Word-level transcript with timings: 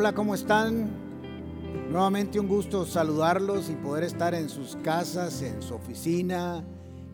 Hola, 0.00 0.14
¿cómo 0.14 0.36
están? 0.36 0.90
Nuevamente 1.90 2.38
un 2.38 2.46
gusto 2.46 2.86
saludarlos 2.86 3.68
y 3.68 3.72
poder 3.72 4.04
estar 4.04 4.32
en 4.32 4.48
sus 4.48 4.76
casas, 4.76 5.42
en 5.42 5.60
su 5.60 5.74
oficina, 5.74 6.64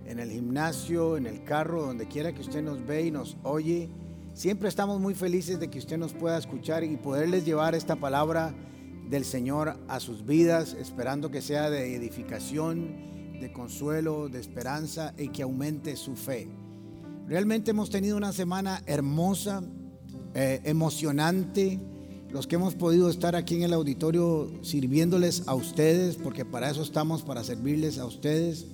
en 0.05 0.19
el 0.19 0.31
gimnasio, 0.31 1.17
en 1.17 1.27
el 1.27 1.45
carro, 1.45 1.81
donde 1.81 2.07
quiera 2.07 2.35
que 2.35 2.43
usted 2.43 2.63
nos 2.63 2.87
ve 2.87 3.07
y 3.07 3.11
nos 3.11 3.39
oye. 3.43 3.89
Siempre 4.35 4.69
estamos 4.69 5.01
muy 5.01 5.15
felices 5.15 5.59
de 5.59 5.71
que 5.71 5.79
usted 5.79 5.97
nos 5.97 6.13
pueda 6.13 6.37
escuchar 6.37 6.85
y 6.85 6.99
poderles 6.99 7.47
llevar 7.47 7.75
esta 7.75 7.97
palabra 7.97 8.55
del 9.09 9.25
Señor 9.25 9.79
a 9.89 9.99
sus 9.99 10.27
vidas, 10.27 10.75
esperando 10.75 11.31
que 11.31 11.41
sea 11.41 11.71
de 11.71 11.97
edificación, 11.97 13.39
de 13.41 13.51
consuelo, 13.51 14.29
de 14.29 14.41
esperanza 14.41 15.15
y 15.17 15.29
que 15.29 15.43
aumente 15.43 15.97
su 15.97 16.17
fe. 16.17 16.51
Realmente 17.29 17.71
hemos 17.71 17.89
tenido 17.89 18.19
una 18.19 18.35
semana 18.35 18.83
hermosa, 18.85 19.63
eh, 20.35 20.61
emocionante. 20.65 21.81
Los 22.35 22.49
que 22.49 22.57
hemos 22.57 22.75
podido 22.75 23.09
estar 23.11 23.37
aquí 23.37 23.55
en 23.55 23.63
el 23.63 23.73
auditorio 23.73 24.51
sirviéndoles 24.61 25.45
a 25.47 25.55
ustedes, 25.55 26.17
porque 26.17 26.45
para 26.45 26.69
eso 26.69 26.83
estamos, 26.83 27.23
para 27.23 27.45
servirles 27.45 27.99
a 27.99 28.07
ustedes. 28.07 28.67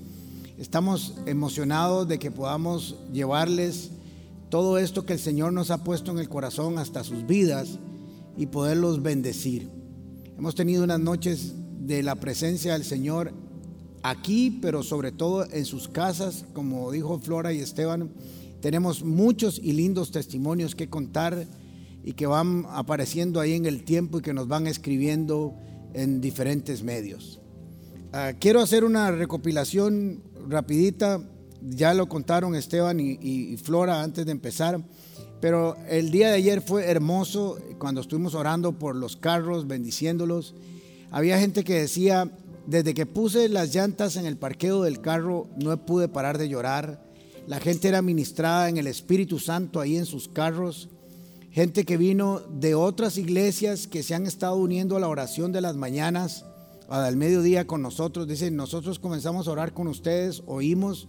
Estamos 0.56 1.16
emocionados 1.26 2.08
de 2.08 2.18
que 2.18 2.30
podamos 2.30 2.96
llevarles 3.12 3.90
todo 4.48 4.78
esto 4.78 5.04
que 5.04 5.12
el 5.12 5.18
Señor 5.18 5.52
nos 5.52 5.70
ha 5.70 5.84
puesto 5.84 6.10
en 6.10 6.20
el 6.20 6.30
corazón 6.30 6.78
hasta 6.78 7.04
sus 7.04 7.26
vidas 7.26 7.78
y 8.34 8.46
poderlos 8.46 9.02
bendecir. 9.02 9.68
Hemos 10.38 10.54
tenido 10.54 10.82
unas 10.82 11.00
noches 11.00 11.52
de 11.80 12.02
la 12.02 12.14
presencia 12.14 12.72
del 12.72 12.84
Señor 12.84 13.34
aquí, 14.02 14.58
pero 14.62 14.82
sobre 14.82 15.12
todo 15.12 15.46
en 15.52 15.66
sus 15.66 15.86
casas, 15.86 16.46
como 16.54 16.90
dijo 16.92 17.18
Flora 17.18 17.52
y 17.52 17.58
Esteban. 17.58 18.10
Tenemos 18.62 19.04
muchos 19.04 19.60
y 19.62 19.74
lindos 19.74 20.12
testimonios 20.12 20.74
que 20.74 20.88
contar 20.88 21.46
y 22.04 22.12
que 22.14 22.26
van 22.26 22.66
apareciendo 22.70 23.40
ahí 23.40 23.54
en 23.54 23.66
el 23.66 23.84
tiempo 23.84 24.18
y 24.18 24.22
que 24.22 24.34
nos 24.34 24.48
van 24.48 24.66
escribiendo 24.66 25.54
en 25.94 26.20
diferentes 26.20 26.82
medios. 26.82 27.40
Ah, 28.12 28.32
quiero 28.38 28.60
hacer 28.60 28.84
una 28.84 29.10
recopilación 29.10 30.22
rapidita, 30.48 31.22
ya 31.62 31.94
lo 31.94 32.08
contaron 32.08 32.54
Esteban 32.54 32.98
y, 33.00 33.56
Flora 33.58 34.02
antes 34.02 34.26
de 34.26 34.32
empezar, 34.32 34.82
pero 35.40 35.76
el 35.88 36.10
día 36.10 36.28
de 36.28 36.34
ayer 36.34 36.60
fue 36.60 36.86
hermoso 36.86 37.58
cuando 37.78 38.00
estuvimos 38.00 38.34
orando 38.34 38.78
por 38.78 38.96
los 38.96 39.16
carros, 39.16 39.66
bendiciéndolos. 39.66 40.54
Había 41.10 41.38
gente 41.38 41.64
que 41.64 41.80
decía, 41.80 42.30
desde 42.66 42.94
que 42.94 43.06
puse 43.06 43.48
las 43.48 43.74
llantas 43.74 44.16
en 44.16 44.26
el 44.26 44.36
parqueo 44.36 44.82
del 44.82 45.00
carro, 45.00 45.48
no 45.56 45.84
pude 45.86 46.08
parar 46.08 46.38
de 46.38 46.48
llorar. 46.48 47.02
La 47.46 47.58
gente 47.58 47.88
era 47.88 48.02
ministrada 48.02 48.68
en 48.68 48.76
el 48.76 48.86
Espíritu 48.86 49.38
Santo 49.38 49.80
ahí 49.80 49.96
en 49.96 50.06
sus 50.06 50.28
carros. 50.28 50.88
Gente 51.50 51.84
que 51.84 51.96
vino 51.96 52.40
de 52.48 52.76
otras 52.76 53.18
iglesias 53.18 53.88
que 53.88 54.04
se 54.04 54.14
han 54.14 54.24
estado 54.24 54.54
uniendo 54.54 54.96
a 54.96 55.00
la 55.00 55.08
oración 55.08 55.50
de 55.50 55.60
las 55.60 55.74
mañanas, 55.74 56.44
al 56.88 57.16
mediodía 57.16 57.66
con 57.66 57.82
nosotros. 57.82 58.28
Dicen, 58.28 58.54
nosotros 58.54 59.00
comenzamos 59.00 59.48
a 59.48 59.50
orar 59.50 59.74
con 59.74 59.88
ustedes, 59.88 60.44
oímos 60.46 61.08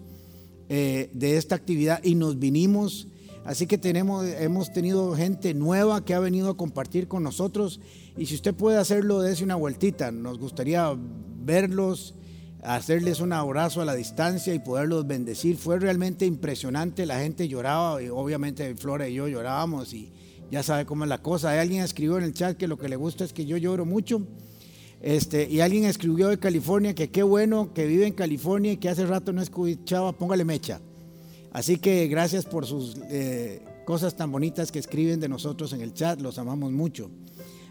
eh, 0.67 1.11
de 1.13 1.37
esta 1.37 1.53
actividad 1.53 2.03
y 2.03 2.15
nos 2.15 2.39
vinimos. 2.39 3.07
Así 3.45 3.67
que 3.67 3.77
tenemos, 3.77 4.25
hemos 4.25 4.73
tenido 4.73 5.15
gente 5.15 5.53
nueva 5.53 6.03
que 6.03 6.15
ha 6.15 6.19
venido 6.19 6.49
a 6.49 6.57
compartir 6.57 7.07
con 7.07 7.21
nosotros. 7.21 7.79
Y 8.17 8.25
si 8.25 8.33
usted 8.33 8.55
puede 8.55 8.79
hacerlo, 8.79 9.21
dése 9.21 9.43
una 9.43 9.55
vueltita. 9.55 10.11
Nos 10.11 10.39
gustaría 10.39 10.91
verlos, 11.43 12.15
hacerles 12.63 13.19
un 13.19 13.33
abrazo 13.33 13.81
a 13.81 13.85
la 13.85 13.93
distancia 13.93 14.55
y 14.55 14.59
poderlos 14.59 15.05
bendecir. 15.05 15.57
Fue 15.57 15.77
realmente 15.77 16.25
impresionante. 16.25 17.05
La 17.05 17.19
gente 17.19 17.47
lloraba, 17.47 17.97
obviamente 18.11 18.73
Flora 18.73 19.07
y 19.07 19.13
yo 19.13 19.27
llorábamos 19.27 19.93
y 19.93 20.11
ya 20.51 20.61
sabe 20.61 20.85
cómo 20.85 21.05
es 21.05 21.09
la 21.09 21.21
cosa. 21.21 21.59
Alguien 21.59 21.81
escribió 21.81 22.17
en 22.17 22.25
el 22.25 22.33
chat 22.33 22.57
que 22.57 22.67
lo 22.67 22.77
que 22.77 22.89
le 22.89 22.97
gusta 22.97 23.23
es 23.23 23.31
que 23.31 23.45
yo 23.45 23.57
lloro 23.57 23.85
mucho. 23.85 24.21
Este, 25.01 25.49
y 25.49 25.61
alguien 25.61 25.85
escribió 25.85 26.27
de 26.27 26.37
California 26.37 26.93
que 26.93 27.09
qué 27.09 27.23
bueno 27.23 27.73
que 27.73 27.87
vive 27.87 28.05
en 28.05 28.13
California 28.13 28.73
y 28.73 28.77
que 28.77 28.89
hace 28.89 29.05
rato 29.05 29.33
no 29.33 29.41
escuchaba, 29.41 30.11
póngale 30.11 30.45
mecha. 30.45 30.79
Así 31.53 31.77
que 31.77 32.07
gracias 32.07 32.45
por 32.45 32.65
sus 32.65 32.97
eh, 33.09 33.63
cosas 33.85 34.15
tan 34.15 34.31
bonitas 34.31 34.71
que 34.71 34.79
escriben 34.79 35.19
de 35.19 35.29
nosotros 35.29 35.73
en 35.73 35.81
el 35.81 35.93
chat, 35.93 36.21
los 36.21 36.37
amamos 36.37 36.71
mucho. 36.71 37.09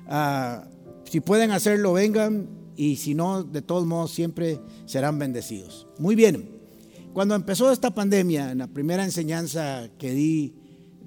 Ah, 0.08 0.64
si 1.04 1.20
pueden 1.20 1.50
hacerlo, 1.50 1.92
vengan 1.92 2.48
y 2.76 2.96
si 2.96 3.14
no, 3.14 3.44
de 3.44 3.62
todos 3.62 3.86
modos 3.86 4.10
siempre 4.10 4.58
serán 4.86 5.18
bendecidos. 5.18 5.86
Muy 5.98 6.14
bien, 6.14 6.48
cuando 7.12 7.34
empezó 7.34 7.70
esta 7.70 7.90
pandemia, 7.90 8.52
en 8.52 8.58
la 8.58 8.66
primera 8.68 9.04
enseñanza 9.04 9.88
que 9.98 10.12
di 10.12 10.54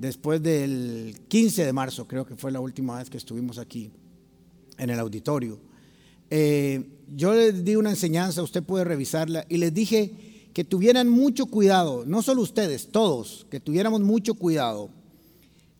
después 0.03 0.43
del 0.43 1.15
15 1.29 1.65
de 1.65 1.71
marzo, 1.71 2.07
creo 2.07 2.25
que 2.25 2.35
fue 2.35 2.51
la 2.51 2.59
última 2.59 2.97
vez 2.97 3.09
que 3.09 3.15
estuvimos 3.15 3.57
aquí 3.57 3.89
en 4.77 4.89
el 4.89 4.99
auditorio, 4.99 5.59
eh, 6.29 6.99
yo 7.15 7.33
les 7.33 7.63
di 7.63 7.77
una 7.77 7.91
enseñanza, 7.91 8.43
usted 8.43 8.63
puede 8.63 8.83
revisarla, 8.83 9.45
y 9.47 9.57
les 9.57 9.73
dije 9.73 10.49
que 10.53 10.65
tuvieran 10.65 11.07
mucho 11.07 11.45
cuidado, 11.45 12.03
no 12.05 12.21
solo 12.21 12.41
ustedes, 12.41 12.89
todos, 12.91 13.47
que 13.49 13.61
tuviéramos 13.61 14.01
mucho 14.01 14.33
cuidado 14.33 14.89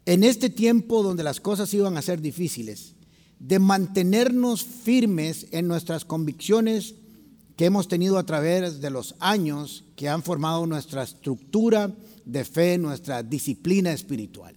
en 0.05 0.23
este 0.23 0.49
tiempo 0.49 1.03
donde 1.03 1.23
las 1.23 1.41
cosas 1.41 1.73
iban 1.73 1.97
a 1.97 2.01
ser 2.01 2.21
difíciles, 2.21 2.95
de 3.39 3.59
mantenernos 3.59 4.63
firmes 4.63 5.47
en 5.51 5.67
nuestras 5.67 6.05
convicciones 6.05 6.95
que 7.57 7.65
hemos 7.65 7.89
tenido 7.89 8.17
a 8.17 8.25
través 8.25 8.79
de 8.79 8.89
los 8.89 9.15
años 9.19 9.83
que 9.97 10.07
han 10.07 10.23
formado 10.23 10.65
nuestra 10.65 11.03
estructura 11.03 11.93
de 12.25 12.45
fe, 12.45 12.77
nuestra 12.77 13.23
disciplina 13.23 13.91
espiritual. 13.91 14.55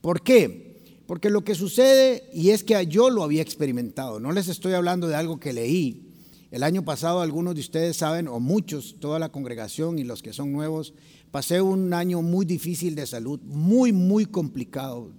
¿Por 0.00 0.22
qué? 0.22 1.02
Porque 1.06 1.30
lo 1.30 1.44
que 1.44 1.54
sucede, 1.54 2.28
y 2.32 2.50
es 2.50 2.64
que 2.64 2.86
yo 2.86 3.10
lo 3.10 3.22
había 3.22 3.42
experimentado, 3.42 4.18
no 4.18 4.32
les 4.32 4.48
estoy 4.48 4.72
hablando 4.72 5.08
de 5.08 5.14
algo 5.14 5.38
que 5.38 5.52
leí. 5.52 6.12
El 6.50 6.62
año 6.62 6.84
pasado 6.84 7.20
algunos 7.20 7.54
de 7.54 7.60
ustedes 7.60 7.96
saben, 7.96 8.28
o 8.28 8.40
muchos, 8.40 8.96
toda 9.00 9.18
la 9.18 9.30
congregación 9.30 9.98
y 9.98 10.04
los 10.04 10.22
que 10.22 10.32
son 10.32 10.52
nuevos, 10.52 10.94
pasé 11.30 11.60
un 11.60 11.92
año 11.92 12.22
muy 12.22 12.46
difícil 12.46 12.94
de 12.94 13.06
salud, 13.06 13.40
muy, 13.42 13.92
muy 13.92 14.26
complicado, 14.26 15.12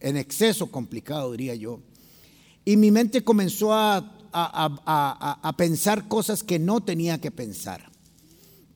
en 0.00 0.16
exceso 0.16 0.70
complicado 0.70 1.32
diría 1.32 1.54
yo. 1.54 1.80
Y 2.64 2.76
mi 2.76 2.90
mente 2.90 3.24
comenzó 3.24 3.72
a, 3.72 4.16
a, 4.32 5.54
pensar 5.56 6.08
cosas 6.08 6.42
que 6.42 6.58
no 6.58 6.82
tenía 6.82 7.20
que 7.20 7.30
pensar. 7.30 7.90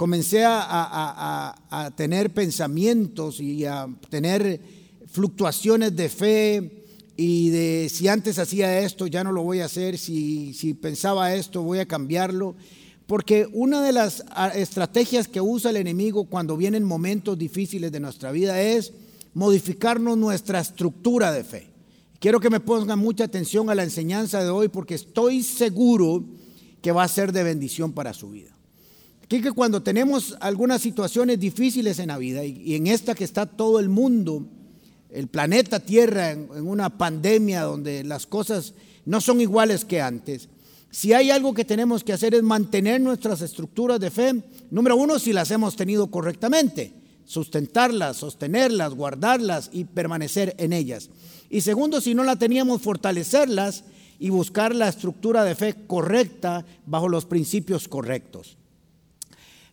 Comencé 0.00 0.46
a 0.46 1.92
tener 1.94 2.32
pensamientos 2.32 3.38
y 3.38 3.66
a 3.66 3.86
tener 4.08 4.58
fluctuaciones 5.06 5.94
de 5.94 6.08
fe 6.08 6.84
y 7.18 7.50
de 7.50 7.90
si 7.92 8.08
antes 8.08 8.38
hacía 8.38 8.80
esto, 8.80 9.06
ya 9.06 9.22
no 9.22 9.30
lo 9.30 9.42
voy 9.42 9.60
a 9.60 9.66
hacer, 9.66 9.98
si, 9.98 10.54
si 10.54 10.72
pensaba 10.72 11.34
esto, 11.34 11.62
voy 11.62 11.80
a 11.80 11.86
cambiarlo. 11.86 12.54
Porque 13.06 13.46
una 13.52 13.82
de 13.82 13.92
las 13.92 14.24
estrategias 14.54 15.28
que 15.28 15.42
usa 15.42 15.68
el 15.68 15.76
enemigo 15.76 16.24
cuando 16.24 16.56
vienen 16.56 16.82
momentos 16.82 17.36
difíciles 17.36 17.92
de 17.92 18.00
nuestra 18.00 18.32
vida 18.32 18.58
es 18.58 18.94
modificarnos 19.34 20.16
nuestra 20.16 20.60
estructura 20.60 21.30
de 21.30 21.44
fe. 21.44 21.66
Quiero 22.20 22.40
que 22.40 22.48
me 22.48 22.60
pongan 22.60 22.98
mucha 22.98 23.24
atención 23.24 23.68
a 23.68 23.74
la 23.74 23.84
enseñanza 23.84 24.42
de 24.42 24.48
hoy 24.48 24.68
porque 24.68 24.94
estoy 24.94 25.42
seguro 25.42 26.24
que 26.80 26.90
va 26.90 27.02
a 27.02 27.08
ser 27.08 27.32
de 27.32 27.42
bendición 27.42 27.92
para 27.92 28.14
su 28.14 28.30
vida. 28.30 28.56
Que 29.30 29.52
cuando 29.52 29.80
tenemos 29.80 30.36
algunas 30.40 30.82
situaciones 30.82 31.38
difíciles 31.38 32.00
en 32.00 32.08
la 32.08 32.18
vida 32.18 32.44
y 32.44 32.74
en 32.74 32.88
esta 32.88 33.14
que 33.14 33.22
está 33.22 33.46
todo 33.46 33.78
el 33.78 33.88
mundo 33.88 34.44
el 35.08 35.28
planeta 35.28 35.78
Tierra 35.78 36.32
en, 36.32 36.48
una 36.66 36.98
pandemia 36.98 37.62
donde 37.62 38.02
las 38.02 38.26
cosas 38.26 38.74
no 39.04 39.20
son 39.20 39.40
iguales 39.40 39.84
que 39.84 40.00
antes, 40.00 40.48
si 40.90 41.12
hay 41.12 41.30
algo 41.30 41.54
que 41.54 41.64
tenemos 41.64 42.02
que 42.02 42.12
hacer 42.12 42.34
es 42.34 42.42
mantener 42.42 43.00
nuestras 43.00 43.40
estructuras 43.40 44.00
de 44.00 44.10
fe, 44.10 44.42
número 44.72 44.96
uno, 44.96 45.20
si 45.20 45.32
las 45.32 45.52
hemos 45.52 45.76
tenido 45.76 46.10
correctamente, 46.10 46.92
sustentarlas, 47.24 48.16
sostenerlas, 48.16 48.94
guardarlas 48.94 49.70
y 49.72 49.84
permanecer 49.84 50.56
en 50.58 50.72
ellas. 50.72 51.08
Y 51.48 51.60
segundo, 51.60 52.00
si 52.00 52.16
no 52.16 52.24
la 52.24 52.34
teníamos, 52.34 52.82
fortalecerlas 52.82 53.84
y 54.18 54.30
buscar 54.30 54.74
la 54.74 54.88
estructura 54.88 55.44
de 55.44 55.54
fe 55.54 55.76
correcta 55.86 56.66
bajo 56.84 57.08
los 57.08 57.26
principios 57.26 57.86
correctos. 57.86 58.56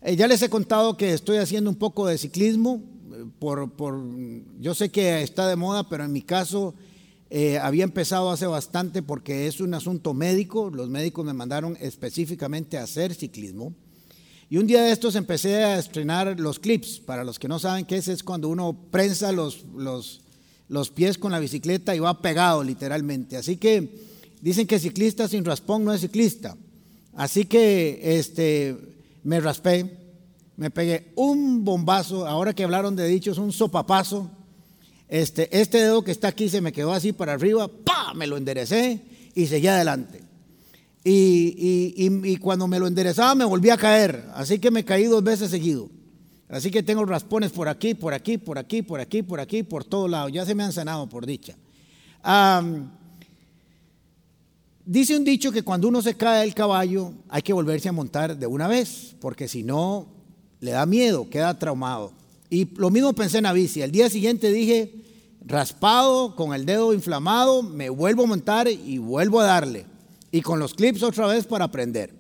Eh, 0.02 0.16
ya 0.16 0.28
les 0.28 0.42
he 0.42 0.50
contado 0.50 0.98
que 0.98 1.14
estoy 1.14 1.38
haciendo 1.38 1.70
un 1.70 1.76
poco 1.76 2.06
de 2.08 2.18
ciclismo, 2.18 2.82
por, 3.40 3.72
por, 3.72 4.00
yo 4.60 4.76
sé 4.76 4.90
que 4.90 5.22
está 5.22 5.48
de 5.48 5.56
moda, 5.56 5.90
pero 5.90 6.04
en 6.04 6.12
mi 6.12 6.22
caso 6.22 6.76
eh, 7.30 7.58
había 7.58 7.84
empezado 7.84 8.32
hace 8.32 8.48
bastante 8.48 9.02
porque 9.02 9.48
es 9.48 9.60
un 9.60 9.74
asunto 9.74 10.14
médico. 10.14 10.70
Los 10.70 10.90
médicos 10.90 11.26
me 11.26 11.34
mandaron 11.34 11.78
específicamente 11.80 12.78
a 12.78 12.84
hacer 12.84 13.14
ciclismo. 13.14 13.74
Y 14.50 14.58
un 14.58 14.68
día 14.68 14.82
de 14.82 14.92
estos 14.92 15.16
empecé 15.16 15.64
a 15.64 15.78
estrenar 15.78 16.40
los 16.40 16.60
clips. 16.60 17.00
Para 17.00 17.24
los 17.24 17.38
que 17.38 17.50
no 17.50 17.60
saben 17.60 17.86
qué 17.86 17.98
es, 17.98 18.08
es 18.08 18.24
cuando 18.24 18.48
uno 18.48 18.78
prensa 18.92 19.32
los, 19.32 19.66
los, 19.76 20.22
los 20.70 20.90
pies 20.90 21.18
con 21.18 21.32
la 21.32 21.40
bicicleta 21.40 21.96
y 21.96 22.00
va 22.00 22.22
pegado 22.22 22.64
literalmente. 22.64 23.36
Así 23.36 23.58
que 23.58 24.06
dicen 24.42 24.68
que 24.68 24.80
ciclista 24.80 25.28
sin 25.28 25.44
raspón 25.44 25.84
no 25.84 25.94
es 25.94 26.02
ciclista. 26.02 26.56
Así 27.14 27.46
que 27.46 28.00
este, 28.18 28.78
me 29.28 29.42
raspé 29.42 30.08
me 30.56 30.72
pegué 30.72 31.12
un 31.16 31.64
bombazo, 31.64 32.26
ahora 32.26 32.54
que 32.54 32.64
hablaron 32.64 32.96
de 32.96 33.08
dichos, 33.08 33.38
un 33.38 33.52
sopapazo. 33.52 34.32
Este, 35.08 35.56
este 35.58 35.78
dedo 35.78 36.04
que 36.04 36.12
está 36.12 36.30
aquí 36.30 36.50
se 36.50 36.62
me 36.62 36.72
quedó 36.72 36.94
así 36.94 37.14
para 37.14 37.34
arriba, 37.34 37.68
¡pa! 37.68 38.14
Me 38.16 38.26
lo 38.26 38.38
enderecé 38.38 39.02
y 39.36 39.46
seguí 39.46 39.68
adelante. 39.68 40.24
Y, 41.04 41.94
y, 41.96 42.38
cuando 42.38 42.68
me 42.68 42.80
lo 42.80 42.88
enderezaba 42.88 43.36
me 43.36 43.46
volví 43.46 43.70
a 43.70 43.78
caer, 43.78 44.26
así 44.34 44.60
que 44.60 44.72
me 44.72 44.84
caí 44.84 45.06
dos 45.06 45.24
veces 45.24 45.52
seguido. 45.52 45.90
Así 46.50 46.72
que 46.72 46.82
tengo 46.82 47.06
raspones 47.06 47.52
por 47.52 47.68
aquí, 47.68 47.94
por 47.94 48.14
aquí, 48.14 48.38
por 48.38 48.58
aquí, 48.58 48.82
por 48.82 49.00
aquí, 49.00 49.22
por 49.24 49.40
aquí, 49.40 49.64
por 49.64 49.86
todos 49.86 50.10
lados. 50.10 50.32
Ya 50.32 50.46
se 50.46 50.56
me 50.56 50.64
han 50.64 50.74
sanado, 50.74 51.08
por 51.08 51.26
dicha. 51.26 51.56
Dice 54.88 55.18
un 55.18 55.24
dicho 55.24 55.52
que 55.52 55.64
cuando 55.64 55.88
uno 55.88 56.02
se 56.02 56.16
cae 56.16 56.42
del 56.42 56.56
caballo 56.56 57.14
hay 57.30 57.42
que 57.42 57.54
volverse 57.54 57.90
a 57.90 57.92
montar 57.92 58.38
de 58.38 58.48
una 58.48 58.68
vez, 58.68 59.16
porque 59.20 59.48
si 59.48 59.62
no, 59.62 60.08
le 60.62 60.72
da 60.72 60.86
miedo, 60.86 61.30
queda 61.30 61.60
traumado. 61.60 62.14
Y 62.50 62.66
lo 62.76 62.90
mismo 62.90 63.14
pensé 63.14 63.38
en 63.40 63.44
la. 63.44 63.52
El 63.52 63.92
día 63.92 64.10
siguiente 64.10 64.52
dije, 64.52 65.04
raspado, 65.46 66.36
con 66.36 66.54
el 66.54 66.66
dedo 66.66 66.94
inflamado, 66.94 67.62
me 67.62 67.90
vuelvo 67.90 68.24
a 68.24 68.28
montar 68.28 68.68
y 68.70 68.98
vuelvo 68.98 69.42
a 69.42 69.46
darle. 69.46 69.86
Y 70.32 70.42
con 70.42 70.60
los 70.60 70.74
clips 70.74 71.04
otra 71.04 71.28
vez 71.28 71.46
para 71.46 71.66
aprender. 71.66 72.14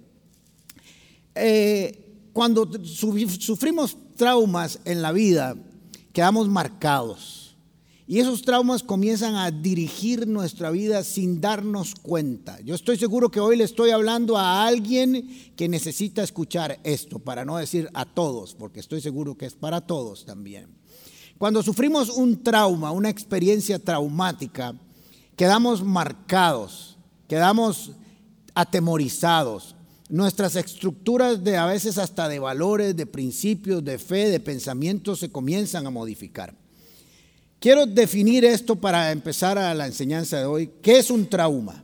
Eh, 1.33 2.29
cuando 2.33 2.69
sufrimos 2.83 3.97
traumas 4.15 4.79
en 4.83 5.01
la 5.01 5.11
vida, 5.11 5.55
quedamos 6.11 6.49
marcados. 6.49 7.46
Y 8.09 8.19
esos 8.19 8.43
traumas 8.43 8.83
comienzan 8.83 9.35
a 9.35 9.51
dirigir 9.51 10.27
nuestra 10.27 10.71
vida 10.71 11.03
sin 11.03 11.41
darnos 11.41 11.93
cuenta. 11.93 12.57
Yo 12.61 12.73
estoy 12.73 12.97
seguro 12.97 13.29
que 13.29 13.41
hoy 13.41 13.57
le 13.57 13.65
estoy 13.65 13.89
hablando 13.89 14.37
a 14.37 14.65
alguien 14.65 15.51
que 15.57 15.67
necesita 15.67 16.23
escuchar 16.23 16.79
esto, 16.85 17.19
para 17.19 17.43
no 17.43 17.57
decir 17.57 17.89
a 17.93 18.05
todos, 18.05 18.55
porque 18.55 18.79
estoy 18.79 19.01
seguro 19.01 19.35
que 19.35 19.45
es 19.45 19.55
para 19.55 19.81
todos 19.81 20.23
también. 20.23 20.69
Cuando 21.37 21.61
sufrimos 21.61 22.09
un 22.09 22.41
trauma, 22.41 22.91
una 22.91 23.09
experiencia 23.09 23.77
traumática, 23.77 24.73
quedamos 25.35 25.83
marcados, 25.83 26.97
quedamos 27.27 27.91
atemorizados. 28.55 29.75
Nuestras 30.07 30.55
estructuras 30.55 31.43
de 31.43 31.57
a 31.57 31.65
veces 31.65 31.97
hasta 31.97 32.29
de 32.29 32.39
valores, 32.39 32.95
de 32.95 33.05
principios, 33.05 33.83
de 33.83 33.99
fe, 33.99 34.29
de 34.29 34.39
pensamientos 34.39 35.19
se 35.19 35.29
comienzan 35.29 35.85
a 35.85 35.89
modificar. 35.89 36.55
Quiero 37.59 37.87
definir 37.87 38.45
esto 38.45 38.75
para 38.75 39.11
empezar 39.11 39.57
a 39.57 39.73
la 39.73 39.87
enseñanza 39.87 40.37
de 40.37 40.45
hoy. 40.45 40.69
¿Qué 40.83 40.99
es 40.99 41.09
un 41.09 41.27
trauma? 41.27 41.83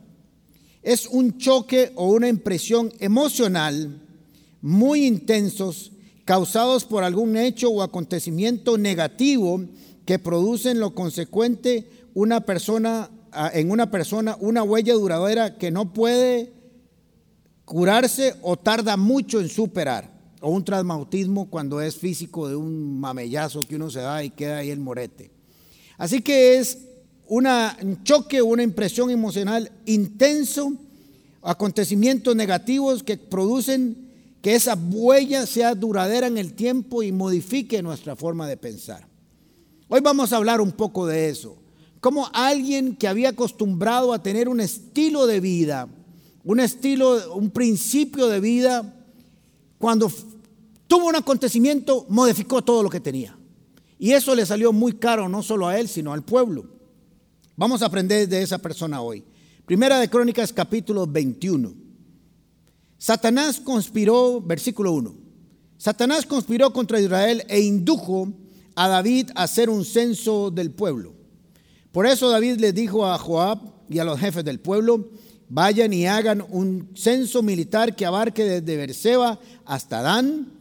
Es 0.82 1.06
un 1.06 1.36
choque 1.38 1.90
o 1.96 2.12
una 2.12 2.28
impresión 2.28 2.92
emocional 3.00 4.00
muy 4.62 5.04
intensos 5.04 5.90
causados 6.24 6.84
por 6.84 7.02
algún 7.02 7.36
hecho 7.36 7.70
o 7.70 7.82
acontecimiento 7.82 8.78
negativo 8.78 9.64
que 10.06 10.20
producen 10.20 10.78
lo 10.78 10.94
consecuente 10.94 11.88
una 12.14 12.42
persona 12.42 13.10
en 13.52 13.70
una 13.70 13.90
persona 13.90 14.36
una 14.40 14.62
huella 14.62 14.94
duradera 14.94 15.58
que 15.58 15.70
no 15.70 15.92
puede 15.92 16.52
curarse 17.64 18.36
o 18.42 18.56
tarda 18.56 18.96
mucho 18.96 19.40
en 19.40 19.48
superar 19.48 20.10
o 20.40 20.50
un 20.50 20.64
traumatismo 20.64 21.50
cuando 21.50 21.80
es 21.80 21.96
físico 21.96 22.48
de 22.48 22.54
un 22.54 23.00
mamellazo 23.00 23.66
que 23.66 23.76
uno 23.76 23.90
se 23.90 24.00
da 24.00 24.22
y 24.22 24.30
queda 24.30 24.58
ahí 24.58 24.70
el 24.70 24.80
morete. 24.80 25.33
Así 25.98 26.20
que 26.22 26.58
es 26.58 26.78
un 27.26 28.02
choque, 28.04 28.42
una 28.42 28.62
impresión 28.62 29.10
emocional 29.10 29.70
intenso, 29.86 30.72
acontecimientos 31.42 32.34
negativos 32.34 33.02
que 33.02 33.16
producen 33.16 34.04
que 34.42 34.54
esa 34.54 34.74
huella 34.74 35.46
sea 35.46 35.74
duradera 35.74 36.26
en 36.26 36.36
el 36.36 36.52
tiempo 36.54 37.02
y 37.02 37.12
modifique 37.12 37.82
nuestra 37.82 38.14
forma 38.14 38.46
de 38.46 38.56
pensar. 38.56 39.08
Hoy 39.88 40.00
vamos 40.00 40.32
a 40.32 40.36
hablar 40.36 40.60
un 40.60 40.72
poco 40.72 41.06
de 41.06 41.28
eso. 41.28 41.56
Como 42.00 42.28
alguien 42.34 42.96
que 42.96 43.08
había 43.08 43.30
acostumbrado 43.30 44.12
a 44.12 44.22
tener 44.22 44.48
un 44.48 44.60
estilo 44.60 45.26
de 45.26 45.40
vida, 45.40 45.88
un 46.44 46.60
estilo, 46.60 47.34
un 47.34 47.50
principio 47.50 48.26
de 48.26 48.40
vida, 48.40 48.94
cuando 49.78 50.12
tuvo 50.86 51.08
un 51.08 51.16
acontecimiento, 51.16 52.04
modificó 52.10 52.62
todo 52.62 52.82
lo 52.82 52.90
que 52.90 53.00
tenía. 53.00 53.36
Y 53.98 54.12
eso 54.12 54.34
le 54.34 54.46
salió 54.46 54.72
muy 54.72 54.94
caro 54.94 55.28
no 55.28 55.42
solo 55.42 55.68
a 55.68 55.78
él, 55.78 55.88
sino 55.88 56.12
al 56.12 56.24
pueblo. 56.24 56.66
Vamos 57.56 57.82
a 57.82 57.86
aprender 57.86 58.28
de 58.28 58.42
esa 58.42 58.58
persona 58.58 59.00
hoy. 59.00 59.24
Primera 59.66 59.98
de 59.98 60.08
Crónicas 60.08 60.52
capítulo 60.52 61.06
21. 61.06 61.72
Satanás 62.98 63.60
conspiró, 63.60 64.40
versículo 64.40 64.92
1. 64.92 65.14
Satanás 65.76 66.26
conspiró 66.26 66.72
contra 66.72 67.00
Israel 67.00 67.44
e 67.48 67.60
indujo 67.60 68.32
a 68.74 68.88
David 68.88 69.30
a 69.34 69.44
hacer 69.44 69.70
un 69.70 69.84
censo 69.84 70.50
del 70.50 70.70
pueblo. 70.70 71.14
Por 71.92 72.06
eso 72.06 72.28
David 72.30 72.58
le 72.58 72.72
dijo 72.72 73.06
a 73.06 73.18
Joab 73.18 73.58
y 73.88 73.98
a 73.98 74.04
los 74.04 74.18
jefes 74.18 74.44
del 74.44 74.58
pueblo, 74.58 75.10
vayan 75.48 75.92
y 75.92 76.06
hagan 76.06 76.44
un 76.50 76.90
censo 76.94 77.42
militar 77.42 77.94
que 77.94 78.06
abarque 78.06 78.44
desde 78.44 78.76
Berseba 78.76 79.38
hasta 79.64 80.02
Dan 80.02 80.52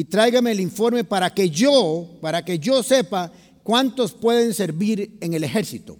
y 0.00 0.04
tráigame 0.04 0.52
el 0.52 0.60
informe 0.60 1.04
para 1.04 1.28
que 1.28 1.50
yo, 1.50 2.08
para 2.22 2.42
que 2.42 2.58
yo 2.58 2.82
sepa 2.82 3.30
cuántos 3.62 4.12
pueden 4.12 4.54
servir 4.54 5.18
en 5.20 5.34
el 5.34 5.44
ejército. 5.44 5.98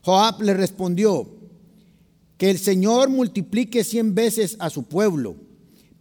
Joab 0.00 0.40
le 0.40 0.54
respondió, 0.54 1.28
que 2.38 2.48
el 2.48 2.58
Señor 2.58 3.10
multiplique 3.10 3.84
cien 3.84 4.14
veces 4.14 4.56
a 4.60 4.70
su 4.70 4.84
pueblo, 4.84 5.36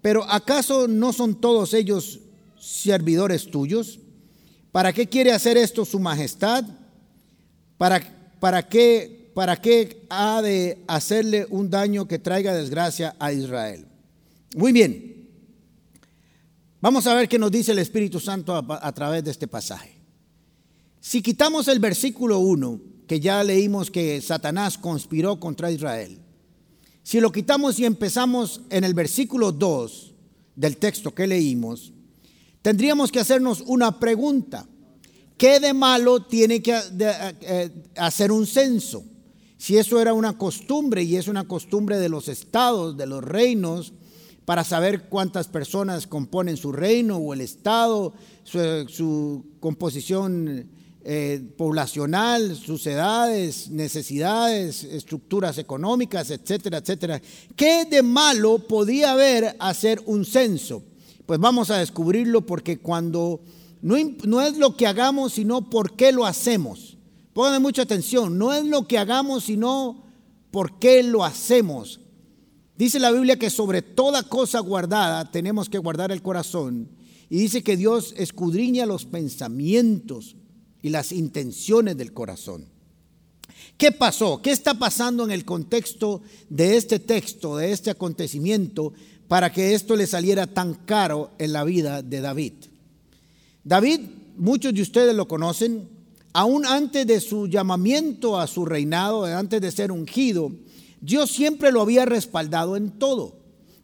pero 0.01 0.24
¿acaso 0.24 0.88
no 0.88 1.12
son 1.12 1.41
todos 1.41 1.74
ellos 1.74 2.21
servidores 2.57 3.51
tuyos? 3.51 4.00
¿Para 4.71 4.94
qué 4.94 5.07
quiere 5.07 5.33
hacer 5.33 5.57
esto 5.57 5.83
su 5.83 6.00
majestad? 6.00 6.63
¿Para, 7.77 8.00
para, 8.39 8.69
qué, 8.69 9.31
¿Para 9.33 9.57
qué 9.57 10.06
ha 10.09 10.41
de 10.41 10.81
hacerle 10.88 11.45
un 11.50 11.69
daño 11.69 12.07
que 12.07 12.19
traiga 12.19 12.53
desgracia 12.53 13.18
a 13.19 13.33
Israel? 13.33 13.85
Muy 14.56 14.71
bien. 14.71 15.16
Vamos 16.87 17.05
a 17.05 17.13
ver 17.13 17.27
qué 17.27 17.37
nos 17.37 17.51
dice 17.51 17.73
el 17.73 17.79
Espíritu 17.79 18.17
Santo 18.17 18.55
a, 18.55 18.91
través 18.93 19.21
de 19.21 19.31
este 19.31 19.45
pasaje. 19.45 19.99
Si 21.01 21.21
quitamos 21.21 21.67
el 21.67 21.79
versículo 21.79 22.39
1, 22.39 22.79
que 23.05 23.19
ya 23.19 23.43
leímos 23.43 23.91
que 23.91 24.21
Satanás 24.21 24.77
conspiró 24.77 25.37
contra 25.37 25.69
Israel, 25.69 26.17
si 27.03 27.19
lo 27.19 27.33
quitamos 27.33 27.77
y 27.77 27.83
empezamos 27.83 28.61
en 28.69 28.85
el 28.85 28.93
versículo 28.93 29.51
2 29.51 30.13
del 30.55 30.77
texto 30.77 31.13
que 31.13 31.27
leímos, 31.27 31.91
tendríamos 32.61 33.11
que 33.11 33.19
hacernos 33.19 33.65
una 33.67 33.99
pregunta. 33.99 34.65
¿Qué 35.37 35.59
de 35.59 35.73
malo 35.73 36.23
tiene 36.23 36.61
que 36.61 36.79
eh, 37.01 37.69
hacer 37.97 38.31
un 38.31 38.47
censo? 38.47 39.03
Si 39.57 39.77
eso 39.77 39.99
era 39.99 40.13
una 40.13 40.37
costumbre 40.37 41.03
y 41.03 41.17
es 41.17 41.27
una 41.27 41.49
costumbre 41.49 41.97
de 41.97 42.07
los 42.07 42.29
estados, 42.29 42.95
de 42.95 43.07
los 43.07 43.21
reinos, 43.25 43.91
para 44.47 44.63
saber 44.63 45.09
cuántas 45.09 45.49
personas 45.49 46.07
componen 46.07 46.56
su 46.56 46.71
reino 46.71 47.18
o 47.18 47.33
el 47.33 47.42
Estado, 47.42 48.13
su, 48.45 49.44
composición 49.59 50.69
eh, 51.04 51.44
poblacional, 51.57 52.56
sus 52.56 52.87
edades, 52.87 53.69
necesidades, 53.69 54.85
estructuras 54.85 55.57
económicas, 55.57 56.31
etcétera, 56.31 56.77
etcétera. 56.77 57.21
¿Qué 57.57 57.83
de 57.83 58.01
malo 58.01 58.59
podía 58.59 59.11
haber 59.11 59.57
hacer 59.59 60.01
un 60.06 60.23
censo? 60.23 60.81
Pues 61.25 61.42
vamos 61.42 61.69
a 61.69 61.80
descubrirlo 61.80 62.45
porque 62.45 62.80
cuando 62.80 63.42
no, 63.81 63.97
no 64.23 64.42
es 64.42 64.57
lo 64.57 64.77
que 64.77 64.87
hagamos, 64.87 65.33
sino 65.33 65.69
por 65.69 65.97
qué 65.97 66.13
lo 66.13 66.25
hacemos. 66.25 66.95
Pónganme 67.33 67.59
mucha 67.59 67.81
atención, 67.81 68.37
no 68.37 68.54
es 68.54 68.63
lo 68.63 68.87
que 68.87 68.97
hagamos, 68.97 69.44
sino 69.44 70.06
por 70.51 70.80
qué 70.80 71.04
lo 71.04 71.25
hacemos. 71.25 71.99
Dice 72.77 72.99
la 72.99 73.11
Biblia 73.11 73.39
que 73.39 73.49
sobre 73.49 73.81
toda 73.81 74.23
cosa 74.23 74.59
guardada 74.59 75.31
tenemos 75.31 75.67
que 75.67 75.79
guardar 75.79 76.11
el 76.11 76.21
corazón. 76.21 76.89
Y 77.29 77.39
dice 77.39 77.63
que 77.63 77.75
Dios 77.75 78.13
escudriña 78.17 78.85
los 78.85 79.05
pensamientos 79.05 80.35
y 80.81 80.89
las 80.89 81.11
intenciones 81.11 81.97
del 81.97 82.13
corazón. 82.13 82.65
¿Qué 83.77 83.91
pasó? 83.91 84.41
¿Qué 84.41 84.51
está 84.51 84.75
pasando 84.75 85.23
en 85.23 85.31
el 85.31 85.43
contexto 85.43 86.21
de 86.49 86.77
este 86.77 86.99
texto, 86.99 87.57
de 87.57 87.71
este 87.71 87.89
acontecimiento, 87.89 88.93
para 89.27 89.51
que 89.51 89.73
esto 89.73 89.95
le 89.95 90.07
saliera 90.07 90.47
tan 90.47 90.73
caro 90.73 91.31
en 91.39 91.53
la 91.53 91.63
vida 91.63 92.01
de 92.01 92.21
David? 92.21 92.53
David, 93.63 94.01
muchos 94.37 94.73
de 94.73 94.81
ustedes 94.83 95.15
lo 95.15 95.27
conocen, 95.27 95.89
aún 96.31 96.65
antes 96.65 97.05
de 97.05 97.19
su 97.19 97.47
llamamiento 97.47 98.39
a 98.39 98.47
su 98.47 98.65
reinado, 98.65 99.25
antes 99.25 99.61
de 99.61 99.71
ser 99.71 99.91
ungido, 99.91 100.51
Dios 101.01 101.31
siempre 101.31 101.71
lo 101.71 101.81
había 101.81 102.06
respaldado 102.06 102.75
en 102.75 102.92
todo. 102.92 103.37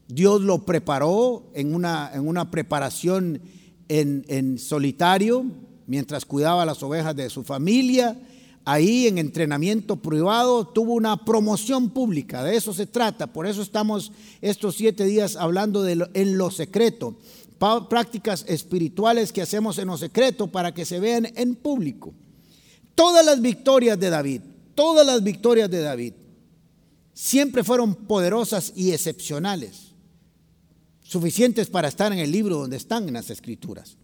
Dios 0.08 0.41
lo 0.41 0.65
preparó 0.65 1.50
en 1.53 1.74
una, 1.74 2.12
en 2.13 2.27
una 2.27 2.51
preparación 2.51 3.41
en, 3.88 4.25
en 4.27 4.58
solitario, 4.58 5.46
mientras 5.88 6.25
cuidaba 6.25 6.65
las 6.65 6.82
ovejas 6.84 7.15
de 7.15 7.29
su 7.29 7.43
familia. 7.43 8.20
Ahí 8.65 9.08
en 9.08 9.17
entrenamiento 9.17 9.98
privado 9.98 10.65
tuvo 10.65 10.93
una 10.93 11.25
promoción 11.25 11.89
pública, 11.89 12.43
de 12.43 12.55
eso 12.55 12.74
se 12.74 12.86
trata. 12.86 13.27
Por 13.27 13.46
eso 13.46 13.62
estamos 13.62 14.12
estos 14.41 14.75
siete 14.75 15.03
días 15.05 15.36
hablando 15.36 15.84
de 15.84 16.08
en 16.13 16.38
lo 16.38 16.50
secreto. 16.50 17.15
Prácticas 17.89 18.46
espirituales 18.48 19.32
que 19.32 19.41
hacemos 19.41 19.77
en 19.77 19.88
lo 19.88 19.98
secreto 19.98 20.48
para 20.48 20.74
que 20.74 20.86
se 20.86 21.00
vean 21.00 21.27
en 21.36 21.55
público. 21.55 22.13
Todas 22.96 23.25
las 23.25 23.41
victorias 23.41 24.00
de 24.00 24.10
David, 24.10 24.41
todas 24.75 25.05
las 25.05 25.24
victorias 25.24 25.70
de 25.70 25.82
David 25.82 26.13
siempre 27.13 27.63
fueron 27.63 27.96
poderosas 27.96 28.74
y 28.75 28.91
excepcionales, 28.91 29.93
suficientes 31.01 31.70
para 31.70 31.88
estar 31.88 32.12
en 32.12 32.20
el 32.20 32.32
libro 32.32 32.58
donde 32.58 32.77
están 32.77 33.08
en 33.08 33.13
las 33.13 33.29
escrituras. 33.29 33.98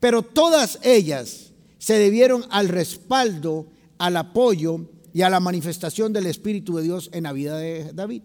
Pero 0.00 0.22
todas 0.22 0.78
ellas 0.82 1.52
se 1.78 1.98
debieron 1.98 2.44
al 2.50 2.68
respaldo, 2.68 3.66
al 3.98 4.16
apoyo 4.16 4.88
y 5.12 5.22
a 5.22 5.30
la 5.30 5.40
manifestación 5.40 6.12
del 6.12 6.26
Espíritu 6.26 6.76
de 6.76 6.82
Dios 6.82 7.10
en 7.12 7.24
la 7.24 7.32
vida 7.32 7.56
de 7.56 7.92
David. 7.92 8.22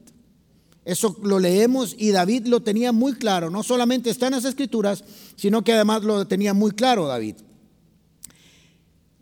Eso 0.83 1.15
lo 1.23 1.39
leemos 1.39 1.95
y 1.97 2.09
David 2.09 2.47
lo 2.47 2.63
tenía 2.63 2.91
muy 2.91 3.13
claro. 3.13 3.49
No 3.49 3.63
solamente 3.63 4.09
está 4.09 4.27
en 4.27 4.33
las 4.33 4.45
escrituras, 4.45 5.03
sino 5.35 5.63
que 5.63 5.73
además 5.73 6.03
lo 6.03 6.27
tenía 6.27 6.53
muy 6.53 6.71
claro 6.71 7.07
David. 7.07 7.35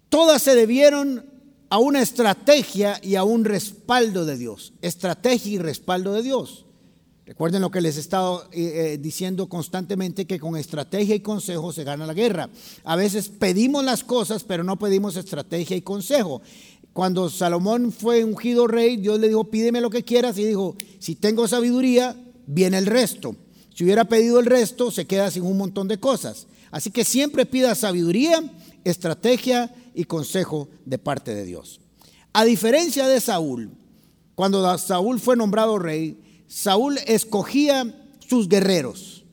Todas 0.07 0.41
se 0.41 0.55
debieron 0.55 1.28
a 1.69 1.77
una 1.77 2.01
estrategia 2.01 2.99
y 3.03 3.15
a 3.15 3.23
un 3.23 3.45
respaldo 3.45 4.25
de 4.25 4.37
Dios. 4.37 4.73
Estrategia 4.81 5.53
y 5.53 5.57
respaldo 5.59 6.13
de 6.13 6.23
Dios. 6.23 6.65
Recuerden 7.25 7.61
lo 7.61 7.69
que 7.69 7.81
les 7.81 7.97
he 7.97 7.99
estado 7.99 8.49
eh, 8.51 8.93
eh, 8.93 8.97
diciendo 8.97 9.47
constantemente, 9.47 10.25
que 10.25 10.39
con 10.39 10.57
estrategia 10.57 11.13
y 11.13 11.19
consejo 11.19 11.71
se 11.71 11.83
gana 11.83 12.07
la 12.07 12.15
guerra. 12.15 12.49
A 12.83 12.95
veces 12.95 13.29
pedimos 13.29 13.83
las 13.83 14.03
cosas, 14.03 14.43
pero 14.43 14.63
no 14.63 14.79
pedimos 14.79 15.15
estrategia 15.15 15.77
y 15.77 15.81
consejo. 15.81 16.41
Cuando 16.91 17.29
Salomón 17.29 17.91
fue 17.91 18.23
ungido 18.23 18.65
rey, 18.65 18.97
Dios 18.97 19.19
le 19.19 19.27
dijo, 19.27 19.43
pídeme 19.43 19.79
lo 19.79 19.91
que 19.91 20.03
quieras, 20.03 20.39
y 20.39 20.45
dijo, 20.45 20.75
si 20.97 21.13
tengo 21.13 21.47
sabiduría, 21.47 22.15
viene 22.47 22.79
el 22.79 22.87
resto. 22.87 23.35
Si 23.75 23.83
hubiera 23.83 24.05
pedido 24.05 24.39
el 24.39 24.47
resto, 24.47 24.89
se 24.89 25.05
queda 25.05 25.29
sin 25.29 25.43
un 25.43 25.57
montón 25.57 25.87
de 25.87 25.99
cosas. 25.99 26.47
Así 26.71 26.89
que 26.89 27.05
siempre 27.05 27.45
pida 27.45 27.75
sabiduría, 27.75 28.43
estrategia 28.83 29.71
y 29.93 30.05
consejo 30.05 30.69
de 30.85 30.97
parte 30.97 31.33
de 31.35 31.45
Dios. 31.45 31.79
A 32.33 32.45
diferencia 32.45 33.07
de 33.07 33.19
Saúl, 33.19 33.71
cuando 34.35 34.77
Saúl 34.77 35.19
fue 35.19 35.35
nombrado 35.35 35.79
rey, 35.79 36.43
Saúl 36.47 36.97
escogía 37.05 37.95
sus 38.27 38.47
guerreros. 38.47 39.25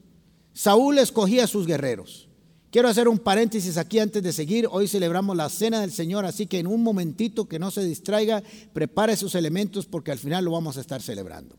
Saúl 0.52 0.98
escogía 0.98 1.46
sus 1.46 1.66
guerreros. 1.66 2.28
Quiero 2.70 2.88
hacer 2.88 3.08
un 3.08 3.18
paréntesis 3.18 3.78
aquí 3.78 3.98
antes 3.98 4.22
de 4.22 4.32
seguir. 4.32 4.68
Hoy 4.70 4.88
celebramos 4.88 5.36
la 5.36 5.48
cena 5.48 5.80
del 5.80 5.92
Señor, 5.92 6.26
así 6.26 6.46
que 6.46 6.58
en 6.58 6.66
un 6.66 6.82
momentito 6.82 7.46
que 7.46 7.58
no 7.58 7.70
se 7.70 7.84
distraiga, 7.84 8.42
prepare 8.72 9.16
sus 9.16 9.34
elementos 9.34 9.86
porque 9.86 10.12
al 10.12 10.18
final 10.18 10.44
lo 10.44 10.50
vamos 10.50 10.76
a 10.76 10.80
estar 10.80 11.00
celebrando. 11.00 11.56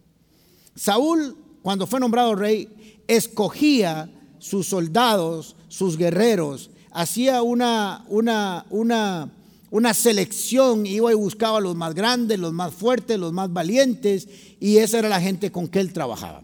Saúl, 0.75 1.37
cuando 1.63 1.87
fue 1.87 1.99
nombrado 1.99 2.35
rey, 2.35 3.01
escogía 3.07 4.11
sus 4.39 4.67
soldados, 4.67 5.55
sus 5.69 5.97
guerreros, 5.97 6.69
hacía 6.99 7.41
una, 7.41 8.05
una, 8.09 8.65
una 8.69 9.31
una 9.69 9.93
selección, 9.93 10.85
iba 10.85 11.11
y 11.11 11.15
buscaba 11.15 11.59
los 11.59 11.75
más 11.75 11.93
grandes, 11.93 12.39
los 12.39 12.53
más 12.53 12.73
fuertes, 12.73 13.19
los 13.19 13.33
más 13.33 13.51
valientes, 13.51 14.27
y 14.59 14.77
esa 14.77 14.99
era 14.99 15.09
la 15.09 15.19
gente 15.19 15.51
con 15.51 15.67
que 15.67 15.79
él 15.79 15.91
trabajaba. 15.91 16.43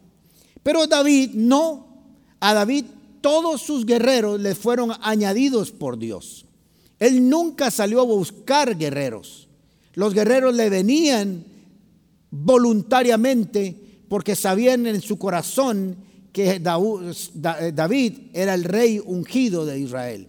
Pero 0.62 0.88
David 0.88 1.32
no, 1.34 1.88
a 2.40 2.54
David 2.54 2.86
todos 3.22 3.62
sus 3.62 3.86
guerreros 3.86 4.42
le 4.42 4.56
fueron 4.56 4.92
añadidos 5.02 5.72
por 5.72 5.98
Dios. 5.98 6.46
Él 7.00 7.30
nunca 7.30 7.72
salió 7.72 8.02
a 8.02 8.06
buscar 8.06 8.78
guerreros. 8.78 9.48
Los 9.94 10.14
guerreros 10.14 10.54
le 10.54 10.70
venían 10.70 11.46
voluntariamente 12.30 14.04
porque 14.10 14.36
sabían 14.36 14.86
en 14.88 15.02
su 15.02 15.18
corazón 15.18 15.96
que 16.34 16.60
David 16.60 18.14
era 18.34 18.54
el 18.54 18.64
rey 18.64 19.02
ungido 19.04 19.66
de 19.66 19.80
Israel. 19.80 20.28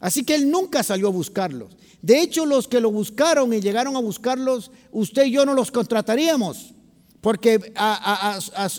Así 0.00 0.24
que 0.24 0.34
él 0.34 0.50
nunca 0.50 0.82
salió 0.82 1.08
a 1.08 1.12
buscarlos. 1.12 1.76
De 2.00 2.22
hecho, 2.22 2.46
los 2.46 2.66
que 2.66 2.80
lo 2.80 2.90
buscaron 2.90 3.52
y 3.52 3.60
llegaron 3.60 3.94
a 3.94 4.00
buscarlos, 4.00 4.70
usted 4.90 5.26
y 5.26 5.32
yo 5.32 5.44
no 5.44 5.52
los 5.52 5.70
contrataríamos, 5.70 6.72
porque 7.20 7.74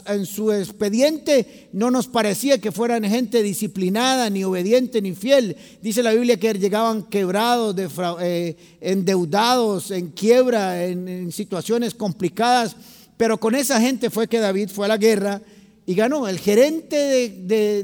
en 0.08 0.26
su 0.26 0.52
expediente 0.52 1.70
no 1.74 1.92
nos 1.92 2.08
parecía 2.08 2.58
que 2.60 2.72
fueran 2.72 3.04
gente 3.04 3.44
disciplinada, 3.44 4.32
ni 4.32 4.44
obediente, 4.44 5.00
ni 5.00 5.14
fiel. 5.14 5.56
Dice 5.84 6.02
la 6.02 6.14
Biblia 6.14 6.40
que 6.40 6.54
llegaban 6.56 7.04
quebrados, 7.04 7.76
eh, 8.22 8.56
endeudados, 8.82 9.92
en 9.92 10.08
quiebra, 10.10 10.84
en, 10.84 11.32
situaciones 11.32 11.94
complicadas, 11.94 12.76
pero 13.16 13.40
con 13.40 13.54
esa 13.54 13.80
gente 13.80 14.10
fue 14.10 14.28
que 14.28 14.40
David 14.40 14.70
fue 14.70 14.86
a 14.86 14.90
la 14.90 14.98
guerra 14.98 15.40
y 15.86 15.94
ganó. 15.94 16.28
El 16.28 16.40
gerente 16.40 16.96
de, 17.44 17.84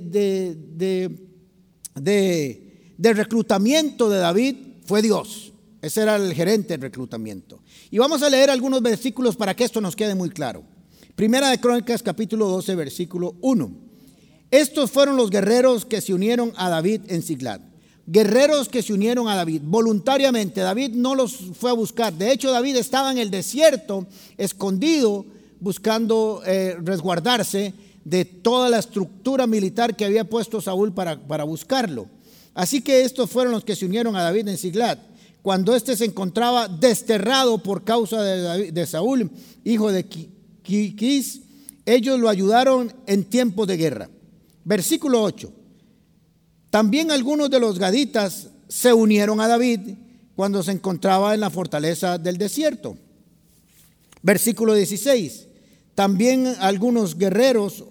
de 1.94 2.66
reclutamiento 2.97 4.09
de 4.09 4.19
David 4.19 4.55
fue 4.85 5.01
Dios. 5.01 5.53
Ese 5.81 6.01
era 6.01 6.15
el 6.15 6.33
gerente 6.33 6.69
del 6.73 6.81
reclutamiento. 6.81 7.59
Y 7.91 7.99
vamos 7.99 8.23
a 8.23 8.29
leer 8.29 8.49
algunos 8.49 8.81
versículos 8.81 9.35
para 9.35 9.55
que 9.55 9.63
esto 9.63 9.79
nos 9.79 9.95
quede 9.95 10.15
muy 10.15 10.29
claro. 10.29 10.63
Primera 11.15 11.49
de 11.49 11.59
Crónicas 11.59 12.03
capítulo 12.03 12.47
12 12.47 12.75
versículo 12.75 13.35
1. 13.41 13.71
Estos 14.49 14.91
fueron 14.91 15.17
los 15.17 15.29
guerreros 15.29 15.85
que 15.85 16.01
se 16.01 16.13
unieron 16.13 16.53
a 16.55 16.69
David 16.69 17.01
en 17.07 17.21
Siglat. 17.21 17.61
Guerreros 18.05 18.69
que 18.69 18.81
se 18.81 18.93
unieron 18.93 19.27
a 19.27 19.35
David 19.35 19.61
voluntariamente. 19.63 20.61
David 20.61 20.91
no 20.91 21.13
los 21.13 21.35
fue 21.59 21.69
a 21.69 21.73
buscar. 21.73 22.13
De 22.13 22.31
hecho, 22.31 22.51
David 22.51 22.77
estaba 22.77 23.11
en 23.11 23.17
el 23.17 23.29
desierto, 23.29 24.07
escondido, 24.37 25.25
buscando 25.59 26.41
eh, 26.45 26.77
resguardarse 26.81 27.73
de 28.05 28.23
toda 28.23 28.69
la 28.69 28.79
estructura 28.79 29.45
militar 29.45 29.95
que 29.95 30.05
había 30.05 30.23
puesto 30.23 30.61
Saúl 30.61 30.93
para, 30.93 31.19
para 31.27 31.43
buscarlo. 31.43 32.07
Así 32.57 32.81
que 32.81 33.03
estos 33.03 33.29
fueron 33.29 33.53
los 33.53 33.63
que 33.63 33.75
se 33.75 33.85
unieron 33.85 34.15
a 34.15 34.23
David 34.23 34.47
en 34.47 34.57
Siglat, 34.57 34.97
cuando 35.43 35.75
éste 35.75 35.95
se 35.95 36.05
encontraba 36.05 36.67
desterrado 36.67 37.59
por 37.59 37.83
causa 37.83 38.23
de, 38.23 38.85
Saúl, 38.87 39.29
hijo 39.63 39.91
de 39.91 40.03
Quis. 40.03 41.41
Ellos 41.85 42.19
lo 42.19 42.27
ayudaron 42.27 42.91
en 43.05 43.25
tiempos 43.25 43.67
de 43.67 43.77
guerra. 43.77 44.09
Versículo 44.65 45.21
8. 45.21 45.53
También 46.71 47.11
algunos 47.11 47.51
de 47.51 47.59
los 47.59 47.77
gaditas 47.77 48.47
se 48.67 48.91
unieron 48.91 49.39
a 49.39 49.47
David 49.47 49.91
cuando 50.35 50.63
se 50.63 50.71
encontraba 50.71 51.35
en 51.35 51.41
la 51.41 51.51
fortaleza 51.51 52.17
del 52.17 52.39
desierto. 52.39 52.97
Versículo 54.23 54.73
16. 54.73 55.45
También 55.93 56.55
algunos 56.59 57.19
guerreros 57.19 57.83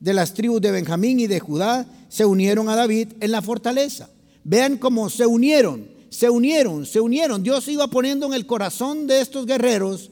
de 0.00 0.12
las 0.12 0.34
tribus 0.34 0.60
de 0.60 0.70
Benjamín 0.70 1.20
y 1.20 1.26
de 1.26 1.40
Judá 1.40 1.86
se 2.08 2.24
unieron 2.24 2.68
a 2.68 2.76
David 2.76 3.08
en 3.20 3.30
la 3.30 3.42
fortaleza. 3.42 4.10
Vean 4.44 4.78
cómo 4.78 5.10
se 5.10 5.26
unieron, 5.26 5.88
se 6.10 6.30
unieron, 6.30 6.86
se 6.86 7.00
unieron. 7.00 7.42
Dios 7.42 7.68
iba 7.68 7.86
poniendo 7.88 8.26
en 8.26 8.34
el 8.34 8.46
corazón 8.46 9.06
de 9.06 9.20
estos 9.20 9.46
guerreros 9.46 10.10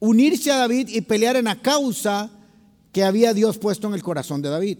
unirse 0.00 0.50
a 0.50 0.56
David 0.56 0.88
y 0.88 1.02
pelear 1.02 1.36
en 1.36 1.44
la 1.44 1.60
causa 1.60 2.30
que 2.92 3.04
había 3.04 3.34
Dios 3.34 3.58
puesto 3.58 3.86
en 3.86 3.94
el 3.94 4.02
corazón 4.02 4.42
de 4.42 4.48
David. 4.48 4.78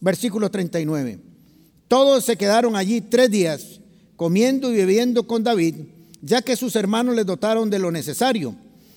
Versículo 0.00 0.50
39. 0.50 1.20
Todos 1.86 2.24
se 2.24 2.36
quedaron 2.36 2.74
allí 2.74 3.00
tres 3.00 3.30
días 3.30 3.80
comiendo 4.16 4.72
y 4.72 4.76
bebiendo 4.76 5.26
con 5.26 5.44
David, 5.44 5.74
ya 6.20 6.42
que 6.42 6.56
sus 6.56 6.74
hermanos 6.76 7.14
les 7.14 7.26
dotaron 7.26 7.70
de 7.70 7.78
lo 7.78 7.92
necesario. 7.92 8.56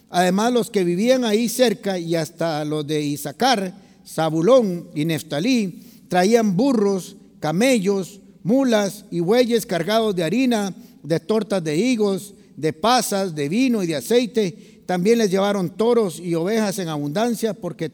Además, 0.10 0.54
los 0.54 0.70
que 0.70 0.84
vivían 0.84 1.26
ahí 1.26 1.50
cerca 1.50 2.00
y 2.00 2.16
hasta 2.16 2.64
los 2.64 2.88
de 2.88 3.02
Isaacar, 3.02 3.74
Zabulón 4.08 4.90
y 4.96 5.06
Neftalí 5.06 5.82
traían 6.08 6.56
burros, 6.56 7.18
camellos, 7.40 8.22
mulas 8.44 9.06
y 9.12 9.20
bueyes 9.20 9.66
cargados 9.66 10.16
de 10.16 10.24
harina, 10.24 10.74
de 11.04 11.20
tortas 11.20 11.64
de 11.64 11.78
higos, 11.78 12.34
de 12.56 12.74
pasas, 12.74 13.36
de 13.36 13.50
vino 13.50 13.84
y 13.84 13.88
de 13.88 13.96
aceite. 13.96 14.82
También 14.86 15.18
les 15.18 15.32
llevaron 15.32 15.70
toros 15.70 16.20
y 16.20 16.36
ovejas 16.36 16.80
en 16.80 16.90
abundancia 16.90 17.54
porque, 17.54 17.92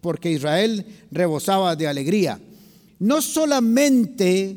porque 0.00 0.30
Israel 0.30 0.86
rebosaba 1.10 1.76
de 1.76 1.86
alegría. 1.86 2.40
No 2.98 3.22
solamente 3.22 4.56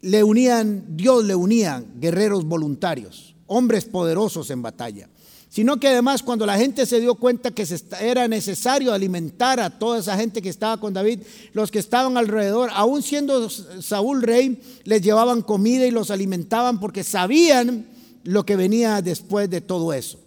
le 0.00 0.22
unían, 0.22 0.96
Dios 0.96 1.24
le 1.24 1.34
unía 1.34 1.84
guerreros 2.00 2.44
voluntarios, 2.44 3.34
hombres 3.46 3.84
poderosos 3.84 4.50
en 4.50 4.62
batalla 4.62 5.08
sino 5.56 5.80
que 5.80 5.88
además 5.88 6.22
cuando 6.22 6.44
la 6.44 6.58
gente 6.58 6.84
se 6.84 7.00
dio 7.00 7.14
cuenta 7.14 7.50
que 7.50 7.66
era 7.98 8.28
necesario 8.28 8.92
alimentar 8.92 9.58
a 9.58 9.70
toda 9.70 10.00
esa 10.00 10.14
gente 10.14 10.42
que 10.42 10.50
estaba 10.50 10.78
con 10.78 10.92
David, 10.92 11.20
los 11.54 11.70
que 11.70 11.78
estaban 11.78 12.18
alrededor, 12.18 12.68
aún 12.74 13.02
siendo 13.02 13.48
Saúl 13.48 14.20
rey, 14.20 14.60
les 14.84 15.00
llevaban 15.00 15.40
comida 15.40 15.86
y 15.86 15.90
los 15.90 16.10
alimentaban 16.10 16.78
porque 16.78 17.02
sabían 17.02 17.86
lo 18.22 18.44
que 18.44 18.54
venía 18.54 19.00
después 19.00 19.48
de 19.48 19.62
todo 19.62 19.94
eso. 19.94 20.18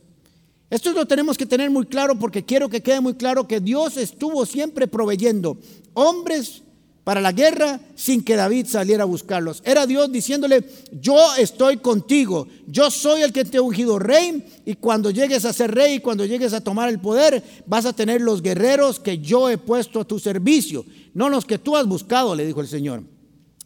Esto 0.71 0.93
lo 0.93 1.05
tenemos 1.05 1.38
que 1.38 1.45
tener 1.45 1.69
muy 1.69 1.86
claro 1.86 2.17
porque 2.17 2.43
quiero 2.43 2.67
que 2.67 2.81
quede 2.81 3.00
muy 3.00 3.13
claro 3.13 3.48
que 3.48 3.59
Dios 3.59 3.98
estuvo 3.98 4.48
siempre 4.48 4.88
proveyendo 4.88 5.59
hombres 5.93 6.63
para 7.09 7.21
la 7.21 7.31
guerra 7.31 7.79
sin 7.95 8.23
que 8.23 8.35
David 8.35 8.67
saliera 8.67 9.01
a 9.01 9.07
buscarlos. 9.07 9.63
Era 9.65 9.87
Dios 9.87 10.11
diciéndole, 10.11 10.63
yo 10.91 11.17
estoy 11.39 11.77
contigo, 11.77 12.47
yo 12.67 12.91
soy 12.91 13.23
el 13.23 13.33
que 13.33 13.45
te 13.45 13.57
he 13.57 13.59
ungido 13.59 13.97
rey 13.97 14.45
y 14.63 14.75
cuando 14.75 15.09
llegues 15.09 15.43
a 15.43 15.51
ser 15.51 15.73
rey 15.73 15.95
y 15.95 15.99
cuando 16.01 16.23
llegues 16.23 16.53
a 16.53 16.61
tomar 16.61 16.87
el 16.87 16.99
poder, 16.99 17.43
vas 17.65 17.87
a 17.87 17.93
tener 17.93 18.21
los 18.21 18.43
guerreros 18.43 18.99
que 18.99 19.17
yo 19.17 19.49
he 19.49 19.57
puesto 19.57 20.01
a 20.01 20.05
tu 20.05 20.19
servicio, 20.19 20.85
no 21.15 21.29
los 21.29 21.45
que 21.45 21.57
tú 21.57 21.75
has 21.75 21.87
buscado, 21.87 22.35
le 22.35 22.45
dijo 22.45 22.61
el 22.61 22.67
Señor. 22.67 23.01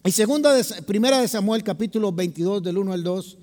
Y 0.06 0.12
segunda 0.12 0.56
primera 0.88 1.20
de 1.20 1.28
Samuel 1.28 1.66
capítulo 1.66 2.14
22 2.14 2.64
del 2.64 2.78
1 2.78 2.94
al 2.94 3.04
2 3.04 3.38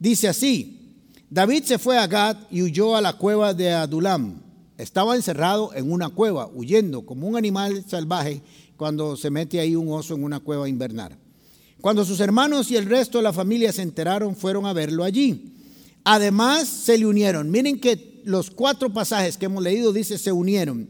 dice 0.00 0.26
así, 0.26 0.96
David 1.30 1.62
se 1.62 1.78
fue 1.78 1.96
a 1.98 2.08
Gad 2.08 2.36
y 2.50 2.62
huyó 2.62 2.96
a 2.96 3.00
la 3.00 3.12
cueva 3.12 3.54
de 3.54 3.72
Adulam. 3.72 4.42
Estaba 4.76 5.14
encerrado 5.14 5.72
en 5.72 5.90
una 5.90 6.08
cueva, 6.08 6.50
huyendo 6.52 7.06
como 7.06 7.28
un 7.28 7.36
animal 7.36 7.84
salvaje 7.88 8.42
cuando 8.76 9.16
se 9.16 9.30
mete 9.30 9.60
ahí 9.60 9.74
un 9.76 9.90
oso 9.90 10.14
en 10.14 10.24
una 10.24 10.40
cueva 10.40 10.68
invernal. 10.68 11.16
Cuando 11.80 12.04
sus 12.04 12.20
hermanos 12.20 12.70
y 12.70 12.76
el 12.76 12.86
resto 12.86 13.18
de 13.18 13.24
la 13.24 13.32
familia 13.32 13.72
se 13.72 13.82
enteraron, 13.82 14.34
fueron 14.34 14.66
a 14.66 14.72
verlo 14.72 15.04
allí. 15.04 15.54
Además, 16.04 16.68
se 16.68 16.98
le 16.98 17.06
unieron. 17.06 17.50
Miren 17.50 17.80
que 17.80 18.22
los 18.24 18.50
cuatro 18.50 18.92
pasajes 18.92 19.36
que 19.36 19.46
hemos 19.46 19.62
leído 19.62 19.92
dice 19.92 20.18
se 20.18 20.32
unieron. 20.32 20.88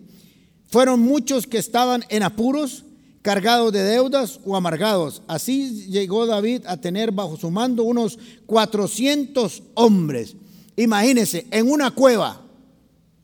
Fueron 0.68 1.00
muchos 1.00 1.46
que 1.46 1.58
estaban 1.58 2.04
en 2.08 2.22
apuros, 2.22 2.84
cargados 3.22 3.72
de 3.72 3.82
deudas 3.82 4.40
o 4.44 4.56
amargados. 4.56 5.22
Así 5.26 5.86
llegó 5.86 6.26
David 6.26 6.62
a 6.66 6.76
tener 6.76 7.12
bajo 7.12 7.36
su 7.36 7.50
mando 7.50 7.82
unos 7.82 8.18
400 8.46 9.62
hombres. 9.74 10.36
Imagínense, 10.76 11.46
en 11.50 11.70
una 11.70 11.90
cueva, 11.90 12.42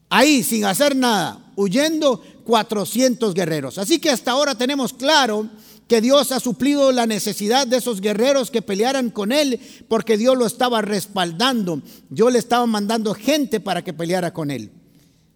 ahí 0.09 0.43
sin 0.43 0.65
hacer 0.65 0.97
nada, 0.97 1.53
huyendo 1.57 2.23
400 2.53 3.33
guerreros. 3.33 3.79
Así 3.79 3.99
que 3.99 4.11
hasta 4.11 4.33
ahora 4.33 4.55
tenemos 4.55 4.93
claro 4.93 5.49
que 5.89 6.03
Dios 6.03 6.33
ha 6.33 6.39
suplido 6.39 6.93
la 6.93 7.07
necesidad 7.07 7.67
de 7.67 7.79
esos 7.79 8.03
guerreros 8.03 8.51
que 8.51 8.61
pelearan 8.61 9.09
con 9.09 9.33
él, 9.33 9.59
porque 9.89 10.19
Dios 10.19 10.37
lo 10.37 10.45
estaba 10.45 10.83
respaldando. 10.83 11.81
Yo 12.11 12.29
le 12.29 12.39
estaba 12.39 12.67
mandando 12.67 13.15
gente 13.15 13.59
para 13.59 13.83
que 13.83 13.95
peleara 13.95 14.35
con 14.35 14.51
él. 14.51 14.71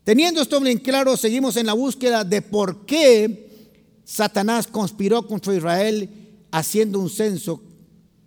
Teniendo 0.05 0.43
esto 0.43 0.61
bien 0.61 0.77
claro, 0.77 1.17
seguimos 1.17 1.57
en 1.57 1.65
la 1.65 1.73
búsqueda 1.73 2.23
de 2.23 2.43
por 2.43 2.85
qué 2.85 3.71
Satanás 4.05 4.67
conspiró 4.67 5.27
contra 5.27 5.57
Israel 5.57 6.11
haciendo 6.51 6.99
un 6.99 7.09
censo 7.09 7.63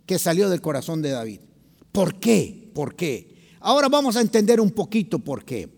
que 0.04 0.18
salió 0.18 0.50
del 0.50 0.60
corazón 0.60 1.00
de 1.00 1.10
David. 1.10 1.38
¿Por 1.92 2.18
qué? 2.18 2.72
¿Por 2.74 2.96
qué? 2.96 3.54
Ahora 3.60 3.88
vamos 3.88 4.16
a 4.16 4.20
entender 4.20 4.60
un 4.60 4.72
poquito 4.72 5.20
por 5.20 5.44
qué. 5.44 5.68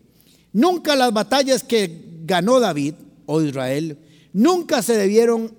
Nunca 0.55 0.97
las 0.97 1.13
batallas 1.13 1.63
que 1.63 2.12
ganó 2.25 2.61
David 2.61 2.95
o 3.27 3.43
Israel, 3.43 3.99
nunca 4.33 4.83
se 4.83 4.97
debieron 4.97 5.55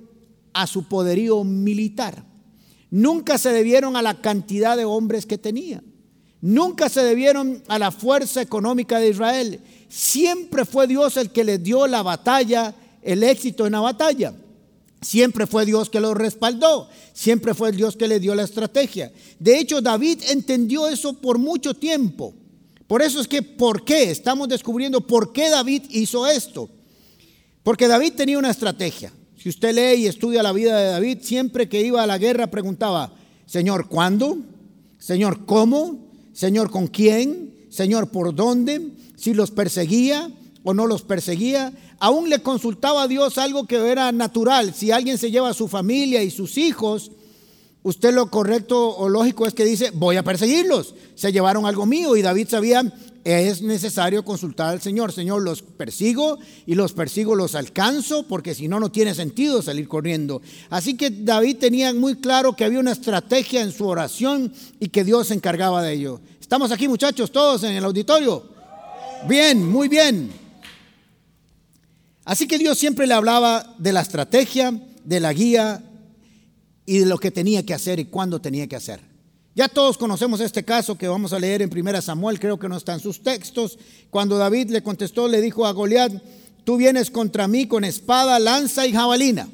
a 0.54 0.68
su 0.68 0.88
poderío 0.88 1.44
militar. 1.44 2.26
Nunca 2.90 3.38
se 3.38 3.50
debieron 3.50 3.96
a 3.96 4.02
la 4.02 4.22
cantidad 4.22 4.78
de 4.78 4.86
hombres 4.86 5.26
que 5.26 5.38
tenía. 5.38 5.84
Nunca 6.42 6.90
se 6.90 7.02
debieron 7.02 7.64
a 7.68 7.80
la 7.80 7.92
fuerza 7.92 8.42
económica 8.42 9.00
de 9.00 9.10
Israel. 9.10 9.60
Siempre 9.90 10.66
fue 10.66 10.88
Dios 10.88 11.18
el 11.18 11.32
que 11.32 11.44
le 11.44 11.58
dio 11.58 11.88
la 11.88 12.04
batalla 12.04 12.76
el 13.04 13.24
éxito 13.24 13.66
en 13.66 13.74
la 13.74 13.82
batalla. 13.82 14.34
Siempre 15.02 15.46
fue 15.48 15.66
Dios 15.66 15.90
que 15.90 16.00
lo 16.00 16.14
respaldó, 16.14 16.88
siempre 17.12 17.54
fue 17.54 17.74
Dios 17.74 17.98
que 17.98 18.08
le 18.08 18.22
dio 18.22 18.34
la 18.36 18.44
estrategia. 18.44 19.12
De 19.38 19.60
hecho, 19.60 19.82
David 19.82 20.22
entendió 20.30 20.88
eso 20.88 21.14
por 21.14 21.38
mucho 21.38 21.74
tiempo. 21.74 22.34
Por 22.88 23.02
eso 23.02 23.20
es 23.20 23.28
que, 23.28 23.42
¿por 23.42 23.86
qué? 23.86 24.12
Estamos 24.12 24.48
descubriendo 24.50 25.02
por 25.02 25.32
qué 25.34 25.50
David 25.50 25.84
hizo 25.90 26.28
esto. 26.28 26.70
Porque 27.64 27.88
David 27.88 28.14
tenía 28.14 28.38
una 28.38 28.52
estrategia. 28.52 29.12
Si 29.38 29.50
usted 29.50 29.74
lee 29.74 30.04
y 30.04 30.08
estudia 30.08 30.44
la 30.44 30.52
vida 30.52 30.78
de 30.78 30.92
David, 30.92 31.20
siempre 31.22 31.68
que 31.68 31.82
iba 31.82 32.04
a 32.04 32.08
la 32.08 32.18
guerra 32.18 32.48
preguntaba, 32.48 33.14
Señor, 33.46 33.88
¿cuándo? 33.88 34.38
Señor, 35.00 35.46
¿cómo? 35.46 36.08
Señor, 36.34 36.72
¿con 36.72 36.88
quién? 36.88 37.68
Señor, 37.70 38.10
¿por 38.10 38.36
dónde? 38.36 38.92
Si 39.16 39.34
los 39.34 39.52
perseguía 39.52 40.30
o 40.64 40.74
no 40.74 40.88
los 40.88 41.02
perseguía 41.04 41.74
aún 42.04 42.30
le 42.30 42.40
consultaba 42.40 43.04
a 43.04 43.08
Dios 43.08 43.38
algo 43.38 43.66
que 43.66 43.78
era 43.78 44.12
natural. 44.12 44.74
Si 44.74 44.92
alguien 44.92 45.18
se 45.18 45.32
lleva 45.32 45.48
a 45.48 45.54
su 45.54 45.70
familia 45.70 46.22
y 46.22 46.30
sus 46.30 46.58
hijos, 46.58 47.12
usted 47.84 48.14
lo 48.14 48.30
correcto 48.32 48.96
o 48.96 49.10
lógico 49.10 49.46
es 49.46 49.54
que 49.54 49.66
dice, 49.66 49.92
voy 49.94 50.16
a 50.16 50.24
perseguirlos. 50.24 50.96
Se 51.16 51.32
llevaron 51.32 51.66
algo 51.66 51.86
mío 51.86 52.16
y 52.16 52.22
David 52.22 52.48
sabía, 52.50 52.92
es 53.24 53.62
necesario 53.62 54.26
consultar 54.26 54.70
al 54.70 54.82
Señor. 54.82 55.12
Señor, 55.12 55.44
los 55.44 55.62
persigo 55.62 56.40
y 56.66 56.76
los 56.76 56.94
persigo, 56.94 57.36
los 57.36 57.56
alcanzo, 57.56 58.24
porque 58.28 58.56
si 58.56 58.68
no, 58.68 58.80
no 58.80 58.92
tiene 58.92 59.14
sentido 59.14 59.62
salir 59.62 59.88
corriendo. 59.88 60.42
Así 60.70 60.96
que 60.96 61.10
David 61.10 61.58
tenía 61.58 61.94
muy 61.94 62.16
claro 62.16 62.56
que 62.56 62.66
había 62.66 62.80
una 62.80 62.92
estrategia 62.92 63.62
en 63.62 63.72
su 63.72 63.88
oración 63.88 64.54
y 64.80 64.90
que 64.90 65.04
Dios 65.04 65.28
se 65.28 65.34
encargaba 65.34 65.82
de 65.82 65.94
ello. 65.94 66.22
Estamos 66.40 66.72
aquí 66.72 66.88
muchachos, 66.88 67.32
todos 67.32 67.64
en 67.64 67.74
el 67.74 67.86
auditorio. 67.86 68.44
Bien, 69.28 69.70
muy 69.70 69.88
bien. 69.88 70.32
Así 72.26 72.48
que 72.48 72.58
Dios 72.58 72.78
siempre 72.78 73.08
le 73.08 73.14
hablaba 73.14 73.76
de 73.78 73.94
la 73.94 74.02
estrategia, 74.02 74.74
de 75.04 75.20
la 75.20 75.34
guía 75.34 75.84
y 76.86 77.00
de 77.00 77.06
lo 77.06 77.18
que 77.18 77.32
tenía 77.32 77.66
que 77.66 77.74
hacer 77.74 78.00
y 78.00 78.06
cuándo 78.06 78.42
tenía 78.42 78.68
que 78.68 78.76
hacer. 78.76 79.00
Ya 79.56 79.68
todos 79.68 79.98
conocemos 79.98 80.40
este 80.40 80.64
caso 80.64 80.98
que 80.98 81.08
vamos 81.08 81.32
a 81.32 81.40
leer 81.40 81.62
en 81.62 81.70
1 81.72 82.02
Samuel, 82.02 82.40
creo 82.40 82.58
que 82.58 82.68
no 82.68 82.78
está 82.78 82.94
en 82.94 83.00
sus 83.00 83.22
textos. 83.22 83.78
Cuando 84.10 84.38
David 84.38 84.72
le 84.72 84.82
contestó, 84.82 85.28
le 85.28 85.42
dijo 85.42 85.68
a 85.68 85.72
Goliat, 85.72 86.12
tú 86.64 86.78
vienes 86.78 87.12
contra 87.12 87.48
mí 87.48 87.68
con 87.68 87.84
espada, 87.84 88.40
lanza 88.40 88.88
y 88.88 88.94
jabalina. 88.94 89.48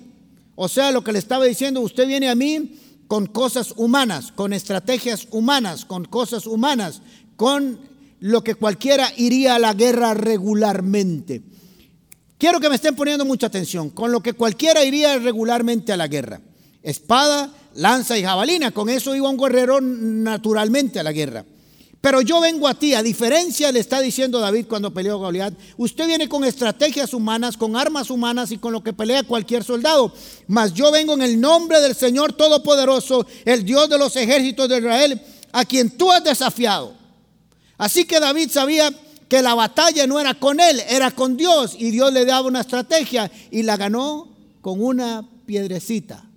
O 0.56 0.70
sea, 0.70 0.92
lo 0.92 1.04
que 1.04 1.12
le 1.12 1.20
estaba 1.20 1.46
diciendo, 1.46 1.82
usted 1.82 2.08
viene 2.08 2.30
a 2.30 2.36
mí 2.36 2.80
con 3.08 3.26
cosas 3.26 3.74
humanas, 3.76 4.32
con 4.32 4.54
estrategias 4.54 5.28
humanas, 5.32 5.84
con 5.84 6.06
cosas 6.06 6.46
humanas, 6.46 7.02
con 7.36 7.80
lo 8.20 8.44
que 8.44 8.56
cualquiera 8.56 9.12
iría 9.18 9.56
a 9.56 9.60
la 9.60 9.74
guerra 9.74 10.14
regularmente. 10.14 11.42
Quiero 12.38 12.62
que 12.62 12.70
me 12.70 12.76
estén 12.76 12.96
poniendo 12.96 13.26
mucha 13.26 13.48
atención, 13.48 13.90
con 13.90 14.14
lo 14.14 14.22
que 14.22 14.34
cualquiera 14.34 14.84
iría 14.86 15.18
regularmente 15.18 15.92
a 15.92 15.98
la 15.98 16.08
guerra. 16.08 16.40
Espada, 16.82 17.52
lanza 17.76 18.18
y 18.18 18.24
jabalina, 18.24 18.72
con 18.72 18.90
eso 18.90 19.16
iba 19.16 19.30
un 19.30 19.38
guerrero 19.38 19.82
naturalmente 19.82 21.00
a 21.00 21.04
la 21.04 21.12
guerra. 21.12 21.46
Pero 22.02 22.22
yo 22.22 22.40
vengo 22.40 22.68
a 22.68 22.76
ti, 22.76 22.94
a 22.94 23.04
diferencia 23.04 23.74
le 23.74 23.82
está 23.82 24.00
diciendo 24.00 24.40
David 24.40 24.68
cuando 24.70 24.94
peleó 24.94 25.18
Goliat, 25.18 25.54
usted 25.76 26.08
viene 26.08 26.30
con 26.30 26.46
estrategias 26.46 27.14
humanas, 27.14 27.58
con 27.58 27.76
armas 27.76 28.10
humanas 28.10 28.52
y 28.52 28.58
con 28.58 28.72
lo 28.72 28.82
que 28.82 28.94
pelea 28.94 29.24
cualquier 29.24 29.66
soldado. 29.66 30.14
Mas 30.48 30.74
yo 30.74 30.92
vengo 30.92 31.14
en 31.14 31.22
el 31.22 31.42
nombre 31.42 31.82
del 31.82 31.96
Señor 31.96 32.32
Todopoderoso, 32.34 33.26
el 33.44 33.66
Dios 33.66 33.90
de 33.90 33.98
los 33.98 34.16
ejércitos 34.16 34.70
de 34.70 34.78
Israel, 34.78 35.22
a 35.52 35.66
quien 35.66 35.92
tú 35.92 36.10
has 36.10 36.24
desafiado. 36.24 36.94
Así 37.78 38.06
que 38.06 38.22
David 38.22 38.50
sabía 38.50 38.94
que 39.28 39.42
la 39.42 39.54
batalla 39.54 40.08
no 40.08 40.22
era 40.22 40.34
con 40.34 40.62
él, 40.62 40.82
era 40.88 41.12
con 41.12 41.36
Dios 41.36 41.76
y 41.78 41.92
Dios 41.92 42.14
le 42.14 42.24
daba 42.24 42.48
una 42.48 42.62
estrategia 42.62 43.30
y 43.52 43.64
la 43.64 43.76
ganó 43.76 44.30
con 44.62 44.82
una 44.82 45.28
piedrecita, 45.46 46.29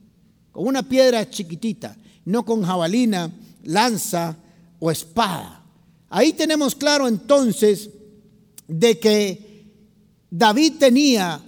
con 0.52 0.66
una 0.66 0.82
piedra 0.82 1.28
chiquitita, 1.28 1.96
no 2.26 2.44
con 2.44 2.62
jabalina, 2.62 3.30
lanza 3.64 4.36
o 4.78 4.90
espada. 4.90 5.62
Ahí 6.10 6.34
tenemos 6.34 6.74
claro 6.74 7.08
entonces 7.08 7.88
de 8.68 8.98
que 8.98 9.66
David 10.30 10.74
tenía 10.78 11.40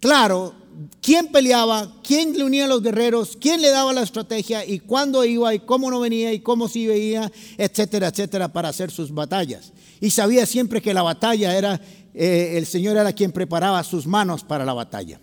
claro 0.00 0.54
quién 1.00 1.28
peleaba, 1.28 2.00
quién 2.02 2.36
le 2.36 2.44
unía 2.44 2.64
a 2.66 2.68
los 2.68 2.82
guerreros, 2.82 3.36
quién 3.40 3.62
le 3.62 3.70
daba 3.70 3.92
la 3.92 4.02
estrategia 4.02 4.64
y 4.64 4.80
cuándo 4.80 5.24
iba 5.24 5.54
y 5.54 5.60
cómo 5.60 5.90
no 5.90 6.00
venía 6.00 6.32
y 6.32 6.40
cómo 6.40 6.68
sí 6.68 6.86
veía, 6.86 7.30
etcétera, 7.56 8.08
etcétera, 8.08 8.52
para 8.52 8.68
hacer 8.68 8.90
sus 8.90 9.12
batallas. 9.12 9.72
Y 10.00 10.10
sabía 10.10 10.46
siempre 10.46 10.82
que 10.82 10.94
la 10.94 11.02
batalla 11.02 11.56
era, 11.56 11.80
eh, 12.14 12.54
el 12.56 12.66
Señor 12.66 12.96
era 12.96 13.12
quien 13.12 13.32
preparaba 13.32 13.82
sus 13.82 14.06
manos 14.06 14.44
para 14.44 14.64
la 14.64 14.74
batalla. 14.74 15.20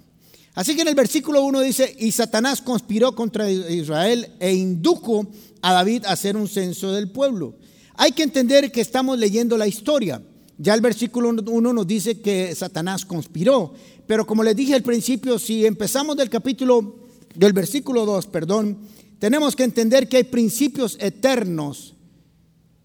Así 0.55 0.75
que 0.75 0.83
en 0.83 0.87
el 0.87 0.95
versículo 0.95 1.43
1 1.43 1.61
dice, 1.61 1.95
y 1.97 2.11
Satanás 2.11 2.61
conspiró 2.61 3.15
contra 3.15 3.49
Israel 3.49 4.33
e 4.39 4.53
indujo 4.53 5.27
a 5.61 5.73
David 5.73 6.05
a 6.05 6.11
hacer 6.11 6.37
un 6.37 6.47
censo 6.47 6.91
del 6.91 7.09
pueblo. 7.11 7.55
Hay 7.95 8.11
que 8.11 8.23
entender 8.23 8.71
que 8.71 8.81
estamos 8.81 9.17
leyendo 9.17 9.57
la 9.57 9.67
historia. 9.67 10.21
Ya 10.57 10.75
el 10.75 10.81
versículo 10.81 11.29
1 11.29 11.73
nos 11.73 11.87
dice 11.87 12.21
que 12.21 12.53
Satanás 12.53 13.05
conspiró, 13.05 13.73
pero 14.05 14.27
como 14.27 14.43
les 14.43 14.55
dije 14.55 14.75
al 14.75 14.83
principio, 14.83 15.39
si 15.39 15.65
empezamos 15.65 16.15
del 16.15 16.29
capítulo, 16.29 17.07
del 17.33 17.53
versículo 17.53 18.05
2, 18.05 18.27
perdón, 18.27 18.77
tenemos 19.17 19.55
que 19.55 19.63
entender 19.63 20.07
que 20.07 20.17
hay 20.17 20.23
principios 20.25 20.97
eternos. 20.99 21.95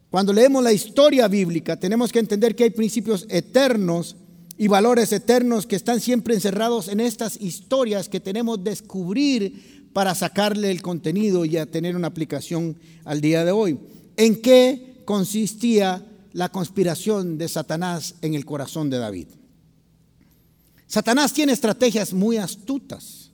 Cuando 0.09 0.33
leemos 0.33 0.63
la 0.63 0.73
historia 0.73 1.29
bíblica, 1.29 1.79
tenemos 1.79 2.11
que 2.11 2.19
entender 2.19 2.57
que 2.57 2.65
hay 2.65 2.71
principios 2.71 3.27
eternos 3.29 4.17
y 4.59 4.67
valores 4.67 5.13
eternos 5.13 5.67
que 5.67 5.77
están 5.77 6.01
siempre 6.01 6.35
encerrados 6.35 6.89
en 6.89 6.99
estas 6.99 7.41
historias 7.41 8.09
que 8.09 8.19
tenemos 8.19 8.63
descubrir 8.63 9.89
para 9.93 10.17
sacarle 10.17 10.73
el 10.73 10.83
contenido 10.83 11.45
y 11.45 11.57
a 11.57 11.71
tener 11.71 11.95
una 11.95 12.09
aplicación 12.09 12.77
al 13.05 13.21
día 13.21 13.45
de 13.45 13.53
hoy. 13.53 13.79
¿En 14.17 14.43
qué 14.43 15.03
consistía 15.05 16.05
la 16.33 16.51
conspiración 16.51 17.39
de 17.39 17.49
Satanás 17.49 18.17
en 18.21 18.35
el 18.35 18.45
corazón 18.45 18.91
de 18.91 18.99
David? 18.99 19.29
Satanás 20.89 21.33
tiene 21.33 21.53
estrategias 21.53 22.13
muy 22.13 22.37
astutas. 22.37 23.31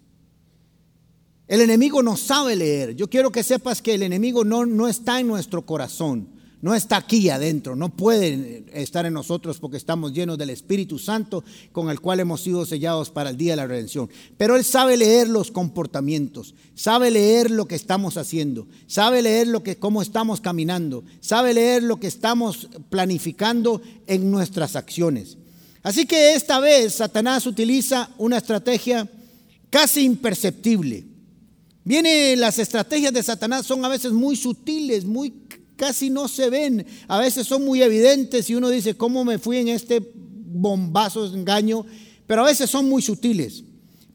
El 1.49 1.63
enemigo 1.63 2.03
no 2.03 2.17
sabe 2.17 2.57
leer. 2.57 2.95
Yo 2.97 3.09
quiero 3.09 3.31
que 3.33 3.43
sepas 3.43 3.81
que 3.81 3.95
el 3.95 4.03
enemigo 4.03 4.45
no, 4.45 4.67
no 4.67 4.89
está 4.89 5.21
en 5.21 5.29
nuestro 5.29 5.65
corazón, 5.65 6.29
no 6.65 6.75
está 6.75 6.97
aquí 6.97 7.29
adentro, 7.29 7.77
no 7.77 7.95
puede 7.95 8.65
estar 8.73 9.05
en 9.05 9.13
nosotros 9.13 9.59
porque 9.59 9.77
estamos 9.77 10.15
llenos 10.15 10.39
del 10.39 10.49
Espíritu 10.49 10.99
Santo 10.99 11.45
con 11.73 11.91
el 11.91 12.01
cual 12.01 12.21
hemos 12.21 12.41
sido 12.41 12.65
sellados 12.65 13.11
para 13.11 13.29
el 13.29 13.37
día 13.37 13.53
de 13.53 13.57
la 13.57 13.67
redención. 13.67 14.09
Pero 14.39 14.57
Él 14.57 14.65
sabe 14.65 14.97
leer 14.97 15.29
los 15.29 15.51
comportamientos, 15.51 16.55
sabe 16.75 17.11
leer 17.11 17.51
lo 17.51 17.67
que 17.67 17.75
estamos 17.75 18.17
haciendo, 18.17 18.67
sabe 18.87 19.21
leer 19.21 19.49
lo 19.49 19.63
que, 19.63 19.77
cómo 19.77 20.01
estamos 20.01 20.41
caminando, 20.41 21.05
sabe 21.21 21.53
leer 21.53 21.83
lo 21.83 22.01
que 22.01 22.07
estamos 22.07 22.71
planificando 22.89 23.83
en 24.07 24.31
nuestras 24.31 24.75
acciones. 24.75 25.37
Así 25.83 26.07
que 26.07 26.33
esta 26.33 26.61
vez 26.61 26.95
Satanás 26.95 27.47
utiliza 27.47 28.09
una 28.17 28.39
estrategia 28.39 29.07
casi 29.69 30.01
imperceptible. 30.01 31.05
Viene, 31.85 32.35
las 32.37 32.59
estrategias 32.59 33.13
de 33.13 33.23
Satanás 33.23 33.67
son 33.67 33.85
a 33.85 33.89
veces 33.89 34.13
muy 34.13 34.35
sutiles, 34.35 35.05
muy 35.05 35.45
casi 35.77 36.11
no 36.11 36.29
se 36.29 36.51
ven, 36.51 36.87
a 37.09 37.19
veces 37.19 37.47
son 37.47 37.65
muy 37.65 37.83
evidentes 37.83 38.49
y 38.51 38.55
uno 38.55 38.69
dice, 38.69 38.97
¿cómo 38.97 39.25
me 39.25 39.39
fui 39.39 39.59
en 39.59 39.69
este 39.69 40.13
bombazo 40.15 41.27
engaño? 41.27 41.85
Pero 42.27 42.43
a 42.43 42.47
veces 42.47 42.71
son 42.71 42.89
muy 42.89 43.03
sutiles. 43.03 43.65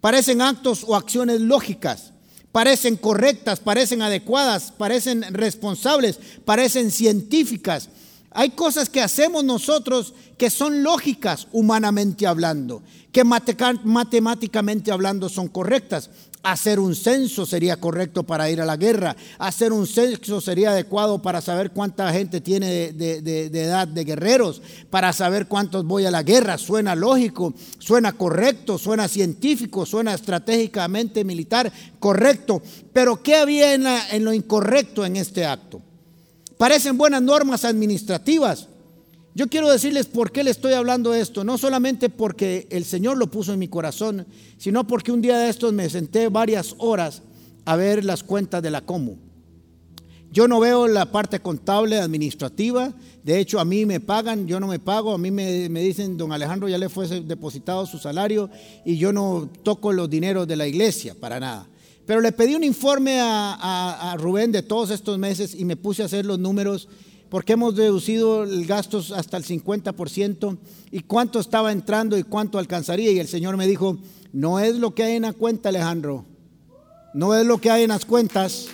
Parecen 0.02 0.42
actos 0.42 0.84
o 0.88 0.96
acciones 0.96 1.42
lógicas, 1.42 2.14
parecen 2.52 2.96
correctas, 2.96 3.60
parecen 3.60 4.02
adecuadas, 4.02 4.72
parecen 4.72 5.22
responsables, 5.34 6.20
parecen 6.46 6.92
científicas. 6.92 7.90
Hay 8.32 8.52
cosas 8.52 8.90
que 8.90 9.02
hacemos 9.02 9.44
nosotros 9.44 10.14
que 10.38 10.50
son 10.50 10.84
lógicas 10.84 11.48
humanamente 11.52 12.26
hablando, 12.28 12.82
que 13.12 13.24
matemáticamente 13.24 14.92
hablando 14.92 15.28
son 15.28 15.50
correctas. 15.50 16.10
Hacer 16.42 16.80
un 16.80 16.96
censo 16.96 17.46
sería 17.46 17.76
correcto 17.76 18.24
para 18.24 18.50
ir 18.50 18.62
a 18.62 18.66
la 18.66 18.78
guerra. 18.78 19.14
Hacer 19.40 19.74
un 19.74 19.86
censo 19.86 20.40
sería 20.40 20.72
adecuado 20.72 21.22
para 21.22 21.42
saber 21.42 21.72
cuánta 21.72 22.14
gente 22.14 22.40
tiene 22.40 22.94
de, 22.94 23.46
edad 23.48 23.90
de 23.90 24.06
guerreros, 24.06 24.62
para 24.90 25.12
saber 25.12 25.48
cuántos 25.48 25.84
voy 25.84 26.06
a 26.06 26.12
la 26.12 26.24
guerra. 26.24 26.58
Suena 26.58 26.96
lógico, 26.96 27.54
suena 27.78 28.14
correcto, 28.14 28.78
suena 28.78 29.10
científico, 29.10 29.86
suena 29.86 30.14
estratégicamente 30.14 31.26
militar 31.26 31.74
correcto. 32.00 32.62
Pero 32.94 33.22
¿qué 33.22 33.36
había 33.36 33.74
en 33.74 34.24
lo 34.24 34.32
incorrecto 34.32 35.06
en 35.06 35.18
este 35.18 35.46
acto? 35.46 35.82
Parecen 36.58 36.98
buenas 36.98 37.22
normas 37.22 37.66
administrativas, 37.66 38.69
yo 39.40 39.48
quiero 39.48 39.72
decirles 39.72 40.08
por 40.08 40.34
qué 40.34 40.44
le 40.44 40.52
estoy 40.52 40.74
hablando 40.74 41.14
esto, 41.14 41.46
no 41.46 41.58
solamente 41.58 42.10
porque 42.10 42.68
el 42.72 42.84
Señor 42.84 43.16
lo 43.16 43.32
puso 43.32 43.54
en 43.54 43.60
mi 43.60 43.70
corazón, 43.70 44.28
sino 44.58 44.86
porque 44.86 45.14
un 45.14 45.22
día 45.22 45.38
de 45.38 45.50
estos 45.50 45.72
me 45.72 45.90
senté 45.90 46.28
varias 46.28 46.76
horas 46.78 47.22
a 47.64 47.78
ver 47.78 48.04
las 48.04 48.22
cuentas 48.22 48.62
de 48.62 48.70
la 48.70 48.82
Comu. 48.82 49.16
Yo 50.30 50.50
no 50.50 50.60
veo 50.60 50.90
la 50.90 51.06
parte 51.14 51.40
contable, 51.40 52.00
administrativa, 52.00 52.94
de 53.24 53.40
hecho 53.40 53.62
a 53.62 53.64
mí 53.64 53.86
me 53.86 54.02
pagan, 54.02 54.46
yo 54.46 54.60
no 54.60 54.68
me 54.68 54.78
pago, 54.78 55.14
a 55.14 55.18
mí 55.18 55.32
me, 55.32 55.70
dicen, 55.70 56.18
don 56.18 56.34
Alejandro 56.34 56.68
ya 56.68 56.78
le 56.78 56.90
fue 56.90 57.08
depositado 57.08 57.86
su 57.86 57.98
salario 57.98 58.50
y 58.84 58.98
yo 58.98 59.14
no 59.14 59.50
toco 59.64 59.94
los 59.94 60.10
dineros 60.10 60.50
de 60.50 60.58
la 60.58 60.68
iglesia, 60.68 61.16
para 61.18 61.40
nada. 61.40 61.66
Pero 62.06 62.20
le 62.20 62.34
pedí 62.34 62.56
un 62.56 62.66
informe 62.66 63.22
a, 63.22 64.12
a 64.12 64.18
Rubén 64.18 64.52
de 64.52 64.64
todos 64.64 64.90
estos 64.90 65.18
meses 65.18 65.56
y 65.56 65.64
me 65.64 65.78
puse 65.78 66.02
a 66.02 66.08
hacer 66.08 66.26
los 66.26 66.40
números 66.40 66.90
porque 67.30 67.54
hemos 67.54 67.76
deducido 67.76 68.44
el 68.44 68.66
gasto 68.66 69.04
hasta 69.16 69.38
el 69.38 69.46
50% 69.46 70.58
y 70.92 71.02
cuánto 71.02 71.40
estaba 71.40 71.72
entrando 71.72 72.18
y 72.18 72.24
cuánto 72.24 72.58
alcanzaría. 72.58 73.12
Y 73.12 73.20
el 73.20 73.28
Señor 73.28 73.56
me 73.56 73.68
dijo, 73.68 73.98
no 74.34 74.60
es 74.60 74.76
lo 74.76 74.96
que 74.96 75.04
hay 75.04 75.16
en 75.16 75.24
la 75.24 75.34
cuenta, 75.34 75.70
Alejandro, 75.70 76.26
no 77.14 77.36
es 77.36 77.46
lo 77.46 77.60
que 77.60 77.70
hay 77.70 77.84
en 77.84 77.90
las 77.90 78.06
cuentas. 78.06 78.68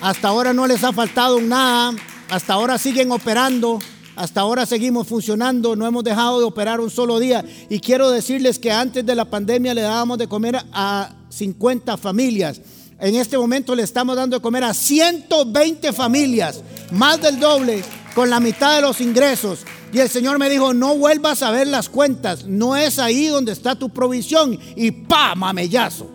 Hasta 0.00 0.28
ahora 0.28 0.52
no 0.52 0.66
les 0.66 0.82
ha 0.84 0.92
faltado 0.92 1.40
nada, 1.40 1.94
hasta 2.28 2.54
ahora 2.54 2.78
siguen 2.78 3.12
operando, 3.12 3.78
hasta 4.16 4.40
ahora 4.40 4.66
seguimos 4.66 5.06
funcionando, 5.06 5.76
no 5.76 5.86
hemos 5.86 6.04
dejado 6.04 6.38
de 6.38 6.44
operar 6.44 6.80
un 6.80 6.90
solo 6.90 7.18
día. 7.18 7.44
Y 7.68 7.80
quiero 7.80 8.10
decirles 8.10 8.58
que 8.58 8.70
antes 8.70 9.04
de 9.04 9.14
la 9.14 9.24
pandemia 9.24 9.74
le 9.74 9.82
dábamos 9.82 10.18
de 10.18 10.28
comer 10.28 10.62
a 10.72 11.14
50 11.28 11.96
familias. 11.96 12.60
En 13.00 13.16
este 13.16 13.36
momento 13.36 13.74
le 13.74 13.82
estamos 13.82 14.16
dando 14.16 14.36
de 14.36 14.42
comer 14.42 14.64
a 14.64 14.74
120 14.74 15.92
familias, 15.92 16.62
más 16.92 17.20
del 17.20 17.40
doble, 17.40 17.82
con 18.14 18.30
la 18.30 18.40
mitad 18.40 18.76
de 18.76 18.82
los 18.82 19.00
ingresos. 19.00 19.60
Y 19.92 19.98
el 19.98 20.08
Señor 20.08 20.38
me 20.38 20.48
dijo, 20.48 20.74
no 20.74 20.96
vuelvas 20.96 21.42
a 21.42 21.50
ver 21.50 21.66
las 21.66 21.88
cuentas, 21.88 22.46
no 22.46 22.76
es 22.76 22.98
ahí 22.98 23.26
donde 23.26 23.52
está 23.52 23.76
tu 23.76 23.90
provisión. 23.90 24.58
Y 24.76 24.90
pa, 24.90 25.34
mamellazo. 25.34 26.08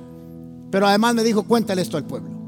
Pero 0.71 0.87
además 0.87 1.15
me 1.15 1.23
dijo, 1.23 1.43
cuéntale 1.43 1.81
esto 1.81 1.97
al 1.97 2.05
pueblo. 2.05 2.39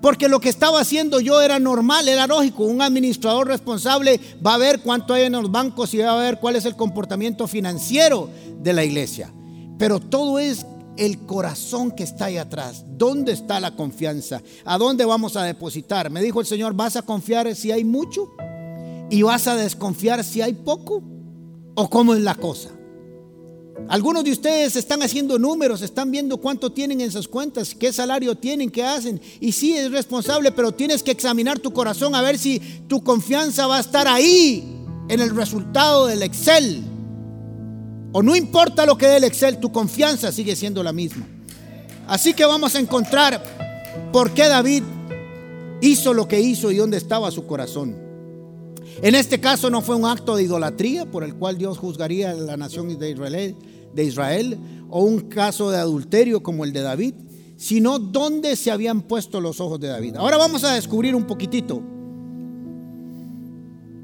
Porque 0.00 0.28
lo 0.28 0.40
que 0.40 0.48
estaba 0.48 0.80
haciendo 0.80 1.18
yo 1.18 1.40
era 1.40 1.58
normal, 1.58 2.08
era 2.08 2.26
lógico. 2.26 2.64
Un 2.64 2.82
administrador 2.82 3.48
responsable 3.48 4.20
va 4.44 4.54
a 4.54 4.58
ver 4.58 4.80
cuánto 4.80 5.12
hay 5.12 5.24
en 5.24 5.32
los 5.32 5.50
bancos 5.50 5.92
y 5.92 5.98
va 5.98 6.12
a 6.12 6.22
ver 6.22 6.38
cuál 6.38 6.54
es 6.56 6.64
el 6.64 6.76
comportamiento 6.76 7.48
financiero 7.48 8.30
de 8.60 8.72
la 8.72 8.84
iglesia. 8.84 9.32
Pero 9.76 9.98
todo 9.98 10.38
es 10.38 10.64
el 10.98 11.20
corazón 11.20 11.92
que 11.92 12.02
está 12.02 12.26
ahí 12.26 12.36
atrás. 12.36 12.84
¿Dónde 12.86 13.32
está 13.32 13.60
la 13.60 13.74
confianza? 13.76 14.42
¿A 14.64 14.76
dónde 14.76 15.04
vamos 15.04 15.36
a 15.36 15.44
depositar? 15.44 16.10
Me 16.10 16.20
dijo 16.20 16.40
el 16.40 16.46
Señor, 16.46 16.74
¿vas 16.74 16.96
a 16.96 17.02
confiar 17.02 17.54
si 17.54 17.70
hay 17.70 17.84
mucho? 17.84 18.28
¿Y 19.08 19.22
vas 19.22 19.46
a 19.46 19.56
desconfiar 19.56 20.22
si 20.24 20.42
hay 20.42 20.52
poco? 20.52 21.02
¿O 21.74 21.88
cómo 21.88 22.14
es 22.14 22.20
la 22.20 22.34
cosa? 22.34 22.70
Algunos 23.88 24.24
de 24.24 24.32
ustedes 24.32 24.74
están 24.74 25.02
haciendo 25.02 25.38
números, 25.38 25.82
están 25.82 26.10
viendo 26.10 26.38
cuánto 26.38 26.72
tienen 26.72 27.00
en 27.00 27.12
sus 27.12 27.28
cuentas, 27.28 27.76
qué 27.76 27.92
salario 27.92 28.34
tienen, 28.34 28.70
qué 28.70 28.82
hacen. 28.82 29.20
Y 29.40 29.52
sí 29.52 29.74
es 29.74 29.90
responsable, 29.92 30.50
pero 30.50 30.72
tienes 30.72 31.04
que 31.04 31.12
examinar 31.12 31.60
tu 31.60 31.72
corazón 31.72 32.14
a 32.16 32.22
ver 32.22 32.38
si 32.38 32.58
tu 32.88 33.02
confianza 33.04 33.68
va 33.68 33.76
a 33.76 33.80
estar 33.80 34.08
ahí 34.08 34.84
en 35.08 35.20
el 35.20 35.34
resultado 35.34 36.06
del 36.06 36.24
Excel 36.24 36.97
o 38.18 38.22
no 38.22 38.34
importa 38.34 38.84
lo 38.84 38.98
que 38.98 39.06
dé 39.06 39.18
el 39.18 39.22
Excel, 39.22 39.58
tu 39.58 39.70
confianza 39.70 40.32
sigue 40.32 40.56
siendo 40.56 40.82
la 40.82 40.92
misma. 40.92 41.24
Así 42.08 42.34
que 42.34 42.44
vamos 42.44 42.74
a 42.74 42.80
encontrar 42.80 43.40
por 44.12 44.34
qué 44.34 44.48
David 44.48 44.82
hizo 45.80 46.12
lo 46.12 46.26
que 46.26 46.40
hizo 46.40 46.72
y 46.72 46.78
dónde 46.78 46.96
estaba 46.96 47.30
su 47.30 47.46
corazón. 47.46 47.94
En 49.02 49.14
este 49.14 49.38
caso 49.38 49.70
no 49.70 49.82
fue 49.82 49.94
un 49.94 50.04
acto 50.04 50.34
de 50.34 50.42
idolatría 50.42 51.08
por 51.08 51.22
el 51.22 51.36
cual 51.36 51.58
Dios 51.58 51.78
juzgaría 51.78 52.32
a 52.32 52.34
la 52.34 52.56
nación 52.56 52.98
de 52.98 53.08
Israel, 53.08 53.54
de 53.94 54.04
Israel 54.04 54.58
o 54.90 55.04
un 55.04 55.20
caso 55.28 55.70
de 55.70 55.78
adulterio 55.78 56.42
como 56.42 56.64
el 56.64 56.72
de 56.72 56.82
David, 56.82 57.14
sino 57.56 58.00
dónde 58.00 58.56
se 58.56 58.72
habían 58.72 59.02
puesto 59.02 59.40
los 59.40 59.60
ojos 59.60 59.78
de 59.78 59.86
David. 59.86 60.16
Ahora 60.16 60.38
vamos 60.38 60.64
a 60.64 60.74
descubrir 60.74 61.14
un 61.14 61.24
poquitito 61.24 61.80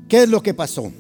qué 0.07 0.23
es 0.23 0.29
lo 0.29 0.41
que 0.41 0.55
pasó 0.55 0.93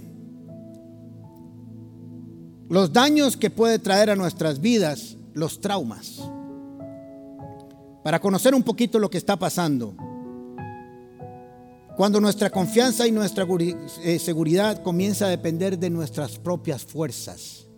los 2.74 2.92
daños 2.92 3.36
que 3.36 3.50
puede 3.50 3.78
traer 3.78 4.10
a 4.10 4.16
nuestras 4.16 4.60
vidas, 4.60 5.16
los 5.32 5.60
traumas. 5.60 6.20
Para 8.02 8.18
conocer 8.18 8.52
un 8.52 8.64
poquito 8.64 8.98
lo 8.98 9.08
que 9.08 9.16
está 9.16 9.36
pasando. 9.36 9.94
Cuando 11.96 12.20
nuestra 12.20 12.50
confianza 12.50 13.06
y 13.06 13.12
nuestra 13.12 13.46
eh, 14.02 14.18
seguridad 14.18 14.82
comienza 14.82 15.26
a 15.26 15.28
depender 15.28 15.78
de 15.78 15.88
nuestras 15.88 16.36
propias 16.36 16.84
fuerzas, 16.84 17.68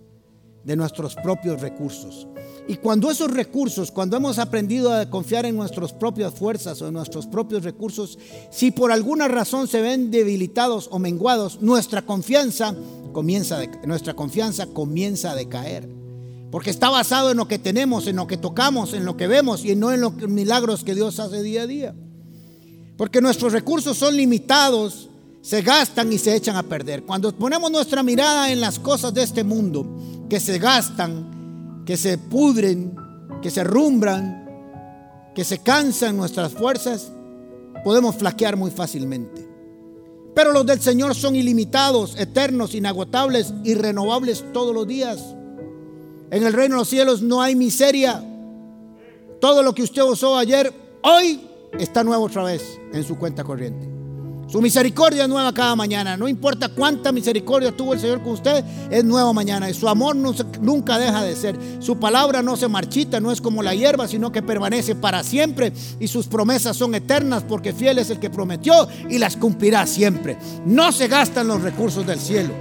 de 0.64 0.76
nuestros 0.76 1.14
propios 1.16 1.60
recursos. 1.60 2.26
Y 2.68 2.76
cuando 2.76 3.10
esos 3.10 3.30
recursos, 3.30 3.92
cuando 3.92 4.16
hemos 4.16 4.38
aprendido 4.38 4.92
a 4.92 5.08
confiar 5.08 5.46
en 5.46 5.54
nuestras 5.54 5.92
propias 5.92 6.34
fuerzas 6.34 6.82
o 6.82 6.88
en 6.88 6.94
nuestros 6.94 7.26
propios 7.26 7.62
recursos, 7.62 8.18
si 8.50 8.72
por 8.72 8.90
alguna 8.90 9.28
razón 9.28 9.68
se 9.68 9.80
ven 9.80 10.10
debilitados 10.10 10.88
o 10.90 10.98
menguados, 10.98 11.62
nuestra 11.62 12.02
confianza 12.02 12.74
comienza 13.12 13.60
nuestra 13.84 14.14
confianza 14.14 14.66
comienza 14.66 15.30
a 15.30 15.36
decaer. 15.36 15.88
Porque 16.50 16.70
está 16.70 16.90
basado 16.90 17.30
en 17.30 17.36
lo 17.36 17.46
que 17.46 17.58
tenemos, 17.58 18.08
en 18.08 18.16
lo 18.16 18.26
que 18.26 18.36
tocamos, 18.36 18.94
en 18.94 19.04
lo 19.04 19.16
que 19.16 19.28
vemos 19.28 19.64
y 19.64 19.76
no 19.76 19.92
en 19.92 20.00
los 20.00 20.16
milagros 20.16 20.82
que 20.82 20.94
Dios 20.94 21.20
hace 21.20 21.42
día 21.42 21.62
a 21.62 21.66
día. 21.66 21.94
Porque 22.96 23.20
nuestros 23.20 23.52
recursos 23.52 23.96
son 23.96 24.16
limitados, 24.16 25.08
se 25.40 25.62
gastan 25.62 26.12
y 26.12 26.18
se 26.18 26.34
echan 26.34 26.56
a 26.56 26.64
perder. 26.64 27.04
Cuando 27.04 27.32
ponemos 27.32 27.70
nuestra 27.70 28.02
mirada 28.02 28.50
en 28.50 28.60
las 28.60 28.78
cosas 28.80 29.14
de 29.14 29.22
este 29.22 29.44
mundo, 29.44 29.86
que 30.28 30.40
se 30.40 30.58
gastan, 30.58 31.35
que 31.86 31.96
se 31.96 32.18
pudren, 32.18 32.94
que 33.40 33.48
se 33.48 33.62
rumbran, 33.64 34.44
que 35.34 35.44
se 35.44 35.58
cansan 35.58 36.16
nuestras 36.16 36.52
fuerzas, 36.52 37.12
podemos 37.84 38.16
flaquear 38.16 38.56
muy 38.56 38.72
fácilmente. 38.72 39.48
Pero 40.34 40.52
los 40.52 40.66
del 40.66 40.80
Señor 40.80 41.14
son 41.14 41.36
ilimitados, 41.36 42.18
eternos, 42.18 42.74
inagotables 42.74 43.54
y 43.64 43.74
renovables 43.74 44.44
todos 44.52 44.74
los 44.74 44.86
días. 44.86 45.34
En 46.30 46.42
el 46.42 46.52
reino 46.52 46.74
de 46.74 46.80
los 46.80 46.88
cielos 46.88 47.22
no 47.22 47.40
hay 47.40 47.54
miseria. 47.54 48.22
Todo 49.40 49.62
lo 49.62 49.72
que 49.72 49.84
usted 49.84 50.02
usó 50.02 50.36
ayer, 50.36 50.72
hoy 51.02 51.40
está 51.78 52.02
nuevo 52.02 52.24
otra 52.24 52.42
vez 52.42 52.62
en 52.92 53.04
su 53.04 53.16
cuenta 53.16 53.44
corriente. 53.44 53.95
Su 54.48 54.62
misericordia 54.62 55.24
es 55.24 55.28
nueva 55.28 55.52
cada 55.52 55.74
mañana. 55.74 56.16
No 56.16 56.28
importa 56.28 56.68
cuánta 56.68 57.10
misericordia 57.10 57.72
tuvo 57.72 57.94
el 57.94 58.00
Señor 58.00 58.22
con 58.22 58.32
usted, 58.32 58.64
es 58.90 59.04
nueva 59.04 59.32
mañana. 59.32 59.68
Y 59.68 59.74
su 59.74 59.88
amor 59.88 60.14
nunca 60.14 60.98
deja 60.98 61.24
de 61.24 61.34
ser. 61.34 61.58
Su 61.80 61.98
palabra 61.98 62.42
no 62.42 62.56
se 62.56 62.68
marchita, 62.68 63.18
no 63.18 63.32
es 63.32 63.40
como 63.40 63.62
la 63.62 63.74
hierba, 63.74 64.06
sino 64.06 64.30
que 64.30 64.42
permanece 64.42 64.94
para 64.94 65.24
siempre. 65.24 65.72
Y 65.98 66.06
sus 66.06 66.28
promesas 66.28 66.76
son 66.76 66.94
eternas 66.94 67.42
porque 67.42 67.72
fiel 67.72 67.98
es 67.98 68.10
el 68.10 68.20
que 68.20 68.30
prometió 68.30 68.88
y 69.10 69.18
las 69.18 69.36
cumplirá 69.36 69.86
siempre. 69.86 70.38
No 70.64 70.92
se 70.92 71.08
gastan 71.08 71.48
los 71.48 71.62
recursos 71.62 72.06
del 72.06 72.20
cielo. 72.20 72.54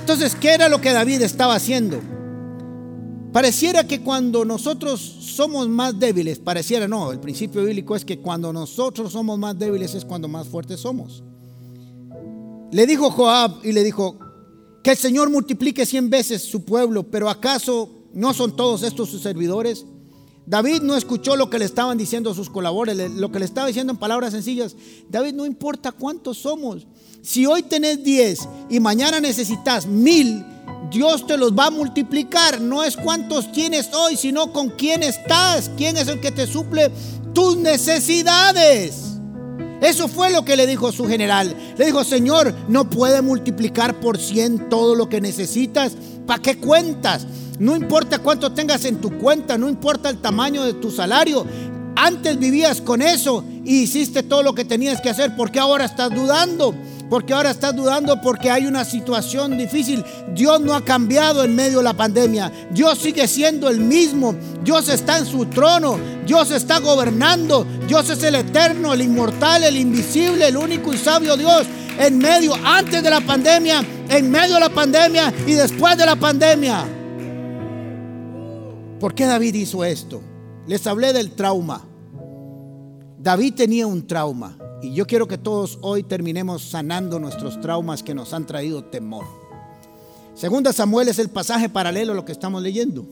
Entonces, 0.00 0.34
¿qué 0.34 0.52
era 0.52 0.68
lo 0.68 0.80
que 0.80 0.92
David 0.92 1.22
estaba 1.22 1.54
haciendo? 1.54 2.11
Pareciera 3.32 3.86
que 3.86 4.00
cuando 4.00 4.44
nosotros 4.44 5.00
somos 5.00 5.68
más 5.68 5.98
débiles, 5.98 6.38
pareciera 6.38 6.86
no, 6.86 7.12
el 7.12 7.20
principio 7.20 7.64
bíblico 7.64 7.96
es 7.96 8.04
que 8.04 8.18
cuando 8.18 8.52
nosotros 8.52 9.12
somos 9.12 9.38
más 9.38 9.58
débiles 9.58 9.94
es 9.94 10.04
cuando 10.04 10.28
más 10.28 10.48
fuertes 10.48 10.80
somos. 10.80 11.22
Le 12.70 12.86
dijo 12.86 13.10
Joab 13.10 13.64
y 13.64 13.72
le 13.72 13.82
dijo, 13.82 14.18
que 14.82 14.90
el 14.90 14.96
Señor 14.96 15.30
multiplique 15.30 15.86
cien 15.86 16.10
veces 16.10 16.42
su 16.42 16.64
pueblo, 16.64 17.04
pero 17.04 17.30
¿acaso 17.30 17.88
no 18.12 18.34
son 18.34 18.56
todos 18.56 18.82
estos 18.82 19.10
sus 19.10 19.22
servidores? 19.22 19.86
David 20.44 20.82
no 20.82 20.96
escuchó 20.96 21.36
lo 21.36 21.48
que 21.48 21.60
le 21.60 21.64
estaban 21.64 21.96
diciendo 21.96 22.34
sus 22.34 22.50
colaboradores, 22.50 23.12
lo 23.12 23.30
que 23.30 23.38
le 23.38 23.44
estaba 23.44 23.68
diciendo 23.68 23.92
en 23.92 23.98
palabras 23.98 24.32
sencillas. 24.32 24.74
David, 25.08 25.34
no 25.34 25.46
importa 25.46 25.92
cuántos 25.92 26.38
somos. 26.38 26.86
Si 27.22 27.46
hoy 27.46 27.62
tenés 27.62 28.02
diez 28.02 28.40
y 28.68 28.80
mañana 28.80 29.20
necesitas 29.20 29.86
mil, 29.86 30.44
Dios 30.90 31.26
te 31.26 31.36
los 31.36 31.52
va 31.52 31.66
a 31.66 31.70
multiplicar. 31.70 32.60
No 32.60 32.82
es 32.82 32.96
cuántos 32.96 33.52
tienes 33.52 33.90
hoy, 33.94 34.16
sino 34.16 34.52
con 34.52 34.70
quién 34.70 35.02
estás. 35.02 35.70
¿Quién 35.76 35.96
es 35.96 36.08
el 36.08 36.20
que 36.20 36.30
te 36.30 36.46
suple 36.46 36.90
tus 37.32 37.56
necesidades? 37.56 39.12
Eso 39.80 40.06
fue 40.06 40.30
lo 40.30 40.44
que 40.44 40.56
le 40.56 40.66
dijo 40.66 40.92
su 40.92 41.06
general. 41.06 41.56
Le 41.76 41.86
dijo, 41.86 42.04
Señor, 42.04 42.54
no 42.68 42.88
puede 42.88 43.20
multiplicar 43.20 43.98
por 43.98 44.18
cien 44.18 44.68
todo 44.68 44.94
lo 44.94 45.08
que 45.08 45.20
necesitas. 45.20 45.92
¿Para 46.26 46.40
qué 46.40 46.56
cuentas? 46.56 47.26
No 47.58 47.74
importa 47.74 48.20
cuánto 48.20 48.52
tengas 48.52 48.84
en 48.84 49.00
tu 49.00 49.18
cuenta, 49.18 49.58
no 49.58 49.68
importa 49.68 50.08
el 50.08 50.18
tamaño 50.18 50.62
de 50.64 50.74
tu 50.74 50.90
salario. 50.90 51.44
Antes 51.96 52.38
vivías 52.38 52.80
con 52.80 53.02
eso 53.02 53.44
y 53.64 53.82
hiciste 53.82 54.22
todo 54.22 54.42
lo 54.42 54.54
que 54.54 54.64
tenías 54.64 55.00
que 55.00 55.10
hacer. 55.10 55.36
¿Por 55.36 55.50
qué 55.50 55.58
ahora 55.58 55.84
estás 55.84 56.10
dudando? 56.10 56.74
Porque 57.12 57.34
ahora 57.34 57.50
estás 57.50 57.76
dudando 57.76 58.22
porque 58.22 58.50
hay 58.50 58.64
una 58.64 58.86
situación 58.86 59.58
difícil. 59.58 60.02
Dios 60.34 60.62
no 60.62 60.72
ha 60.74 60.82
cambiado 60.82 61.44
en 61.44 61.54
medio 61.54 61.76
de 61.76 61.84
la 61.84 61.92
pandemia. 61.92 62.50
Dios 62.70 63.00
sigue 63.00 63.28
siendo 63.28 63.68
el 63.68 63.80
mismo. 63.80 64.34
Dios 64.64 64.88
está 64.88 65.18
en 65.18 65.26
su 65.26 65.44
trono. 65.44 65.98
Dios 66.26 66.50
está 66.52 66.78
gobernando. 66.78 67.66
Dios 67.86 68.08
es 68.08 68.22
el 68.22 68.36
eterno, 68.36 68.94
el 68.94 69.02
inmortal, 69.02 69.62
el 69.62 69.76
invisible, 69.76 70.48
el 70.48 70.56
único 70.56 70.94
y 70.94 70.96
sabio 70.96 71.36
Dios. 71.36 71.66
En 71.98 72.16
medio, 72.16 72.54
antes 72.64 73.02
de 73.02 73.10
la 73.10 73.20
pandemia, 73.20 73.84
en 74.08 74.30
medio 74.30 74.54
de 74.54 74.60
la 74.60 74.70
pandemia 74.70 75.34
y 75.46 75.52
después 75.52 75.98
de 75.98 76.06
la 76.06 76.16
pandemia. 76.16 76.82
¿Por 78.98 79.14
qué 79.14 79.26
David 79.26 79.54
hizo 79.56 79.84
esto? 79.84 80.22
Les 80.66 80.86
hablé 80.86 81.12
del 81.12 81.32
trauma. 81.32 81.84
David 83.18 83.52
tenía 83.52 83.86
un 83.86 84.06
trauma. 84.06 84.56
Y 84.82 84.92
yo 84.94 85.06
quiero 85.06 85.28
que 85.28 85.38
todos 85.38 85.78
hoy 85.80 86.02
terminemos 86.02 86.62
sanando 86.62 87.20
nuestros 87.20 87.60
traumas 87.60 88.02
que 88.02 88.14
nos 88.14 88.34
han 88.34 88.46
traído 88.46 88.82
temor. 88.84 89.24
Segunda 90.34 90.72
Samuel 90.72 91.08
es 91.08 91.20
el 91.20 91.28
pasaje 91.28 91.68
paralelo 91.68 92.12
a 92.12 92.16
lo 92.16 92.24
que 92.24 92.32
estamos 92.32 92.60
leyendo. 92.60 93.06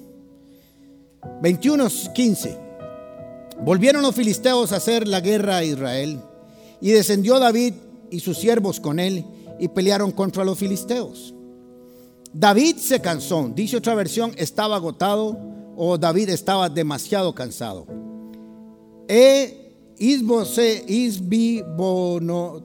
21:15. 1.43 2.59
Volvieron 3.63 4.03
los 4.03 4.15
filisteos 4.15 4.73
a 4.73 4.77
hacer 4.77 5.07
la 5.07 5.21
guerra 5.21 5.59
a 5.59 5.65
Israel 5.65 6.21
y 6.81 6.91
descendió 6.91 7.39
David 7.39 7.75
y 8.11 8.21
sus 8.21 8.39
siervos 8.39 8.81
con 8.81 8.99
él 8.99 9.25
y 9.61 9.69
pelearon 9.69 10.11
contra 10.11 10.45
los 10.45 10.59
filisteos. 10.59 11.35
David 12.33 12.77
se 12.79 13.01
cansó, 13.01 13.51
dice 13.55 13.77
otra 13.77 13.95
versión, 13.95 14.33
estaba 14.37 14.77
agotado 14.77 15.39
o 15.77 15.99
David 15.99 16.31
estaba 16.31 16.69
demasiado 16.69 17.35
cansado. 17.35 17.87
He 19.09 19.60
Isbose, 20.01 20.83
Isbibono. 20.89 22.63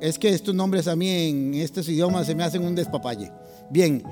Es 0.00 0.18
que 0.18 0.30
estos 0.30 0.52
nombres 0.52 0.88
a 0.88 0.96
mí 0.96 1.08
en 1.08 1.54
estos 1.54 1.88
idiomas 1.88 2.26
se 2.26 2.34
me 2.34 2.42
hacen 2.42 2.64
un 2.64 2.74
despapalle. 2.74 3.30
Bien, 3.70 4.02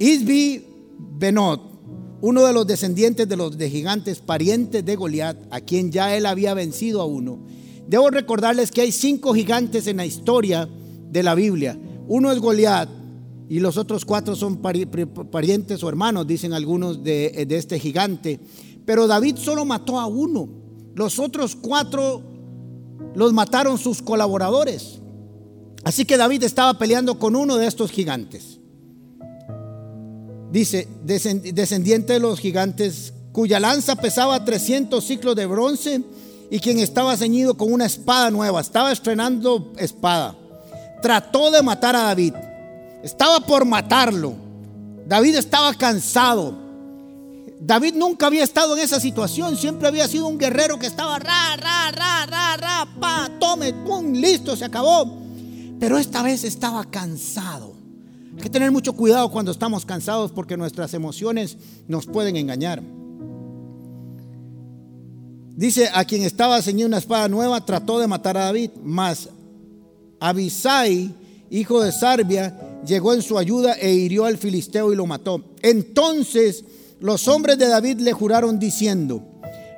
Isbi 0.00 0.66
Benot, 0.98 1.60
uno 2.20 2.44
de 2.44 2.52
los 2.52 2.66
descendientes 2.66 3.28
de 3.28 3.36
los 3.36 3.56
de 3.56 3.70
gigantes, 3.70 4.18
parientes 4.18 4.84
de 4.84 4.96
Goliat, 4.96 5.36
a 5.50 5.60
quien 5.60 5.92
ya 5.92 6.16
él 6.16 6.26
había 6.26 6.54
vencido 6.54 7.00
a 7.00 7.06
uno. 7.06 7.38
Debo 7.86 8.10
recordarles 8.10 8.72
que 8.72 8.80
hay 8.80 8.90
cinco 8.90 9.32
gigantes 9.32 9.86
en 9.86 9.98
la 9.98 10.06
historia 10.06 10.68
de 11.08 11.22
la 11.22 11.36
Biblia. 11.36 11.78
Uno 12.08 12.32
es 12.32 12.40
Goliat 12.40 12.88
y 13.48 13.60
los 13.60 13.76
otros 13.76 14.04
cuatro 14.04 14.34
son 14.34 14.56
parientes 14.56 15.84
o 15.84 15.88
hermanos, 15.88 16.26
dicen 16.26 16.52
algunos 16.52 17.04
de, 17.04 17.46
de 17.46 17.56
este 17.56 17.78
gigante. 17.78 18.40
Pero 18.84 19.06
David 19.06 19.36
solo 19.36 19.64
mató 19.64 20.00
a 20.00 20.06
uno. 20.06 20.65
Los 20.96 21.18
otros 21.18 21.54
cuatro 21.54 22.22
los 23.14 23.30
mataron 23.34 23.76
sus 23.76 24.00
colaboradores. 24.00 24.98
Así 25.84 26.06
que 26.06 26.16
David 26.16 26.42
estaba 26.42 26.78
peleando 26.78 27.18
con 27.18 27.36
uno 27.36 27.56
de 27.56 27.66
estos 27.66 27.90
gigantes. 27.90 28.58
Dice, 30.50 30.88
descendiente 31.04 32.14
de 32.14 32.18
los 32.18 32.40
gigantes, 32.40 33.12
cuya 33.32 33.60
lanza 33.60 33.96
pesaba 33.96 34.42
300 34.42 35.04
ciclos 35.04 35.36
de 35.36 35.44
bronce 35.44 36.02
y 36.50 36.60
quien 36.60 36.78
estaba 36.78 37.14
ceñido 37.14 37.58
con 37.58 37.70
una 37.70 37.84
espada 37.84 38.30
nueva, 38.30 38.62
estaba 38.62 38.90
estrenando 38.90 39.74
espada. 39.76 40.34
Trató 41.02 41.50
de 41.50 41.62
matar 41.62 41.94
a 41.94 42.04
David. 42.04 42.32
Estaba 43.02 43.40
por 43.40 43.66
matarlo. 43.66 44.32
David 45.06 45.34
estaba 45.34 45.74
cansado. 45.74 46.65
David 47.58 47.94
nunca 47.94 48.26
había 48.26 48.44
estado 48.44 48.76
en 48.76 48.82
esa 48.82 49.00
situación, 49.00 49.56
siempre 49.56 49.88
había 49.88 50.06
sido 50.06 50.26
un 50.26 50.38
guerrero 50.38 50.78
que 50.78 50.86
estaba 50.86 51.18
ra, 51.18 51.56
ra, 51.56 51.90
ra, 51.90 52.26
ra, 52.26 52.56
ra, 52.56 52.88
pa, 53.00 53.30
tome, 53.40 53.72
pum, 53.72 54.12
listo, 54.12 54.56
se 54.56 54.64
acabó. 54.64 55.22
Pero 55.80 55.98
esta 55.98 56.22
vez 56.22 56.44
estaba 56.44 56.84
cansado. 56.84 57.74
Hay 58.36 58.42
que 58.42 58.50
tener 58.50 58.70
mucho 58.70 58.92
cuidado 58.92 59.30
cuando 59.30 59.50
estamos 59.50 59.86
cansados 59.86 60.30
porque 60.32 60.56
nuestras 60.56 60.92
emociones 60.92 61.56
nos 61.88 62.06
pueden 62.06 62.36
engañar. 62.36 62.82
Dice, 65.56 65.88
a 65.94 66.04
quien 66.04 66.22
estaba 66.22 66.60
ceñido 66.60 66.86
una 66.86 66.98
espada 66.98 67.28
nueva, 67.28 67.64
trató 67.64 67.98
de 67.98 68.06
matar 68.06 68.36
a 68.36 68.44
David, 68.44 68.72
mas 68.84 69.30
Abisai, 70.20 71.14
hijo 71.48 71.80
de 71.80 71.92
Sarbia, 71.92 72.80
llegó 72.86 73.14
en 73.14 73.22
su 73.22 73.38
ayuda 73.38 73.72
e 73.72 73.94
hirió 73.94 74.26
al 74.26 74.36
filisteo 74.36 74.92
y 74.92 74.96
lo 74.96 75.06
mató. 75.06 75.42
Entonces 75.62 76.62
los 77.06 77.28
hombres 77.28 77.56
de 77.56 77.68
David 77.68 78.00
le 78.00 78.12
juraron 78.12 78.58
diciendo, 78.58 79.22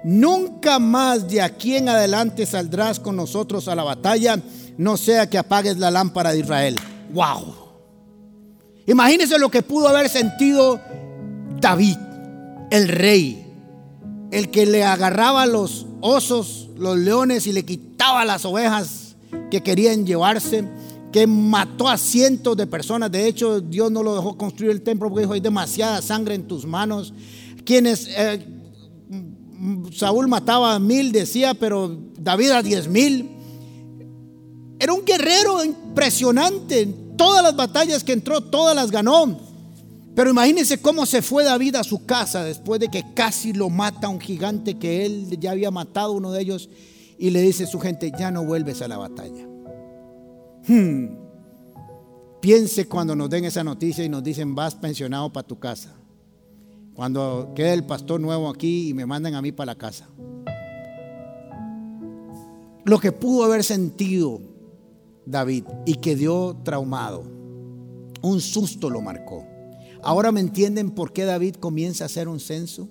nunca 0.03 0.79
más 0.79 1.29
de 1.29 1.43
aquí 1.43 1.77
en 1.77 1.91
adelante 1.91 2.47
saldrás 2.47 2.99
con 2.99 3.17
nosotros 3.17 3.69
a 3.69 3.75
la 3.75 3.83
batalla, 3.83 4.41
no 4.79 4.97
sea 4.97 5.29
que 5.29 5.37
apagues 5.37 5.77
la 5.77 5.91
lámpara 5.91 6.33
de 6.33 6.39
Israel. 6.39 6.77
¡Wow! 7.13 7.55
Imagínense 8.87 9.39
lo 9.39 9.51
que 9.51 9.63
pudo 9.63 9.89
haber 9.89 10.09
sentido 10.09 10.81
David, 11.61 11.99
el 12.71 12.89
rey, 12.89 13.47
el 14.31 14.51
que 14.51 14.65
le 14.65 14.83
agarraba 14.83 15.45
los 15.45 15.87
osos, 16.01 16.71
los 16.79 16.97
leones 16.97 17.47
y 17.47 17.53
le 17.53 17.67
quitaba 17.67 18.25
las 18.25 18.47
ovejas 18.47 19.17
que 19.51 19.63
querían 19.63 20.07
llevarse 20.07 20.65
que 21.13 21.27
mató 21.27 21.89
a 21.89 21.97
cientos 21.97 22.57
de 22.57 22.67
personas. 22.67 23.11
De 23.11 23.27
hecho, 23.27 23.61
Dios 23.61 23.91
no 23.91 24.03
lo 24.03 24.15
dejó 24.15 24.37
construir 24.37 24.73
el 24.73 24.83
templo 24.83 25.09
porque 25.09 25.23
dijo, 25.23 25.33
hay 25.33 25.41
demasiada 25.41 26.03
sangre 26.03 26.35
en 26.35 26.47
tus 26.47 26.67
manos. 26.67 27.13
Quienes, 27.65 28.09
eh, 28.09 28.47
Saúl 29.93 30.29
mataba 30.29 30.75
a 30.75 30.79
mil, 30.79 31.13
decía, 31.13 31.55
pero 31.55 31.99
David 32.19 32.51
a 32.51 32.63
diez 32.63 32.89
mil. 32.89 33.31
Era 34.79 34.93
un 34.93 35.05
guerrero 35.05 35.65
impresionante. 35.65 36.87
Todas 37.17 37.43
las 37.43 37.57
batallas 37.57 38.05
que 38.05 38.13
entró, 38.13 38.41
todas 38.41 38.77
las 38.77 38.91
ganó. 38.91 39.41
Pero 40.15 40.31
imagínense 40.31 40.81
cómo 40.81 41.07
se 41.07 41.23
fue 41.23 41.45
David 41.45 41.77
a 41.77 41.85
su 41.85 42.05
casa 42.05 42.45
después 42.45 42.81
de 42.81 42.89
que 42.89 43.15
casi 43.15 43.53
lo 43.53 43.71
mata 43.71 44.09
un 44.09 44.21
gigante 44.21 44.77
que 44.77 45.07
él 45.07 45.39
ya 45.39 45.53
había 45.53 45.71
matado 45.71 46.13
uno 46.13 46.33
de 46.33 46.43
ellos 46.43 46.69
y 47.19 47.31
le 47.31 47.41
dice 47.41 47.65
a 47.65 47.67
su 47.67 47.81
gente, 47.81 48.13
ya 48.19 48.31
no 48.31 48.45
vuelves 48.45 48.83
a 48.83 48.89
la 48.89 48.99
batalla. 48.99 49.58
Hmm. 50.69 51.17
Piense 52.41 52.87
cuando 52.87 53.17
nos 53.17 53.31
den 53.31 53.47
esa 53.47 53.65
noticia 53.65 54.05
y 54.05 54.09
nos 54.09 54.23
dicen 54.23 54.55
vas 54.55 54.75
pensionado 54.75 55.33
para 55.33 55.47
tu 55.47 55.59
casa. 55.59 55.95
Cuando 56.95 57.53
quede 57.55 57.73
el 57.73 57.85
pastor 57.85 58.21
nuevo 58.21 58.49
aquí 58.49 58.91
y 58.91 58.95
me 58.95 59.07
mandan 59.07 59.35
a 59.35 59.43
mí 59.43 59.51
para 59.51 59.73
la 59.73 59.79
casa. 59.79 60.09
Lo 62.85 62.99
que 62.99 63.13
pudo 63.13 63.45
haber 63.45 63.65
sentido 63.65 64.41
David 65.25 65.65
y 65.87 65.95
quedó 65.97 66.57
traumado. 66.63 67.25
Un 68.23 68.41
susto 68.41 68.91
lo 68.91 69.01
marcó. 69.01 69.45
Ahora 70.03 70.33
me 70.33 70.41
entienden 70.41 70.91
por 70.91 71.13
qué 71.13 71.25
David 71.25 71.57
comienza 71.57 72.05
a 72.05 72.07
hacer 72.07 72.29
un 72.29 72.41
censo. 72.41 72.89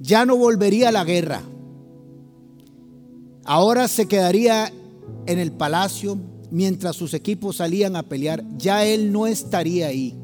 Ya 0.00 0.24
no 0.24 0.36
volvería 0.36 0.88
a 0.88 0.92
la 0.92 1.04
guerra. 1.04 1.42
Ahora 3.44 3.88
se 3.88 4.06
quedaría 4.06 4.72
en 5.26 5.38
el 5.38 5.52
palacio 5.52 6.18
mientras 6.50 6.96
sus 6.96 7.14
equipos 7.14 7.56
salían 7.56 7.96
a 7.96 8.02
pelear, 8.02 8.44
ya 8.56 8.84
él 8.84 9.12
no 9.12 9.26
estaría 9.26 9.86
ahí. 9.86 10.16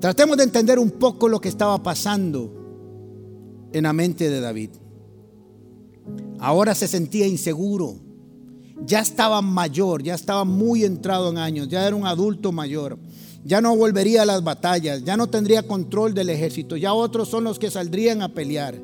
Tratemos 0.00 0.36
de 0.36 0.44
entender 0.44 0.78
un 0.78 0.90
poco 0.90 1.28
lo 1.28 1.40
que 1.40 1.48
estaba 1.48 1.82
pasando 1.82 3.68
en 3.72 3.84
la 3.84 3.92
mente 3.92 4.28
de 4.28 4.40
David. 4.40 4.70
Ahora 6.38 6.74
se 6.74 6.86
sentía 6.86 7.26
inseguro. 7.26 7.96
Ya 8.84 9.00
estaba 9.00 9.40
mayor, 9.40 10.02
ya 10.02 10.14
estaba 10.14 10.44
muy 10.44 10.84
entrado 10.84 11.30
en 11.30 11.38
años, 11.38 11.68
ya 11.68 11.86
era 11.86 11.96
un 11.96 12.06
adulto 12.06 12.52
mayor. 12.52 12.98
Ya 13.42 13.60
no 13.60 13.74
volvería 13.74 14.22
a 14.22 14.26
las 14.26 14.44
batallas, 14.44 15.02
ya 15.02 15.16
no 15.16 15.28
tendría 15.28 15.66
control 15.66 16.12
del 16.12 16.28
ejército, 16.28 16.76
ya 16.76 16.92
otros 16.92 17.28
son 17.28 17.44
los 17.44 17.58
que 17.58 17.70
saldrían 17.70 18.20
a 18.20 18.34
pelear. 18.34 18.74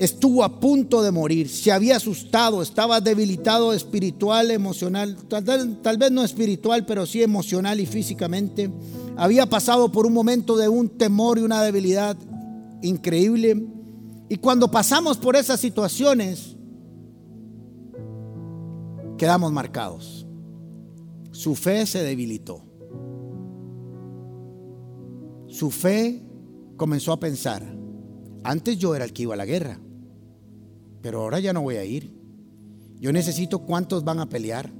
Estuvo 0.00 0.42
a 0.44 0.60
punto 0.60 1.02
de 1.02 1.10
morir, 1.10 1.50
se 1.50 1.70
había 1.70 1.96
asustado, 1.96 2.62
estaba 2.62 3.02
debilitado 3.02 3.74
espiritual, 3.74 4.50
emocional, 4.50 5.14
tal, 5.28 5.98
vez 5.98 6.10
no 6.10 6.24
espiritual, 6.24 6.86
pero 6.86 7.04
sí 7.04 7.22
emocional 7.22 7.80
y 7.80 7.84
físicamente. 7.84 8.70
Había 9.14 9.44
pasado 9.44 9.92
por 9.92 10.06
un 10.06 10.14
momento 10.14 10.56
de 10.56 10.70
un 10.70 10.88
temor 10.88 11.38
y 11.38 11.42
una 11.42 11.62
debilidad 11.62 12.16
increíble. 12.80 13.62
Y 14.30 14.36
cuando 14.36 14.70
pasamos 14.70 15.18
por 15.18 15.36
esas 15.36 15.60
situaciones, 15.60 16.56
quedamos 19.18 19.52
marcados. 19.52 20.26
Su 21.30 21.54
fe 21.54 21.84
se 21.84 22.02
debilitó. 22.02 22.62
Su 25.46 25.70
fe 25.70 26.22
comenzó 26.78 27.12
a 27.12 27.20
pensar, 27.20 27.62
antes 28.44 28.78
yo 28.78 28.94
era 28.94 29.04
el 29.04 29.12
que 29.12 29.24
iba 29.24 29.34
a 29.34 29.36
la 29.36 29.44
guerra, 29.44 29.78
pero 31.02 31.22
ahora 31.22 31.40
ya 31.40 31.52
no 31.52 31.62
voy 31.62 31.76
a 31.76 31.84
ir. 31.84 32.12
Yo 32.98 33.12
necesito 33.12 33.60
cuántos 33.60 34.04
van 34.04 34.20
a 34.20 34.28
pelear. 34.28 34.70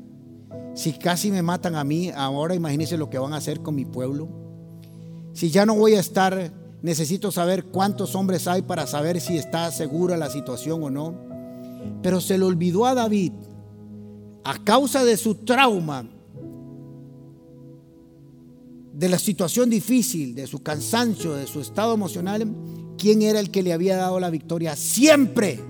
Si 0.74 0.92
casi 0.92 1.30
me 1.30 1.42
matan 1.42 1.74
a 1.74 1.85
mí, 1.85 2.11
ahora 2.11 2.54
imagínense 2.54 2.96
lo 2.96 3.11
que 3.11 3.18
van 3.18 3.33
a 3.33 3.38
hacer 3.38 3.61
con 3.61 3.74
mi 3.74 3.85
pueblo. 3.85 4.28
Si 5.33 5.50
ya 5.50 5.64
no 5.64 5.74
voy 5.74 5.94
a 5.94 6.00
estar, 6.00 6.52
necesito 6.83 7.30
saber 7.33 7.66
cuántos 7.66 8.14
hombres 8.14 8.46
hay 8.46 8.62
para 8.62 8.87
saber 8.87 9.20
si 9.20 9.37
está 9.37 9.70
segura 9.70 10.16
la 10.16 10.30
situación 10.30 10.83
o 10.83 10.90
no. 10.90 11.14
Pero 12.02 12.20
se 12.20 12.37
le 12.37 12.44
olvidó 12.44 12.87
a 12.87 12.94
David 12.94 13.33
a 14.44 14.62
causa 14.64 15.04
de 15.04 15.16
su 15.16 15.37
trauma, 15.37 16.09
de 18.92 19.09
la 19.09 19.18
situación 19.18 19.70
difícil, 19.70 20.35
de 20.35 20.46
su 20.46 20.62
cansancio, 20.62 21.35
de 21.35 21.46
su 21.46 21.61
estado 21.61 21.94
emocional, 21.94 22.46
quién 22.98 23.22
era 23.22 23.40
el 23.40 23.50
que 23.50 23.62
le 23.62 23.72
había 23.72 23.96
dado 23.96 24.20
la 24.20 24.30
victoria 24.30 24.76
siempre. 24.76 25.61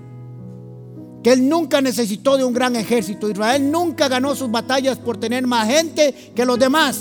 Que 1.23 1.33
él 1.33 1.47
nunca 1.47 1.81
necesitó 1.81 2.37
de 2.37 2.43
un 2.43 2.53
gran 2.53 2.75
ejército. 2.75 3.29
Israel 3.29 3.71
nunca 3.71 4.07
ganó 4.07 4.35
sus 4.35 4.49
batallas 4.49 4.97
por 4.97 5.17
tener 5.17 5.45
más 5.45 5.67
gente 5.67 6.31
que 6.35 6.45
los 6.45 6.57
demás 6.57 6.97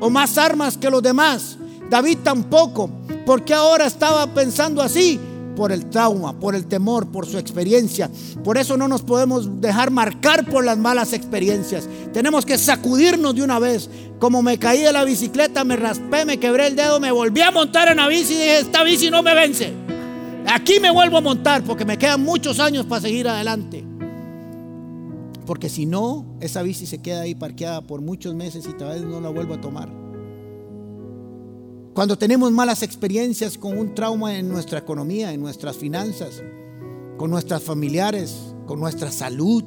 o 0.00 0.10
más 0.10 0.38
armas 0.38 0.76
que 0.76 0.90
los 0.90 1.02
demás. 1.02 1.56
David 1.88 2.18
tampoco. 2.22 2.90
porque 3.26 3.54
ahora 3.54 3.86
estaba 3.86 4.26
pensando 4.28 4.82
así? 4.82 5.20
por 5.60 5.72
el 5.72 5.90
trauma, 5.90 6.32
por 6.40 6.54
el 6.54 6.66
temor, 6.66 7.08
por 7.12 7.26
su 7.26 7.36
experiencia. 7.36 8.10
Por 8.42 8.56
eso 8.56 8.78
no 8.78 8.88
nos 8.88 9.02
podemos 9.02 9.60
dejar 9.60 9.90
marcar 9.90 10.46
por 10.46 10.64
las 10.64 10.78
malas 10.78 11.12
experiencias. 11.12 11.86
Tenemos 12.14 12.46
que 12.46 12.56
sacudirnos 12.56 13.34
de 13.34 13.42
una 13.42 13.58
vez. 13.58 13.90
Como 14.18 14.42
me 14.42 14.58
caí 14.58 14.80
de 14.80 14.90
la 14.90 15.04
bicicleta, 15.04 15.62
me 15.64 15.76
raspé, 15.76 16.24
me 16.24 16.38
quebré 16.38 16.68
el 16.68 16.76
dedo, 16.76 16.98
me 16.98 17.12
volví 17.12 17.42
a 17.42 17.50
montar 17.50 17.88
en 17.88 17.98
la 17.98 18.08
bici 18.08 18.32
y 18.32 18.36
dije, 18.38 18.58
esta 18.60 18.82
bici 18.84 19.10
no 19.10 19.22
me 19.22 19.34
vence. 19.34 19.74
Aquí 20.46 20.80
me 20.80 20.90
vuelvo 20.90 21.18
a 21.18 21.20
montar 21.20 21.62
porque 21.64 21.84
me 21.84 21.98
quedan 21.98 22.22
muchos 22.22 22.60
años 22.60 22.86
para 22.86 23.02
seguir 23.02 23.28
adelante. 23.28 23.84
Porque 25.46 25.68
si 25.68 25.86
no, 25.86 26.36
esa 26.40 26.62
bici 26.62 26.86
se 26.86 26.98
queda 26.98 27.22
ahí 27.22 27.34
parqueada 27.34 27.80
por 27.82 28.00
muchos 28.00 28.34
meses 28.34 28.66
y 28.68 28.72
tal 28.74 28.90
vez 28.90 29.02
no 29.02 29.20
la 29.20 29.30
vuelvo 29.30 29.54
a 29.54 29.60
tomar. 29.60 29.88
Cuando 31.92 32.16
tenemos 32.16 32.52
malas 32.52 32.82
experiencias 32.82 33.58
con 33.58 33.76
un 33.76 33.94
trauma 33.94 34.38
en 34.38 34.48
nuestra 34.48 34.78
economía, 34.78 35.32
en 35.32 35.40
nuestras 35.40 35.76
finanzas, 35.76 36.42
con 37.16 37.30
nuestras 37.30 37.62
familiares, 37.62 38.54
con 38.66 38.78
nuestra 38.78 39.10
salud, 39.10 39.64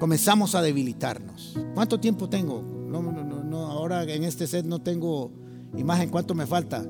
comenzamos 0.00 0.54
a 0.54 0.62
debilitarnos. 0.62 1.58
¿Cuánto 1.74 2.00
tiempo 2.00 2.28
tengo? 2.28 2.62
No, 2.62 3.02
no, 3.02 3.12
no, 3.44 3.66
ahora 3.66 4.04
en 4.04 4.24
este 4.24 4.46
set 4.46 4.64
no 4.64 4.80
tengo 4.80 5.30
imagen. 5.76 6.08
¿Cuánto 6.08 6.34
me 6.34 6.46
falta? 6.46 6.84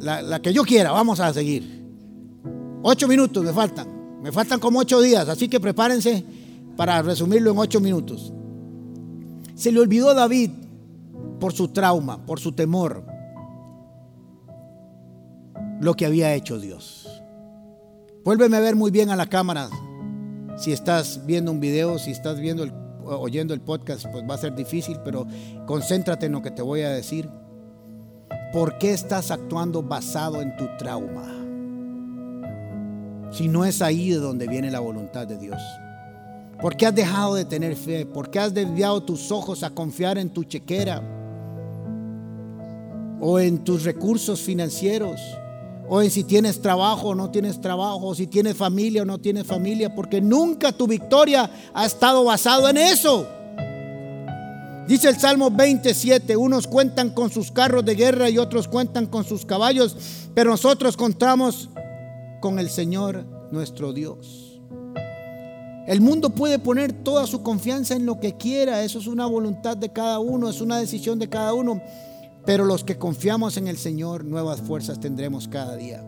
La 0.00 0.42
que 0.42 0.52
yo 0.52 0.64
quiera, 0.64 0.90
vamos 0.90 1.20
a 1.20 1.32
seguir. 1.32 1.77
Ocho 2.82 3.08
minutos 3.08 3.44
me 3.44 3.52
faltan. 3.52 4.20
Me 4.22 4.32
faltan 4.32 4.60
como 4.60 4.80
ocho 4.80 5.00
días, 5.00 5.28
así 5.28 5.48
que 5.48 5.60
prepárense 5.60 6.24
para 6.76 7.02
resumirlo 7.02 7.50
en 7.52 7.58
ocho 7.58 7.80
minutos. 7.80 8.32
Se 9.54 9.72
le 9.72 9.80
olvidó 9.80 10.10
a 10.10 10.14
David 10.14 10.50
por 11.40 11.52
su 11.52 11.68
trauma, 11.68 12.24
por 12.26 12.40
su 12.40 12.52
temor, 12.52 13.04
lo 15.80 15.94
que 15.94 16.06
había 16.06 16.34
hecho 16.34 16.58
Dios. 16.58 17.22
Vuélveme 18.24 18.56
a 18.56 18.60
ver 18.60 18.76
muy 18.76 18.90
bien 18.90 19.10
a 19.10 19.16
la 19.16 19.26
cámara. 19.26 19.68
Si 20.56 20.72
estás 20.72 21.24
viendo 21.24 21.52
un 21.52 21.60
video, 21.60 21.98
si 21.98 22.10
estás 22.10 22.40
viendo 22.40 22.64
el, 22.64 22.72
oyendo 23.04 23.54
el 23.54 23.60
podcast, 23.60 24.06
pues 24.10 24.24
va 24.28 24.34
a 24.34 24.38
ser 24.38 24.54
difícil, 24.54 24.98
pero 25.04 25.26
concéntrate 25.66 26.26
en 26.26 26.32
lo 26.32 26.42
que 26.42 26.50
te 26.50 26.62
voy 26.62 26.82
a 26.82 26.90
decir. 26.90 27.28
¿Por 28.52 28.78
qué 28.78 28.92
estás 28.92 29.30
actuando 29.30 29.82
basado 29.82 30.42
en 30.42 30.56
tu 30.56 30.66
trauma? 30.78 31.37
Si 33.30 33.48
no 33.48 33.64
es 33.64 33.82
ahí 33.82 34.10
de 34.10 34.16
donde 34.16 34.46
viene 34.46 34.70
la 34.70 34.80
voluntad 34.80 35.26
de 35.26 35.38
Dios. 35.38 35.60
¿Por 36.60 36.76
qué 36.76 36.86
has 36.86 36.94
dejado 36.94 37.34
de 37.34 37.44
tener 37.44 37.76
fe? 37.76 38.06
¿Por 38.06 38.30
qué 38.30 38.40
has 38.40 38.52
desviado 38.52 39.02
tus 39.02 39.30
ojos 39.30 39.62
a 39.62 39.70
confiar 39.70 40.18
en 40.18 40.30
tu 40.30 40.44
chequera? 40.44 41.02
¿O 43.20 43.38
en 43.38 43.64
tus 43.64 43.84
recursos 43.84 44.40
financieros? 44.40 45.20
o 45.88 46.02
en 46.02 46.10
si 46.10 46.24
tienes 46.24 46.60
trabajo 46.60 47.08
o 47.08 47.14
no 47.14 47.30
tienes 47.30 47.60
trabajo, 47.60 48.08
o 48.08 48.14
si 48.14 48.26
tienes 48.26 48.56
familia 48.56 49.02
o 49.02 49.04
no 49.04 49.18
tienes 49.18 49.46
familia, 49.46 49.94
porque 49.94 50.20
nunca 50.20 50.70
tu 50.70 50.86
victoria 50.86 51.50
ha 51.72 51.86
estado 51.86 52.24
basado 52.24 52.68
en 52.68 52.76
eso. 52.76 53.26
Dice 54.86 55.08
el 55.08 55.18
Salmo 55.18 55.50
27, 55.50 56.36
unos 56.36 56.66
cuentan 56.66 57.10
con 57.10 57.30
sus 57.30 57.50
carros 57.50 57.84
de 57.84 57.94
guerra 57.94 58.30
y 58.30 58.38
otros 58.38 58.68
cuentan 58.68 59.06
con 59.06 59.24
sus 59.24 59.44
caballos, 59.44 59.96
pero 60.34 60.50
nosotros 60.50 60.96
contamos 60.96 61.68
con 62.40 62.58
el 62.58 62.70
Señor 62.70 63.24
nuestro 63.50 63.92
Dios. 63.92 64.60
El 65.86 66.02
mundo 66.02 66.30
puede 66.30 66.58
poner 66.58 66.92
toda 66.92 67.26
su 67.26 67.42
confianza 67.42 67.94
en 67.94 68.04
lo 68.04 68.20
que 68.20 68.36
quiera, 68.36 68.82
eso 68.82 68.98
es 68.98 69.06
una 69.06 69.24
voluntad 69.24 69.76
de 69.76 69.88
cada 69.88 70.18
uno, 70.18 70.50
es 70.50 70.60
una 70.60 70.78
decisión 70.78 71.18
de 71.18 71.28
cada 71.28 71.54
uno. 71.54 71.80
Pero 72.44 72.66
los 72.66 72.84
que 72.84 72.98
confiamos 72.98 73.56
en 73.56 73.68
el 73.68 73.78
Señor, 73.78 74.24
nuevas 74.24 74.60
fuerzas 74.60 75.00
tendremos 75.00 75.48
cada 75.48 75.76
día. 75.76 76.04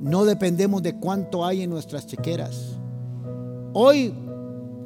No 0.00 0.24
dependemos 0.24 0.82
de 0.82 0.96
cuánto 0.98 1.44
hay 1.44 1.62
en 1.62 1.70
nuestras 1.70 2.06
chequeras. 2.06 2.76
Hoy, 3.72 4.12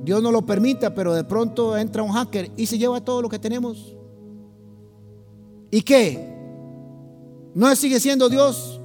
Dios 0.04 0.22
no 0.22 0.30
lo 0.30 0.44
permita, 0.44 0.94
pero 0.94 1.14
de 1.14 1.24
pronto 1.24 1.76
entra 1.76 2.02
un 2.02 2.12
hacker 2.12 2.50
y 2.56 2.66
se 2.66 2.78
lleva 2.78 3.00
todo 3.00 3.22
lo 3.22 3.28
que 3.28 3.38
tenemos. 3.38 3.96
¿Y 5.70 5.80
qué? 5.80 6.34
¿No 7.54 7.74
sigue 7.74 7.98
siendo 7.98 8.28
Dios? 8.28 8.75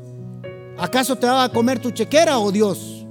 ¿Acaso 0.82 1.16
te 1.16 1.28
va 1.28 1.46
a 1.46 1.50
comer 1.50 1.80
tu 1.80 1.92
chequera 1.92 2.40
o 2.40 2.52
Dios? 2.52 3.06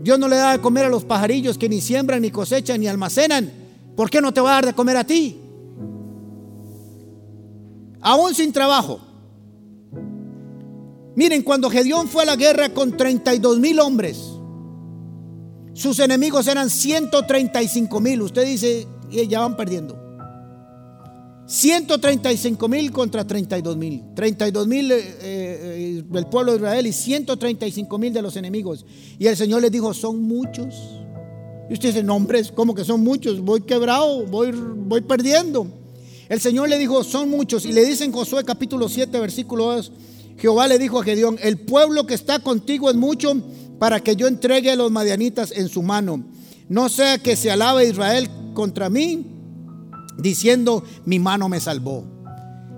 Dios 0.00 0.18
no 0.18 0.28
le 0.28 0.36
da 0.36 0.52
de 0.52 0.60
comer 0.60 0.86
a 0.86 0.88
los 0.88 1.04
pajarillos 1.04 1.58
que 1.58 1.68
ni 1.68 1.80
siembran, 1.80 2.22
ni 2.22 2.30
cosechan, 2.30 2.80
ni 2.80 2.86
almacenan. 2.86 3.52
¿Por 3.94 4.08
qué 4.08 4.20
no 4.20 4.32
te 4.32 4.40
va 4.40 4.50
a 4.50 4.54
dar 4.54 4.66
de 4.66 4.72
comer 4.72 4.96
a 4.96 5.04
ti? 5.04 5.42
aún 8.06 8.34
sin 8.36 8.52
trabajo. 8.52 9.00
Miren, 11.16 11.42
cuando 11.42 11.68
Gedeón 11.68 12.06
fue 12.06 12.22
a 12.22 12.26
la 12.26 12.36
guerra 12.36 12.68
con 12.72 12.96
32 12.96 13.58
mil 13.58 13.80
hombres, 13.80 14.18
sus 15.74 15.98
enemigos 15.98 16.46
eran 16.46 16.70
135 16.70 18.00
mil. 18.00 18.22
Usted 18.22 18.46
dice, 18.46 18.86
ya 19.10 19.40
van 19.40 19.56
perdiendo. 19.56 20.05
135 21.46 22.68
mil 22.68 22.90
contra 22.90 23.24
32 23.24 23.76
mil. 23.76 24.02
32 24.14 24.66
mil 24.66 24.90
eh, 24.90 24.98
eh, 25.20 26.02
del 26.04 26.26
pueblo 26.26 26.52
de 26.52 26.58
Israel 26.58 26.86
y 26.86 26.92
135 26.92 27.98
mil 27.98 28.12
de 28.12 28.22
los 28.22 28.36
enemigos. 28.36 28.84
Y 29.18 29.26
el 29.26 29.36
Señor 29.36 29.62
les 29.62 29.70
dijo, 29.70 29.94
son 29.94 30.22
muchos. 30.22 30.74
Y 31.70 31.74
usted 31.74 31.90
dice, 31.90 32.02
no, 32.02 32.16
hombres, 32.16 32.52
¿cómo 32.52 32.74
que 32.74 32.84
son 32.84 33.02
muchos? 33.02 33.40
Voy 33.40 33.62
quebrado, 33.62 34.26
voy, 34.26 34.52
voy 34.52 35.00
perdiendo. 35.02 35.68
El 36.28 36.40
Señor 36.40 36.68
le 36.68 36.78
dijo, 36.78 37.04
son 37.04 37.30
muchos. 37.30 37.64
Y 37.64 37.72
le 37.72 37.84
dice 37.84 38.04
en 38.04 38.12
Josué 38.12 38.44
capítulo 38.44 38.88
7, 38.88 39.18
versículo 39.20 39.66
2, 39.66 39.92
Jehová 40.38 40.66
le 40.66 40.78
dijo 40.78 40.98
a 40.98 41.04
Gedeón, 41.04 41.38
el 41.42 41.58
pueblo 41.58 42.06
que 42.06 42.14
está 42.14 42.40
contigo 42.40 42.90
es 42.90 42.96
mucho 42.96 43.34
para 43.78 44.00
que 44.00 44.16
yo 44.16 44.26
entregue 44.26 44.72
a 44.72 44.76
los 44.76 44.90
madianitas 44.90 45.52
en 45.52 45.68
su 45.68 45.82
mano. 45.82 46.24
No 46.68 46.88
sea 46.88 47.18
que 47.18 47.36
se 47.36 47.50
alabe 47.50 47.88
Israel 47.88 48.28
contra 48.54 48.90
mí, 48.90 49.35
diciendo, 50.16 50.82
mi 51.04 51.18
mano 51.18 51.48
me 51.48 51.60
salvó. 51.60 52.16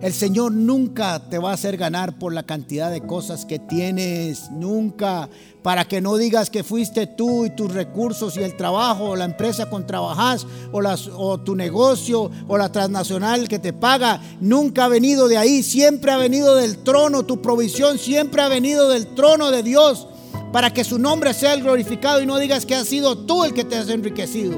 El 0.00 0.12
Señor 0.12 0.52
nunca 0.52 1.28
te 1.28 1.38
va 1.38 1.50
a 1.50 1.54
hacer 1.54 1.76
ganar 1.76 2.20
por 2.20 2.32
la 2.32 2.44
cantidad 2.44 2.88
de 2.88 3.00
cosas 3.00 3.44
que 3.44 3.58
tienes, 3.58 4.48
nunca, 4.52 5.28
para 5.64 5.88
que 5.88 6.00
no 6.00 6.16
digas 6.16 6.50
que 6.50 6.62
fuiste 6.62 7.08
tú 7.08 7.44
y 7.44 7.50
tus 7.50 7.74
recursos 7.74 8.36
y 8.36 8.44
el 8.44 8.56
trabajo 8.56 9.06
o 9.06 9.16
la 9.16 9.24
empresa 9.24 9.68
con 9.68 9.88
trabajas 9.88 10.46
o, 10.70 10.80
o 11.16 11.40
tu 11.40 11.56
negocio 11.56 12.30
o 12.46 12.56
la 12.56 12.70
transnacional 12.70 13.48
que 13.48 13.58
te 13.58 13.72
paga, 13.72 14.22
nunca 14.40 14.84
ha 14.84 14.88
venido 14.88 15.26
de 15.26 15.36
ahí, 15.36 15.64
siempre 15.64 16.12
ha 16.12 16.16
venido 16.16 16.54
del 16.54 16.78
trono, 16.78 17.24
tu 17.24 17.42
provisión 17.42 17.98
siempre 17.98 18.40
ha 18.40 18.48
venido 18.48 18.88
del 18.88 19.16
trono 19.16 19.50
de 19.50 19.64
Dios, 19.64 20.06
para 20.52 20.72
que 20.72 20.84
su 20.84 21.00
nombre 21.00 21.34
sea 21.34 21.56
glorificado 21.56 22.22
y 22.22 22.26
no 22.26 22.38
digas 22.38 22.66
que 22.66 22.76
has 22.76 22.86
sido 22.86 23.18
tú 23.18 23.42
el 23.42 23.52
que 23.52 23.64
te 23.64 23.76
has 23.76 23.88
enriquecido. 23.88 24.56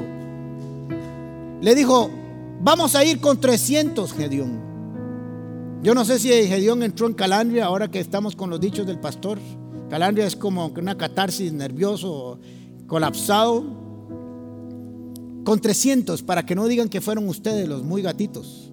Le 1.61 1.73
dijo, 1.73 2.20
vamos 2.63 2.95
a 2.95 3.03
ir 3.03 3.19
con 3.19 3.39
300, 3.39 4.13
Gedeón. 4.13 4.71
Yo 5.83 5.95
no 5.95 6.05
sé 6.05 6.19
si 6.19 6.29
Gedeón 6.29 6.83
entró 6.83 7.07
en 7.07 7.13
Calandria 7.13 7.65
ahora 7.65 7.89
que 7.89 7.99
estamos 7.99 8.35
con 8.35 8.49
los 8.49 8.59
dichos 8.59 8.85
del 8.85 8.99
pastor. 8.99 9.39
Calandria 9.89 10.27
es 10.27 10.35
como 10.35 10.67
una 10.67 10.95
catarsis 10.95 11.51
nervioso, 11.51 12.39
colapsado. 12.87 13.63
Con 15.43 15.59
300 15.59 16.21
para 16.21 16.45
que 16.45 16.53
no 16.53 16.67
digan 16.67 16.87
que 16.87 17.01
fueron 17.01 17.27
ustedes 17.27 17.67
los 17.67 17.83
muy 17.83 18.03
gatitos. 18.03 18.71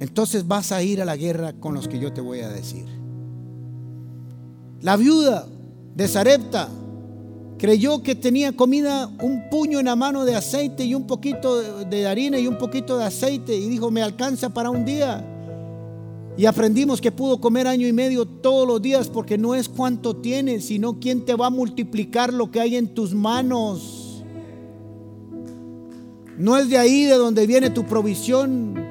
Entonces 0.00 0.48
vas 0.48 0.72
a 0.72 0.82
ir 0.82 1.00
a 1.00 1.04
la 1.04 1.16
guerra 1.16 1.52
con 1.52 1.74
los 1.74 1.86
que 1.86 2.00
yo 2.00 2.12
te 2.12 2.20
voy 2.20 2.40
a 2.40 2.48
decir. 2.48 2.86
La 4.80 4.96
viuda 4.96 5.46
de 5.94 6.08
Sarepta 6.08 6.68
creyó 7.60 8.02
que 8.02 8.14
tenía 8.14 8.52
comida, 8.52 9.10
un 9.20 9.50
puño 9.50 9.80
en 9.80 9.84
la 9.84 9.94
mano 9.94 10.24
de 10.24 10.34
aceite 10.34 10.82
y 10.82 10.94
un 10.94 11.06
poquito 11.06 11.84
de 11.84 12.06
harina 12.06 12.38
y 12.38 12.46
un 12.46 12.56
poquito 12.56 12.96
de 12.96 13.04
aceite 13.04 13.54
y 13.54 13.68
dijo, 13.68 13.90
me 13.90 14.00
alcanza 14.00 14.48
para 14.48 14.70
un 14.70 14.86
día. 14.86 15.22
Y 16.38 16.46
aprendimos 16.46 17.02
que 17.02 17.12
pudo 17.12 17.38
comer 17.38 17.66
año 17.66 17.86
y 17.86 17.92
medio 17.92 18.24
todos 18.24 18.66
los 18.66 18.80
días 18.80 19.08
porque 19.08 19.36
no 19.36 19.54
es 19.54 19.68
cuánto 19.68 20.16
tienes, 20.16 20.64
sino 20.64 20.98
quién 20.98 21.26
te 21.26 21.34
va 21.34 21.48
a 21.48 21.50
multiplicar 21.50 22.32
lo 22.32 22.50
que 22.50 22.60
hay 22.60 22.76
en 22.76 22.94
tus 22.94 23.12
manos. 23.12 24.24
No 26.38 26.56
es 26.56 26.70
de 26.70 26.78
ahí 26.78 27.04
de 27.04 27.16
donde 27.16 27.46
viene 27.46 27.68
tu 27.68 27.84
provisión. 27.84 28.82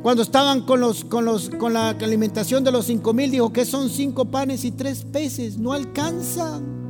Cuando 0.00 0.22
estaban 0.22 0.60
con, 0.60 0.78
los, 0.78 1.04
con, 1.04 1.24
los, 1.24 1.50
con 1.50 1.72
la 1.72 1.88
alimentación 1.88 2.62
de 2.62 2.70
los 2.70 2.86
cinco 2.86 3.12
mil, 3.12 3.32
dijo 3.32 3.52
que 3.52 3.64
son 3.64 3.90
cinco 3.90 4.26
panes 4.26 4.64
y 4.64 4.70
tres 4.70 5.04
peces. 5.04 5.58
No 5.58 5.72
alcanzan. 5.72 6.81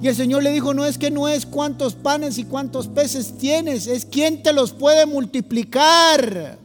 Y 0.00 0.06
el 0.06 0.14
Señor 0.14 0.44
le 0.44 0.52
dijo, 0.52 0.74
no 0.74 0.84
es 0.84 0.96
que 0.96 1.10
no 1.10 1.28
es 1.28 1.44
cuántos 1.44 1.94
panes 1.94 2.38
y 2.38 2.44
cuántos 2.44 2.86
peces 2.86 3.36
tienes, 3.36 3.88
es 3.88 4.04
quién 4.04 4.42
te 4.42 4.52
los 4.52 4.72
puede 4.72 5.06
multiplicar. 5.06 6.58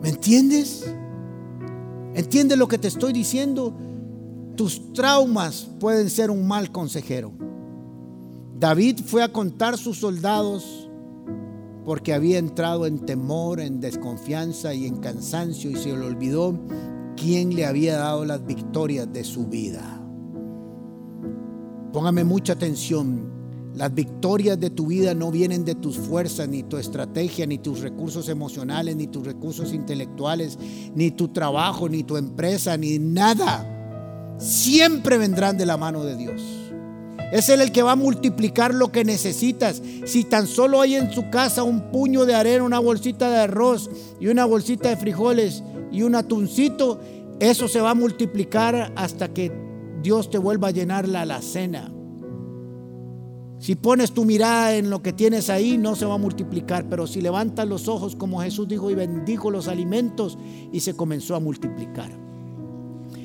¿Me 0.00 0.08
entiendes? 0.08 0.84
¿Entiendes 2.14 2.58
lo 2.58 2.68
que 2.68 2.78
te 2.78 2.88
estoy 2.88 3.12
diciendo? 3.12 3.74
Tus 4.56 4.92
traumas 4.92 5.68
pueden 5.80 6.10
ser 6.10 6.30
un 6.30 6.46
mal 6.46 6.70
consejero. 6.70 7.32
David 8.58 9.00
fue 9.04 9.24
a 9.24 9.32
contar 9.32 9.76
sus 9.76 9.98
soldados 9.98 10.88
porque 11.84 12.12
había 12.12 12.38
entrado 12.38 12.86
en 12.86 13.00
temor, 13.00 13.58
en 13.58 13.80
desconfianza 13.80 14.72
y 14.74 14.86
en 14.86 14.98
cansancio 14.98 15.70
y 15.70 15.76
se 15.76 15.88
le 15.88 16.06
olvidó 16.06 16.56
quién 17.16 17.56
le 17.56 17.66
había 17.66 17.96
dado 17.96 18.24
las 18.24 18.46
victorias 18.46 19.12
de 19.12 19.24
su 19.24 19.46
vida. 19.46 20.01
Póngame 21.92 22.24
mucha 22.24 22.54
atención. 22.54 23.42
Las 23.74 23.94
victorias 23.94 24.58
de 24.60 24.70
tu 24.70 24.86
vida 24.86 25.14
no 25.14 25.30
vienen 25.30 25.64
de 25.64 25.74
tus 25.74 25.96
fuerzas, 25.96 26.48
ni 26.48 26.62
tu 26.62 26.76
estrategia, 26.76 27.46
ni 27.46 27.58
tus 27.58 27.80
recursos 27.80 28.28
emocionales, 28.28 28.96
ni 28.96 29.06
tus 29.06 29.24
recursos 29.24 29.72
intelectuales, 29.72 30.58
ni 30.94 31.10
tu 31.10 31.28
trabajo, 31.28 31.88
ni 31.88 32.02
tu 32.02 32.16
empresa, 32.16 32.76
ni 32.76 32.98
nada. 32.98 34.36
Siempre 34.38 35.18
vendrán 35.18 35.56
de 35.56 35.66
la 35.66 35.76
mano 35.76 36.04
de 36.04 36.16
Dios. 36.16 36.42
Es 37.32 37.48
Él 37.48 37.62
el 37.62 37.72
que 37.72 37.82
va 37.82 37.92
a 37.92 37.96
multiplicar 37.96 38.74
lo 38.74 38.92
que 38.92 39.04
necesitas. 39.04 39.82
Si 40.04 40.24
tan 40.24 40.46
solo 40.46 40.82
hay 40.82 40.96
en 40.96 41.10
su 41.12 41.30
casa 41.30 41.62
un 41.62 41.90
puño 41.90 42.26
de 42.26 42.34
arena, 42.34 42.64
una 42.64 42.78
bolsita 42.78 43.30
de 43.30 43.38
arroz 43.38 43.90
y 44.20 44.26
una 44.26 44.44
bolsita 44.44 44.90
de 44.90 44.98
frijoles 44.98 45.62
y 45.90 46.02
un 46.02 46.14
atuncito, 46.14 47.00
eso 47.40 47.68
se 47.68 47.80
va 47.80 47.90
a 47.90 47.94
multiplicar 47.94 48.92
hasta 48.96 49.32
que 49.32 49.71
Dios 50.02 50.30
te 50.30 50.38
vuelva 50.38 50.68
a 50.68 50.72
llenar 50.72 51.08
la 51.08 51.22
alacena. 51.22 51.92
Si 53.58 53.76
pones 53.76 54.10
tu 54.10 54.24
mirada 54.24 54.74
en 54.74 54.90
lo 54.90 55.02
que 55.02 55.12
tienes 55.12 55.48
ahí, 55.48 55.78
no 55.78 55.94
se 55.94 56.04
va 56.04 56.14
a 56.14 56.18
multiplicar, 56.18 56.88
pero 56.88 57.06
si 57.06 57.20
levantas 57.20 57.68
los 57.68 57.86
ojos 57.86 58.16
como 58.16 58.40
Jesús 58.40 58.66
dijo 58.66 58.90
y 58.90 58.96
bendijo 58.96 59.52
los 59.52 59.68
alimentos 59.68 60.36
y 60.72 60.80
se 60.80 60.96
comenzó 60.96 61.36
a 61.36 61.40
multiplicar. 61.40 62.10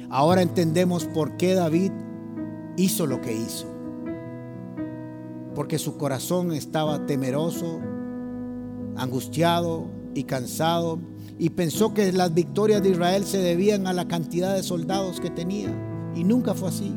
Ahora 0.09 0.43
entendemos 0.43 1.05
por 1.05 1.38
qué 1.38 1.55
David 1.55 1.91
hizo 2.78 3.07
lo 3.07 3.19
que 3.19 3.34
hizo. 3.34 3.65
Porque 5.55 5.80
su 5.80 5.97
corazón 5.97 6.51
estaba 6.51 7.07
temeroso, 7.07 7.80
angustiado 8.95 9.88
y 10.13 10.25
cansado 10.25 10.99
y 11.39 11.49
pensó 11.49 11.95
que 11.95 12.11
las 12.11 12.34
victorias 12.36 12.84
de 12.84 12.89
Israel 12.89 13.25
se 13.25 13.39
debían 13.39 13.88
a 13.88 13.93
la 13.93 14.07
cantidad 14.07 14.55
de 14.55 14.61
soldados 14.61 15.19
que 15.19 15.32
tenía. 15.32 15.96
Y 16.15 16.23
nunca 16.23 16.53
fue 16.53 16.69
así. 16.69 16.93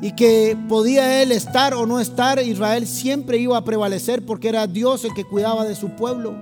Y 0.00 0.12
que 0.12 0.56
podía 0.68 1.22
él 1.22 1.32
estar 1.32 1.74
o 1.74 1.84
no 1.86 1.98
estar, 1.98 2.38
Israel 2.40 2.86
siempre 2.86 3.38
iba 3.38 3.56
a 3.56 3.64
prevalecer 3.64 4.24
porque 4.24 4.48
era 4.48 4.66
Dios 4.66 5.04
el 5.04 5.12
que 5.12 5.24
cuidaba 5.24 5.64
de 5.64 5.74
su 5.74 5.90
pueblo. 5.90 6.36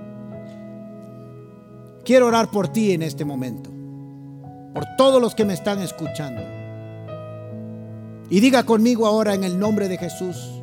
Quiero 2.05 2.27
orar 2.27 2.51
por 2.51 2.67
ti 2.67 2.91
en 2.91 3.01
este 3.01 3.25
momento, 3.25 3.69
por 4.73 4.85
todos 4.97 5.21
los 5.21 5.33
que 5.33 5.43
me 5.43 5.53
están 5.53 5.81
escuchando. 5.81 6.41
Y 8.29 8.39
diga 8.39 8.63
conmigo 8.63 9.07
ahora 9.07 9.33
en 9.33 9.43
el 9.43 9.57
nombre 9.57 9.87
de 9.87 9.97
Jesús, 9.97 10.61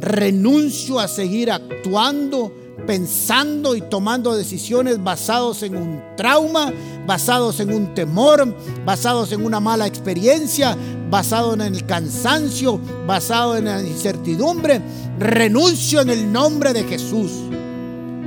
renuncio 0.00 0.98
a 0.98 1.08
seguir 1.08 1.50
actuando 1.50 2.52
pensando 2.86 3.74
y 3.74 3.80
tomando 3.80 4.34
decisiones 4.34 5.02
basados 5.02 5.62
en 5.62 5.76
un 5.76 6.02
trauma, 6.16 6.72
basados 7.06 7.60
en 7.60 7.72
un 7.72 7.94
temor, 7.94 8.54
basados 8.84 9.32
en 9.32 9.44
una 9.44 9.60
mala 9.60 9.86
experiencia, 9.86 10.76
basado 11.10 11.54
en 11.54 11.62
el 11.62 11.86
cansancio, 11.86 12.80
basado 13.06 13.56
en 13.56 13.66
la 13.66 13.80
incertidumbre. 13.80 14.80
Renuncio 15.18 16.00
en 16.00 16.10
el 16.10 16.32
nombre 16.32 16.72
de 16.72 16.84
Jesús. 16.84 17.30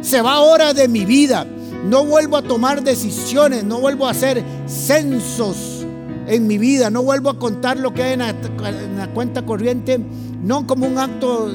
Se 0.01 0.21
va 0.21 0.33
ahora 0.33 0.73
de 0.73 0.87
mi 0.87 1.05
vida. 1.05 1.45
No 1.85 2.05
vuelvo 2.05 2.37
a 2.37 2.41
tomar 2.41 2.83
decisiones, 2.83 3.63
no 3.63 3.79
vuelvo 3.79 4.07
a 4.07 4.11
hacer 4.11 4.43
censos 4.67 5.85
en 6.27 6.47
mi 6.47 6.57
vida, 6.57 6.89
no 6.89 7.03
vuelvo 7.03 7.29
a 7.29 7.39
contar 7.39 7.77
lo 7.77 7.93
que 7.93 8.03
hay 8.03 8.13
en 8.13 8.19
la, 8.19 8.29
en 8.29 8.97
la 8.97 9.07
cuenta 9.13 9.45
corriente, 9.45 9.99
no 10.43 10.67
como 10.67 10.85
un 10.85 10.97
acto 10.97 11.49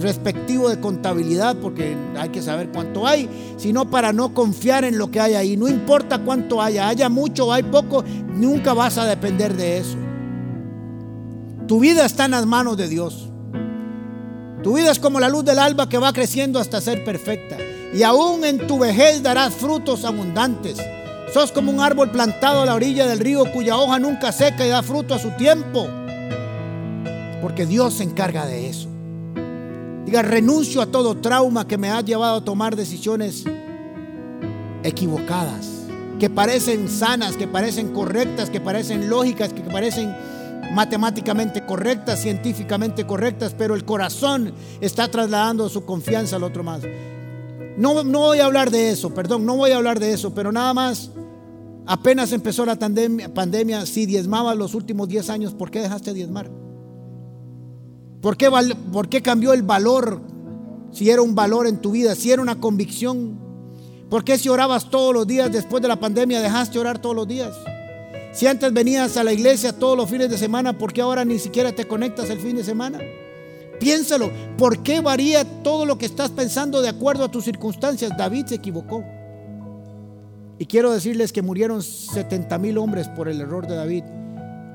respectivo 0.00 0.68
de 0.68 0.80
contabilidad, 0.80 1.56
porque 1.56 1.96
hay 2.18 2.28
que 2.30 2.42
saber 2.42 2.70
cuánto 2.72 3.06
hay, 3.06 3.28
sino 3.56 3.90
para 3.90 4.12
no 4.12 4.34
confiar 4.34 4.84
en 4.84 4.98
lo 4.98 5.10
que 5.10 5.20
hay 5.20 5.34
ahí. 5.34 5.56
No 5.56 5.68
importa 5.68 6.18
cuánto 6.18 6.62
haya, 6.62 6.88
haya 6.88 7.08
mucho 7.08 7.46
o 7.46 7.52
hay 7.52 7.62
poco, 7.62 8.04
nunca 8.34 8.72
vas 8.74 8.98
a 8.98 9.06
depender 9.06 9.56
de 9.56 9.78
eso. 9.78 9.96
Tu 11.66 11.78
vida 11.78 12.04
está 12.04 12.24
en 12.24 12.32
las 12.32 12.46
manos 12.46 12.76
de 12.76 12.88
Dios. 12.88 13.28
Tu 14.62 14.74
vida 14.74 14.90
es 14.90 14.98
como 14.98 15.20
la 15.20 15.28
luz 15.28 15.44
del 15.44 15.58
alba 15.58 15.88
que 15.88 15.98
va 15.98 16.12
creciendo 16.12 16.58
hasta 16.58 16.80
ser 16.80 17.04
perfecta. 17.04 17.56
Y 17.94 18.02
aún 18.02 18.44
en 18.44 18.66
tu 18.66 18.78
vejez 18.78 19.22
darás 19.22 19.54
frutos 19.54 20.04
abundantes. 20.04 20.78
Sos 21.32 21.52
como 21.52 21.70
un 21.70 21.80
árbol 21.80 22.10
plantado 22.10 22.62
a 22.62 22.66
la 22.66 22.74
orilla 22.74 23.06
del 23.06 23.20
río 23.20 23.50
cuya 23.52 23.76
hoja 23.78 23.98
nunca 23.98 24.32
seca 24.32 24.66
y 24.66 24.68
da 24.68 24.82
fruto 24.82 25.14
a 25.14 25.18
su 25.18 25.30
tiempo. 25.30 25.86
Porque 27.40 27.66
Dios 27.66 27.94
se 27.94 28.02
encarga 28.02 28.44
de 28.46 28.68
eso. 28.68 28.89
Diga, 30.10 30.22
renuncio 30.22 30.82
a 30.82 30.86
todo 30.86 31.18
trauma 31.18 31.68
que 31.68 31.78
me 31.78 31.88
ha 31.88 32.00
llevado 32.00 32.38
a 32.38 32.44
tomar 32.44 32.74
decisiones 32.74 33.44
equivocadas, 34.82 35.68
que 36.18 36.28
parecen 36.28 36.88
sanas, 36.88 37.36
que 37.36 37.46
parecen 37.46 37.92
correctas, 37.92 38.50
que 38.50 38.60
parecen 38.60 39.08
lógicas, 39.08 39.52
que 39.52 39.60
parecen 39.60 40.12
matemáticamente 40.74 41.64
correctas, 41.64 42.22
científicamente 42.22 43.06
correctas, 43.06 43.54
pero 43.56 43.76
el 43.76 43.84
corazón 43.84 44.52
está 44.80 45.06
trasladando 45.06 45.68
su 45.68 45.84
confianza 45.84 46.34
al 46.34 46.42
otro 46.42 46.64
más. 46.64 46.80
No, 47.76 48.02
no 48.02 48.18
voy 48.18 48.40
a 48.40 48.46
hablar 48.46 48.72
de 48.72 48.90
eso, 48.90 49.14
perdón, 49.14 49.46
no 49.46 49.54
voy 49.54 49.70
a 49.70 49.76
hablar 49.76 50.00
de 50.00 50.12
eso, 50.12 50.34
pero 50.34 50.50
nada 50.50 50.74
más, 50.74 51.12
apenas 51.86 52.32
empezó 52.32 52.66
la 52.66 52.74
pandemia, 52.74 53.32
pandemia 53.32 53.86
si 53.86 54.06
diezmabas 54.06 54.56
los 54.56 54.74
últimos 54.74 55.06
10 55.06 55.30
años, 55.30 55.54
¿por 55.54 55.70
qué 55.70 55.80
dejaste 55.80 56.12
diezmar? 56.12 56.50
¿Por 58.20 58.36
qué, 58.36 58.50
¿Por 58.92 59.08
qué 59.08 59.22
cambió 59.22 59.52
el 59.52 59.62
valor? 59.62 60.20
Si 60.92 61.08
era 61.08 61.22
un 61.22 61.34
valor 61.34 61.66
en 61.66 61.78
tu 61.78 61.92
vida, 61.92 62.14
si 62.14 62.30
era 62.30 62.42
una 62.42 62.60
convicción. 62.60 63.38
¿Por 64.10 64.24
qué 64.24 64.36
si 64.36 64.48
orabas 64.48 64.90
todos 64.90 65.14
los 65.14 65.26
días 65.26 65.52
después 65.52 65.80
de 65.80 65.88
la 65.88 66.00
pandemia 66.00 66.40
dejaste 66.40 66.78
orar 66.78 66.98
todos 66.98 67.14
los 67.14 67.28
días? 67.28 67.54
Si 68.32 68.46
antes 68.46 68.72
venías 68.72 69.16
a 69.16 69.24
la 69.24 69.32
iglesia 69.32 69.72
todos 69.72 69.96
los 69.96 70.10
fines 70.10 70.28
de 70.28 70.38
semana, 70.38 70.76
¿por 70.76 70.92
qué 70.92 71.00
ahora 71.00 71.24
ni 71.24 71.38
siquiera 71.38 71.72
te 71.72 71.86
conectas 71.86 72.28
el 72.30 72.40
fin 72.40 72.56
de 72.56 72.64
semana? 72.64 73.00
Piénsalo. 73.78 74.30
¿Por 74.58 74.82
qué 74.82 75.00
varía 75.00 75.44
todo 75.62 75.86
lo 75.86 75.96
que 75.96 76.06
estás 76.06 76.30
pensando 76.30 76.82
de 76.82 76.88
acuerdo 76.88 77.24
a 77.24 77.30
tus 77.30 77.44
circunstancias? 77.44 78.12
David 78.16 78.46
se 78.46 78.56
equivocó. 78.56 79.04
Y 80.58 80.66
quiero 80.66 80.92
decirles 80.92 81.32
que 81.32 81.40
murieron 81.40 81.82
70 81.82 82.58
mil 82.58 82.76
hombres 82.76 83.08
por 83.08 83.28
el 83.28 83.40
error 83.40 83.66
de 83.66 83.76
David, 83.76 84.04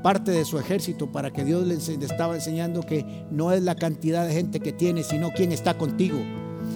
parte 0.05 0.29
de 0.29 0.45
su 0.45 0.59
ejército, 0.59 1.11
para 1.11 1.33
que 1.33 1.43
Dios 1.43 1.65
le 1.65 1.73
estaba 2.05 2.35
enseñando 2.35 2.83
que 2.83 3.25
no 3.31 3.51
es 3.51 3.63
la 3.63 3.73
cantidad 3.73 4.27
de 4.27 4.33
gente 4.33 4.59
que 4.59 4.71
tiene, 4.71 5.01
sino 5.01 5.31
quién 5.31 5.51
está 5.51 5.79
contigo. 5.79 6.19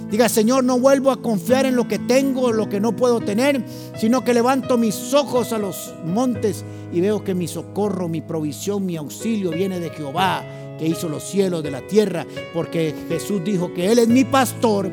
Diga, 0.09 0.27
Señor, 0.29 0.63
no 0.63 0.79
vuelvo 0.79 1.11
a 1.11 1.21
confiar 1.21 1.67
en 1.67 1.75
lo 1.75 1.87
que 1.87 1.99
tengo, 1.99 2.51
lo 2.51 2.67
que 2.69 2.79
no 2.79 2.95
puedo 2.95 3.21
tener, 3.21 3.63
sino 3.95 4.23
que 4.23 4.33
levanto 4.33 4.79
mis 4.79 5.13
ojos 5.13 5.53
a 5.53 5.59
los 5.59 5.93
montes 6.03 6.65
y 6.91 7.01
veo 7.01 7.23
que 7.23 7.35
mi 7.35 7.47
socorro, 7.47 8.07
mi 8.07 8.21
provisión, 8.21 8.83
mi 8.83 8.97
auxilio 8.97 9.51
viene 9.51 9.79
de 9.79 9.91
Jehová, 9.91 10.43
que 10.79 10.87
hizo 10.87 11.07
los 11.07 11.23
cielos 11.23 11.61
de 11.61 11.69
la 11.69 11.85
tierra, 11.85 12.25
porque 12.51 12.95
Jesús 13.09 13.43
dijo 13.43 13.71
que 13.75 13.91
Él 13.91 13.99
es 13.99 14.07
mi 14.07 14.23
pastor 14.23 14.91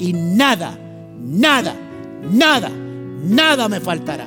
y 0.00 0.12
nada, 0.12 0.76
nada, 1.20 1.76
nada 2.32 2.68
nada 3.26 3.68
me 3.68 3.80
faltará. 3.80 4.26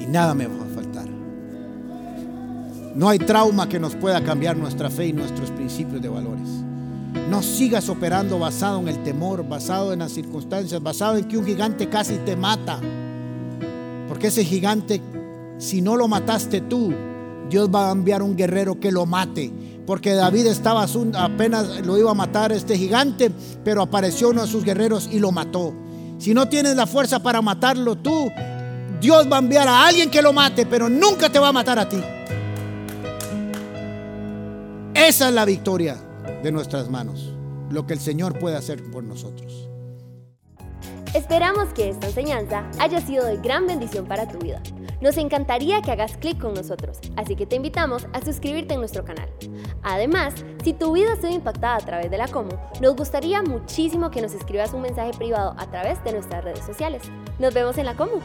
Y 0.00 0.06
nada 0.06 0.34
me 0.34 0.46
va 0.46 0.54
a 0.54 0.56
faltar. 0.56 0.65
No 2.96 3.10
hay 3.10 3.18
trauma 3.18 3.68
que 3.68 3.78
nos 3.78 3.94
pueda 3.94 4.24
cambiar 4.24 4.56
nuestra 4.56 4.88
fe 4.88 5.08
y 5.08 5.12
nuestros 5.12 5.50
principios 5.50 6.00
de 6.00 6.08
valores. 6.08 6.48
No 7.28 7.42
sigas 7.42 7.90
operando 7.90 8.38
basado 8.38 8.80
en 8.80 8.88
el 8.88 9.02
temor, 9.02 9.46
basado 9.46 9.92
en 9.92 9.98
las 9.98 10.12
circunstancias, 10.12 10.82
basado 10.82 11.18
en 11.18 11.26
que 11.26 11.36
un 11.36 11.44
gigante 11.44 11.90
casi 11.90 12.14
te 12.24 12.36
mata. 12.36 12.80
Porque 14.08 14.28
ese 14.28 14.46
gigante, 14.46 15.02
si 15.58 15.82
no 15.82 15.94
lo 15.96 16.08
mataste 16.08 16.62
tú, 16.62 16.94
Dios 17.50 17.68
va 17.72 17.90
a 17.90 17.92
enviar 17.92 18.22
un 18.22 18.34
guerrero 18.34 18.80
que 18.80 18.90
lo 18.90 19.04
mate. 19.04 19.52
Porque 19.86 20.14
David 20.14 20.46
estaba 20.46 20.86
apenas 21.18 21.84
lo 21.84 21.98
iba 21.98 22.12
a 22.12 22.14
matar 22.14 22.50
este 22.50 22.78
gigante, 22.78 23.30
pero 23.62 23.82
apareció 23.82 24.30
uno 24.30 24.40
de 24.40 24.48
sus 24.48 24.64
guerreros 24.64 25.06
y 25.12 25.18
lo 25.18 25.32
mató. 25.32 25.74
Si 26.18 26.32
no 26.32 26.48
tienes 26.48 26.74
la 26.76 26.86
fuerza 26.86 27.22
para 27.22 27.42
matarlo 27.42 27.96
tú, 27.96 28.30
Dios 29.02 29.28
va 29.30 29.36
a 29.36 29.40
enviar 29.40 29.68
a 29.68 29.86
alguien 29.86 30.10
que 30.10 30.22
lo 30.22 30.32
mate, 30.32 30.64
pero 30.64 30.88
nunca 30.88 31.28
te 31.28 31.38
va 31.38 31.48
a 31.48 31.52
matar 31.52 31.78
a 31.78 31.86
ti. 31.86 31.98
Esa 34.96 35.28
es 35.28 35.34
la 35.34 35.44
victoria 35.44 35.98
de 36.42 36.50
nuestras 36.50 36.88
manos, 36.88 37.30
lo 37.70 37.86
que 37.86 37.92
el 37.92 38.00
Señor 38.00 38.38
puede 38.38 38.56
hacer 38.56 38.82
por 38.90 39.04
nosotros. 39.04 39.68
Esperamos 41.12 41.68
que 41.74 41.90
esta 41.90 42.06
enseñanza 42.06 42.64
haya 42.78 43.02
sido 43.02 43.26
de 43.26 43.36
gran 43.36 43.66
bendición 43.66 44.06
para 44.06 44.26
tu 44.26 44.38
vida. 44.38 44.62
Nos 45.02 45.18
encantaría 45.18 45.82
que 45.82 45.92
hagas 45.92 46.16
clic 46.16 46.38
con 46.38 46.54
nosotros, 46.54 46.98
así 47.16 47.36
que 47.36 47.44
te 47.44 47.56
invitamos 47.56 48.06
a 48.14 48.24
suscribirte 48.24 48.72
en 48.72 48.80
nuestro 48.80 49.04
canal. 49.04 49.28
Además, 49.82 50.32
si 50.64 50.72
tu 50.72 50.92
vida 50.92 51.12
ha 51.12 51.16
sido 51.16 51.34
impactada 51.34 51.76
a 51.76 51.80
través 51.80 52.10
de 52.10 52.16
la 52.16 52.28
Como, 52.28 52.58
nos 52.80 52.96
gustaría 52.96 53.42
muchísimo 53.42 54.10
que 54.10 54.22
nos 54.22 54.32
escribas 54.32 54.72
un 54.72 54.80
mensaje 54.80 55.10
privado 55.12 55.54
a 55.58 55.70
través 55.70 56.02
de 56.04 56.12
nuestras 56.12 56.42
redes 56.42 56.64
sociales. 56.64 57.02
Nos 57.38 57.52
vemos 57.52 57.76
en 57.76 57.84
la 57.84 57.94
Como. 57.94 58.22